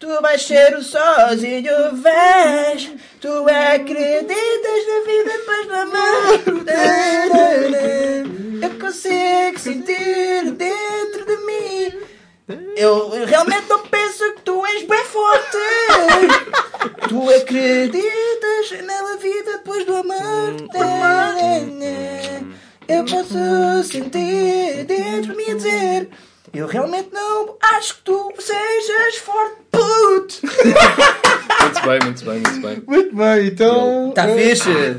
Tu 0.00 0.06
vais 0.22 0.38
ser 0.38 0.74
o 0.78 0.82
sozinho, 0.82 1.94
vais. 1.96 2.90
Tu 3.20 3.28
acreditas 3.28 4.86
na 4.88 5.00
vida 5.04 5.30
depois 5.36 5.66
do 5.66 5.74
amor. 5.74 6.24
Eu 8.62 8.70
consigo 8.80 9.58
sentir 9.58 10.52
dentro 10.52 11.26
de 11.26 11.36
mim. 11.44 11.92
Eu 12.78 13.10
realmente 13.26 13.68
não 13.68 13.86
penso 13.88 14.32
que 14.36 14.40
tu 14.40 14.64
és 14.64 14.84
bem 14.84 15.04
forte. 15.04 15.58
Tu 17.06 17.30
acreditas 17.34 18.70
na 18.82 19.16
vida 19.16 19.52
depois 19.58 19.84
do 19.84 19.96
amor. 19.96 20.56
Eu 22.88 23.04
posso 23.04 23.84
sentir 23.84 24.84
dentro 24.86 25.32
de 25.32 25.36
mim 25.36 25.50
a 25.50 25.54
dizer. 25.56 26.08
Eu 26.52 26.66
realmente 26.66 27.08
não 27.12 27.56
acho 27.62 27.96
que 27.96 28.02
tu 28.02 28.32
sejas 28.38 29.16
forte, 29.16 29.56
puto! 29.70 30.40
Muito 31.62 31.82
bem, 31.86 31.98
muito 32.02 32.24
bem, 32.24 32.40
muito 32.40 32.60
bem. 32.60 32.82
Muito 32.86 33.16
bem, 33.16 33.46
então. 33.46 34.12
Tá 34.14 34.28
eh, 34.28 34.36
fixe? 34.36 34.96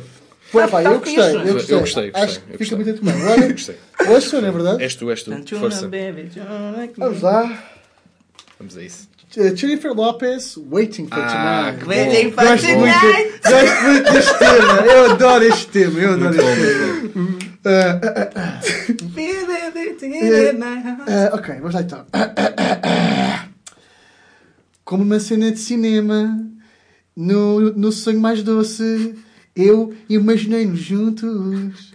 Pô, 0.51 0.67
pá, 0.67 0.81
eu 0.83 0.91
Tá 0.91 0.97
gostei, 0.97 1.15
eu 1.15 1.53
gostei. 1.53 1.75
Eu 1.75 1.79
gostei, 1.79 1.79
gostei, 1.79 2.11
Acho 2.13 2.35
eu 2.39 2.57
que 2.57 2.57
gostei. 2.57 2.77
fica 2.77 3.01
muito 3.01 3.03
bem. 3.03 3.51
Gostei. 3.51 3.75
hoje 4.07 4.27
sou, 4.27 4.41
não 4.41 4.47
é 4.47 4.51
verdade? 4.51 4.83
És 4.83 4.95
tu, 4.95 5.09
és 5.09 5.23
tu. 5.23 5.31
Força. 5.59 5.89
Vamos 6.97 7.21
lá. 7.21 7.63
Vamos 8.59 8.77
a 8.77 8.83
isso. 8.83 9.09
Uh, 9.37 9.55
Jennifer 9.55 9.93
Lopez, 9.93 10.57
Waiting 10.69 11.07
for 11.07 11.19
Ah, 11.19 11.73
Tonight. 11.77 11.85
Waiting 11.87 12.31
for 12.31 12.43
gosto 12.43 12.67
muito, 12.67 12.99
Tonight. 12.99 13.39
gosto 13.49 13.83
muito 13.83 14.11
deste 14.11 14.39
tema. 14.39 14.85
Eu 14.85 15.11
adoro 15.11 15.43
este 15.45 15.67
tema. 15.67 15.99
Eu 16.01 16.13
adoro 16.13 16.33
Muito 16.33 16.41
este 16.41 17.17
muito 17.17 17.57
tema. 17.61 17.61
Uh, 17.63 17.95
uh, 17.95 19.05
uh, 19.05 19.11
ok, 21.33 21.55
vamos 21.55 21.73
lá 21.73 21.81
então. 21.81 22.05
Como 24.83 25.03
uma 25.03 25.19
cena 25.19 25.51
de 25.51 25.59
cinema, 25.59 26.43
no, 27.15 27.71
no 27.73 27.91
sonho 27.91 28.19
mais 28.19 28.43
doce, 28.43 29.15
eu 29.55 29.93
imaginei-nos 30.09 30.79
juntos. 30.79 31.93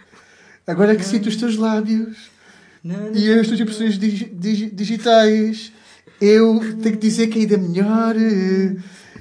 Agora 0.67 0.97
que 0.97 1.05
sinto 1.05 1.29
os 1.29 1.37
teus 1.37 1.57
lábios 1.57 2.31
e 3.15 3.31
as 3.33 3.47
tuas 3.49 3.61
impressões 3.61 3.99
digi- 3.99 4.31
digi- 4.33 4.71
digitais, 4.71 5.73
eu 6.21 6.59
tenho 6.83 6.97
que 6.97 7.07
dizer 7.07 7.27
que 7.29 7.39
é 7.39 7.43
ainda 7.43 7.59
melhor. 7.59 8.15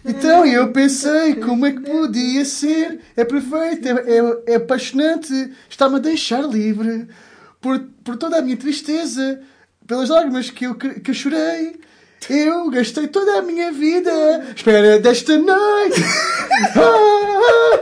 Então 0.05 0.45
eu 0.45 0.71
pensei 0.71 1.35
como 1.35 1.65
é 1.65 1.71
que 1.71 1.81
podia 1.81 2.45
ser. 2.45 2.99
É 3.15 3.25
perfeito, 3.25 3.87
é, 3.87 3.91
é, 3.91 4.53
é 4.53 4.55
apaixonante, 4.55 5.33
está-me 5.69 5.95
a 5.95 5.99
deixar 5.99 6.41
livre 6.41 7.07
por, 7.65 7.79
por 8.03 8.15
toda 8.15 8.37
a 8.37 8.41
minha 8.43 8.55
tristeza, 8.55 9.41
pelas 9.87 10.09
lágrimas 10.09 10.51
que 10.51 10.65
eu, 10.65 10.75
que 10.75 11.09
eu 11.09 11.15
chorei. 11.15 11.79
Eu 12.29 12.69
gastei 12.69 13.07
toda 13.07 13.39
a 13.39 13.41
minha 13.41 13.71
vida 13.71 14.11
espera 14.55 14.99
desta 14.99 15.35
noite. 15.35 16.03
Ah, 16.75 17.79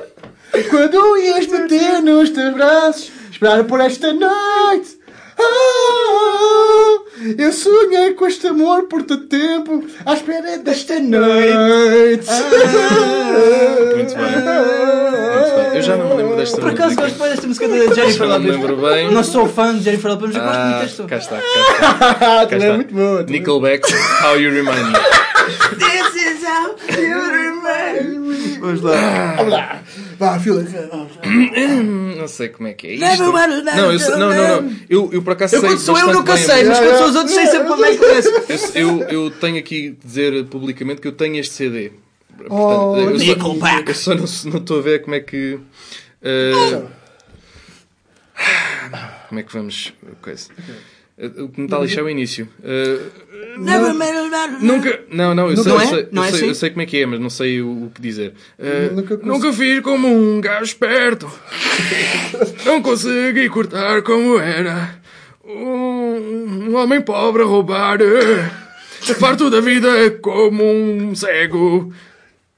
quando 0.69 1.17
ias 1.17 1.47
meter 1.47 2.01
nos 2.01 2.29
teus 2.29 2.53
braços, 2.53 3.11
esperar 3.29 3.65
por 3.65 3.81
esta 3.81 4.13
noite. 4.13 4.99
Ah, 5.38 7.01
eu 7.38 7.51
sonhei 7.51 8.13
com 8.13 8.25
este 8.25 8.47
amor 8.47 8.84
por 8.84 9.03
tanto 9.03 9.27
tempo, 9.27 9.84
à 10.05 10.13
espera 10.13 10.59
desta 10.59 10.97
noite. 11.01 12.25
Bem. 12.25 13.97
Muito 13.97 14.15
bem. 14.15 15.13
Eu 15.74 15.82
já 15.82 15.95
não 15.97 16.09
me 16.09 16.15
lembro 16.21 16.36
desta 16.38 16.57
Por 16.61 16.69
acaso 16.69 16.84
música. 16.95 17.01
gosto 17.03 17.19
bem 17.19 17.30
desta 17.30 17.47
música 17.47 17.67
da 17.67 17.76
Jennifer 17.76 18.11
Já 18.13 18.26
não 18.28 18.39
me 18.39 18.45
Lopez. 18.51 18.69
lembro 18.69 18.78
bem. 18.89 19.11
Não 19.11 19.24
sou 19.24 19.47
fã 19.47 19.76
de 19.78 19.84
Jennifer 19.84 20.11
Lopez, 20.11 20.32
mas 20.34 20.36
eu 20.38 20.43
gosto 20.43 20.59
muito 20.61 20.76
Ah, 20.76 20.82
desta. 20.82 21.03
cá 21.05 21.17
está, 21.17 21.38
cá 21.38 22.57
está. 22.57 22.63
É 22.65 22.76
muito 22.76 22.93
também. 22.93 23.26
Nickelback, 23.39 23.84
How 24.24 24.38
You 24.39 24.51
Remind 24.51 24.88
Me. 24.88 24.93
This 25.78 26.15
is 26.15 26.43
how 26.45 26.76
you 27.01 27.19
remind 27.32 28.19
me. 28.19 28.59
Vamos 28.59 28.82
lá. 28.82 29.34
Vamos 29.38 29.51
lá. 29.53 29.82
Vá, 30.17 30.39
fila. 30.39 30.63
Não 32.17 32.28
sei 32.28 32.47
como 32.49 32.67
é 32.69 32.74
que 32.74 32.88
é 32.88 32.93
isto. 32.93 33.24
Não, 33.76 33.91
eu, 33.91 33.99
sei- 33.99 34.11
não, 34.15 34.30
não, 34.34 34.61
não. 34.61 34.71
Eu, 34.89 35.09
eu 35.11 35.21
por 35.21 35.34
acaso 35.34 35.55
Eu 35.55 35.59
sei 35.61 35.69
quando 35.71 35.80
sou 35.80 35.97
eu 35.97 36.13
nunca 36.13 36.38
sei, 36.38 36.63
mas 36.63 36.80
quando 36.80 36.97
sou 36.97 37.07
os 37.09 37.15
outros 37.15 37.36
sei 37.36 37.45
sempre 37.47 37.67
como 37.67 37.84
é 37.86 37.91
que 37.91 37.97
começa. 37.97 38.30
Eu, 38.76 38.99
eu, 39.01 39.09
eu 39.09 39.32
tenho 39.32 39.57
aqui 39.57 39.89
de 39.89 39.97
dizer 40.07 40.45
publicamente 40.45 41.01
que 41.01 41.07
eu 41.07 41.11
tenho 41.11 41.36
este 41.38 41.53
CD. 41.53 41.91
Portanto, 42.38 42.53
Oh, 42.53 42.97
eu, 42.97 43.19
só, 43.19 43.25
Nickelback. 43.25 43.88
eu 43.89 43.95
só 43.95 44.11
não 44.15 44.25
não 44.51 44.59
estou 44.59 44.79
a 44.79 44.81
ver 44.81 45.01
como 45.01 45.15
é 45.15 45.19
que. 45.19 45.59
eh, 46.21 46.81
como 49.29 49.39
é 49.39 49.43
que 49.43 49.53
vamos. 49.53 49.93
Coisa. 50.21 50.49
O 51.17 51.47
que 51.49 51.59
me 51.59 51.65
está 51.67 51.77
a 51.77 51.81
lixar 51.81 51.99
é 51.99 52.03
o 52.03 52.09
início. 52.09 52.49
Never 53.59 53.93
made 53.93 54.17
a 54.17 54.27
matter. 54.29 54.63
Nunca. 54.63 55.01
Não, 55.11 55.36
não, 55.36 55.49
eu, 55.51 55.57
sei, 55.57 55.71
Não 55.71 55.75
eu, 55.75 55.81
é? 55.81 55.88
sei, 55.88 56.07
Não 56.11 56.23
eu, 56.23 56.27
é 56.27 56.31
sei, 56.31 56.39
assim? 56.39 56.47
eu 56.49 56.55
sei 56.55 56.69
como 56.71 56.81
é 56.81 56.86
que 56.88 56.97
é, 56.97 57.05
mas 57.05 57.19
não 57.19 57.29
sei 57.29 57.61
o, 57.61 57.86
o 57.86 57.91
que 57.93 58.01
dizer. 58.01 58.34
Eh, 58.57 58.89
Nunca 58.91 59.15
nunca, 59.17 59.45
cons- 59.47 59.55
fiz 59.57 59.79
como 59.81 60.07
um 60.07 60.41
gajo 60.41 60.63
esperto. 60.63 61.31
não 62.65 62.81
consegui 62.81 63.47
cortar 63.49 64.01
como 64.01 64.39
era. 64.39 64.95
Um, 65.45 66.69
um 66.71 66.75
homem 66.75 66.99
pobre 67.01 67.43
a 67.43 67.45
roubar. 67.45 67.99
Farto 69.19 69.49
da 69.51 69.61
vida 69.61 70.11
como 70.21 70.63
um 70.63 71.13
cego. 71.13 71.93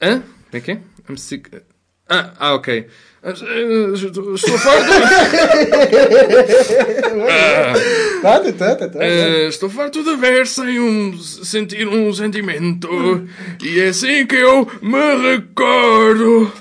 Hã? 0.01 0.21
Como 0.21 0.27
é 0.53 0.59
que 0.61 0.71
é? 0.71 0.81
I'm 1.09 1.17
sick. 1.17 1.49
Ah, 2.07 2.33
ah, 2.37 2.53
ok. 2.55 2.87
Estou 3.25 4.57
farto. 4.59 4.91
Tá, 8.21 8.39
tá, 8.39 8.51
tá, 8.53 8.75
tá, 8.75 8.89
tá. 8.89 8.99
Eh, 9.03 9.47
estou 9.47 9.67
farto 9.67 10.03
de 10.03 10.15
ver 10.15 10.45
sem 10.45 10.79
um, 10.79 11.17
sentir 11.17 11.87
um 11.87 12.13
sentimento. 12.13 13.27
E 13.63 13.79
é 13.79 13.87
assim 13.87 14.27
que 14.27 14.35
eu 14.35 14.67
me 14.79 15.31
recordo. 15.31 16.51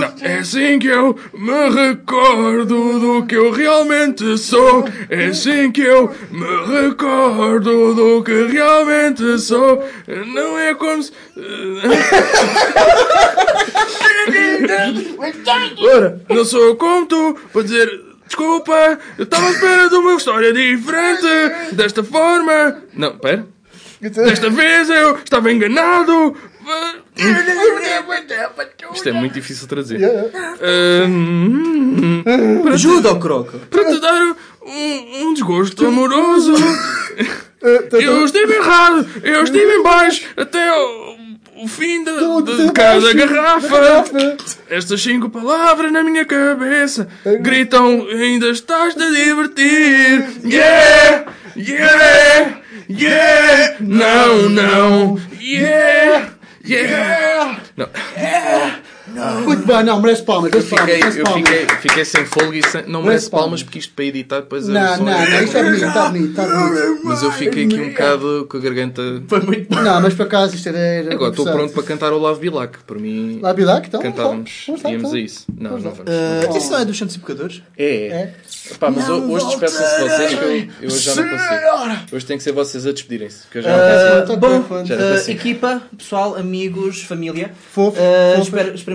Não, 0.00 0.12
é 0.28 0.38
assim 0.38 0.78
que 0.80 0.88
eu 0.88 1.16
me 1.32 1.68
recordo 1.70 2.98
do 2.98 3.24
que 3.26 3.36
eu 3.36 3.52
realmente 3.52 4.36
sou. 4.38 4.84
É 5.08 5.26
assim 5.26 5.70
que 5.70 5.82
eu 5.82 6.10
me 6.32 6.80
recordo 6.82 7.94
do 7.94 8.24
que 8.24 8.46
realmente 8.46 9.38
sou. 9.38 9.84
Não 10.08 10.58
é 10.58 10.74
como 10.74 11.00
se. 11.00 11.12
Ora. 15.84 16.20
Não 16.28 16.44
sou 16.44 16.76
como 16.76 17.06
tu 17.06 17.36
para 17.52 17.62
dizer 17.62 18.12
desculpa, 18.32 18.98
eu 19.18 19.24
estava 19.24 19.46
à 19.46 19.50
espera 19.50 19.88
de 19.88 19.94
uma 19.94 20.14
história 20.14 20.52
diferente. 20.52 21.26
Desta 21.72 22.02
forma. 22.02 22.82
Não, 22.94 23.18
pera. 23.18 23.46
Desta 24.00 24.50
vez 24.50 24.90
eu 24.90 25.16
estava 25.18 25.52
enganado. 25.52 26.36
Isto 28.94 29.08
é 29.08 29.12
muito 29.12 29.34
difícil 29.34 29.62
de 29.62 29.68
traduzir. 29.68 30.00
Para 32.62 32.74
Ajuda 32.74 33.10
ao 33.10 33.20
croco. 33.20 33.58
Para 33.70 33.84
te 33.84 34.00
dar 34.00 34.34
um, 34.62 35.26
um 35.26 35.34
desgosto 35.34 35.86
amoroso. 35.86 36.54
Eu 37.92 38.24
estive 38.24 38.54
errado. 38.54 39.06
Eu 39.22 39.44
estive 39.44 39.72
em 39.72 39.82
baixo 39.82 40.26
até 40.36 40.68
o, 41.64 41.68
fim 41.68 42.04
da, 42.04 42.12
de, 42.12 42.66
de 42.66 42.72
cada 42.72 43.12
garrafa. 43.12 44.36
Estas 44.68 45.02
cinco 45.02 45.28
palavras 45.28 45.92
na 45.92 46.02
minha 46.02 46.24
cabeça 46.24 47.08
gritam: 47.40 48.06
ainda 48.08 48.48
estás 48.48 48.96
a 48.96 49.10
divertir. 49.10 50.24
Yeah, 50.44 51.24
yeah, 51.56 52.62
yeah. 52.88 53.76
Não, 53.80 54.48
não. 54.48 55.20
Yeah, 55.40 56.32
yeah. 56.64 57.60
Não. 57.76 57.88
Muito 59.44 59.66
bem, 59.66 59.84
não, 59.84 60.00
merece 60.00 60.22
palmas. 60.22 60.52
Eu 60.52 60.62
palmas. 60.62 60.80
fiquei, 60.80 60.98
merece 61.00 61.18
eu 61.18 61.24
palmas. 61.24 61.48
fiquei, 61.48 61.66
fiquei 61.80 62.04
sem 62.04 62.24
folga 62.24 62.56
e 62.56 62.62
sem, 62.62 62.82
não 62.82 63.02
Merece 63.02 63.06
merece 63.08 63.30
palmas. 63.30 63.44
palmas 63.46 63.62
porque 63.62 63.78
isto 63.78 63.92
para 63.94 64.04
editar 64.04 64.40
depois 64.40 64.66
Não, 64.68 64.96
sou- 64.96 65.04
não, 65.06 65.12
não, 65.12 65.42
isto 65.44 65.56
é 65.58 65.62
bonito, 65.64 65.84
está 65.84 66.08
bonito, 66.08 66.30
está 66.30 66.46
bonito. 66.46 67.00
Mas 67.04 67.22
eu 67.22 67.32
fiquei 67.32 67.64
aqui 67.66 67.80
um 67.80 67.88
bocado 67.90 68.46
com 68.50 68.56
a 68.56 68.60
garganta. 68.60 69.02
Foi 69.28 69.40
muito 69.40 69.74
Não, 69.74 70.00
mas 70.00 70.14
por 70.14 70.22
acaso 70.26 70.54
isto 70.54 70.68
era. 70.68 70.78
era 70.78 71.14
Agora 71.14 71.30
estou 71.30 71.44
pronto 71.44 71.72
para 71.72 71.82
cantar 71.82 72.12
o 72.12 72.18
Love 72.18 72.40
Bilac. 72.40 72.78
Por 72.86 72.98
mim, 72.98 73.38
Lá, 73.42 73.52
Bilac, 73.52 73.86
então? 73.88 74.00
cantávamos, 74.00 74.64
Vamos 74.66 74.82
íamos 74.82 74.98
então. 75.00 75.12
a 75.12 75.18
isso. 75.18 75.44
Não, 75.58 75.70
Vamos 75.70 75.84
não 75.84 75.92
vamos. 75.92 76.12
Uh, 76.12 76.56
isso 76.58 76.70
não 76.70 76.78
é 76.80 76.84
dos 76.84 76.98
Santos 76.98 77.14
e 77.16 77.18
Pecadores? 77.18 77.62
É, 77.76 77.84
é. 78.06 78.34
Epá, 78.70 78.90
mas 78.90 79.08
Não 79.08 79.30
hoje 79.30 79.46
despeçam-se 79.46 80.00
vocês 80.02 80.28
que 80.34 80.44
eu, 80.44 80.50
eu 80.52 80.86
hoje 80.86 80.98
já 80.98 81.14
não 81.16 81.28
consigo. 81.28 82.16
Hoje 82.16 82.26
tem 82.26 82.36
que 82.38 82.42
ser 82.44 82.52
vocês 82.52 82.86
a 82.86 82.92
despedirem-se. 82.92 83.46
Que 83.50 83.58
eu 83.58 83.62
já 83.62 83.70
não 83.70 83.82
Uh, 83.82 84.20
consigo. 84.26 84.36
bom, 84.40 84.84
Já 84.84 84.96
não 84.96 85.06
uh, 85.06 85.12
consigo. 85.12 85.38
equipa, 85.38 85.82
pessoal, 85.98 86.36
amigos, 86.36 87.02
família. 87.02 87.50
Fofo, 87.72 87.98
Uh, 88.00 88.38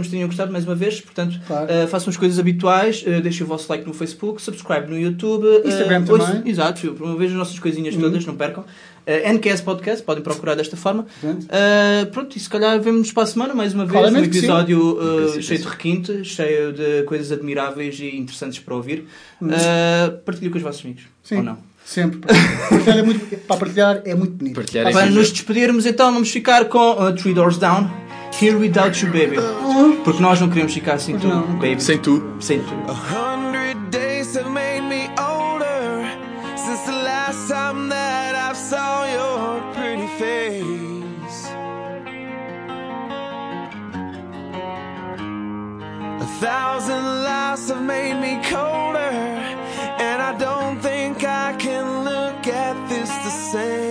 que 0.07 0.15
tenham 0.15 0.27
gostado 0.27 0.51
mais 0.51 0.65
uma 0.65 0.75
vez. 0.75 0.99
Portanto, 1.01 1.39
uh, 1.49 1.87
façam 1.87 2.09
as 2.09 2.17
coisas 2.17 2.39
habituais. 2.39 3.03
uh, 3.05 3.21
deixem 3.21 3.43
o 3.45 3.47
vosso 3.47 3.65
like 3.69 3.85
no 3.85 3.93
Facebook, 3.93 4.41
subscribe 4.41 4.87
no 4.89 4.97
YouTube. 4.97 5.45
uh, 5.45 5.67
Instagram 5.67 6.01
ouçam- 6.09 6.17
também. 6.25 6.41
Uhum. 6.41 6.47
Exato, 6.47 6.93
promover 6.93 7.27
as 7.27 7.33
nossas 7.33 7.59
coisinhas 7.59 7.95
todas, 7.95 8.25
não 8.25 8.35
percam. 8.35 8.63
Uh, 9.07 9.33
NQS 9.33 9.61
Podcast, 9.61 10.03
podem 10.03 10.21
procurar 10.21 10.55
desta 10.55 10.75
forma. 10.75 11.05
Uh, 11.23 12.05
pronto, 12.11 12.35
e 12.35 12.39
se 12.41 12.49
calhar 12.49 12.77
vemos 12.81 13.11
para 13.13 13.23
a 13.23 13.25
semana 13.27 13.53
mais 13.55 13.73
uma 13.73 13.85
vez 13.85 13.95
um 13.95 13.99
Claramente 13.99 14.33
sim. 14.33 14.39
episódio 14.39 14.97
uh, 14.99 15.41
cheio 15.41 15.59
de 15.61 15.67
requinte, 15.67 16.25
cheio 16.25 16.73
de 16.73 17.03
coisas 17.03 17.31
admiráveis 17.31 17.97
e 17.99 18.17
interessantes 18.17 18.59
para 18.59 18.75
ouvir. 18.75 19.07
Uh, 19.41 20.17
partilhem 20.25 20.51
com 20.51 20.57
os 20.57 20.63
vossos 20.63 20.83
amigos. 20.83 21.03
Sim. 21.23 21.37
Ou 21.37 21.43
não? 21.43 21.57
Sempre. 21.85 22.19
Partilhar 22.69 22.97
é 22.97 23.01
muito, 23.01 23.37
para 23.47 23.55
partilhar 23.57 24.01
é 24.03 24.13
muito 24.13 24.33
bonito. 24.33 24.55
Partilhar 24.55 24.91
Para 24.91 25.05
nos 25.05 25.31
despedirmos, 25.31 25.85
então, 25.85 26.11
vamos 26.11 26.29
ficar 26.29 26.65
com 26.65 26.91
uh, 27.01 27.13
Three 27.15 27.33
Doors 27.33 27.57
Down. 27.57 27.89
Here 28.33 28.57
Without 28.57 29.01
You, 29.01 29.11
Baby. 29.11 29.37
Porque 30.03 30.21
nós 30.21 30.39
não 30.39 30.49
queremos 30.49 30.73
ficar 30.73 30.99
sem 30.99 31.17
tu, 31.17 31.27
baby. 31.59 31.81
Sem 31.81 31.97
tu. 31.97 32.35
Sem 32.39 32.59
tu. 32.59 32.73
A 32.87 32.93
hundred 32.93 33.75
days 33.89 34.35
have 34.35 34.49
made 34.49 34.81
me 34.81 35.09
older 35.17 36.05
since 36.55 36.81
the 36.85 36.91
last 37.03 37.47
time 37.49 37.89
that 37.89 38.35
I 38.35 38.53
saw 38.53 39.05
your 39.05 39.61
pretty 39.73 40.07
face. 40.17 41.47
A 46.21 46.39
thousand 46.39 47.23
lies 47.23 47.69
have 47.69 47.81
made 47.81 48.15
me 48.21 48.39
colder, 48.49 49.11
and 49.99 50.21
I 50.21 50.35
don't 50.37 50.79
think 50.79 51.23
I 51.23 51.53
can 51.57 52.03
look 52.03 52.47
at 52.47 52.75
this 52.87 53.09
the 53.09 53.31
same. 53.51 53.86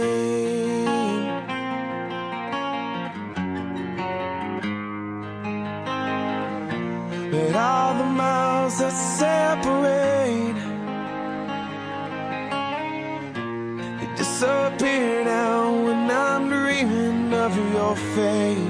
Face 18.16 18.65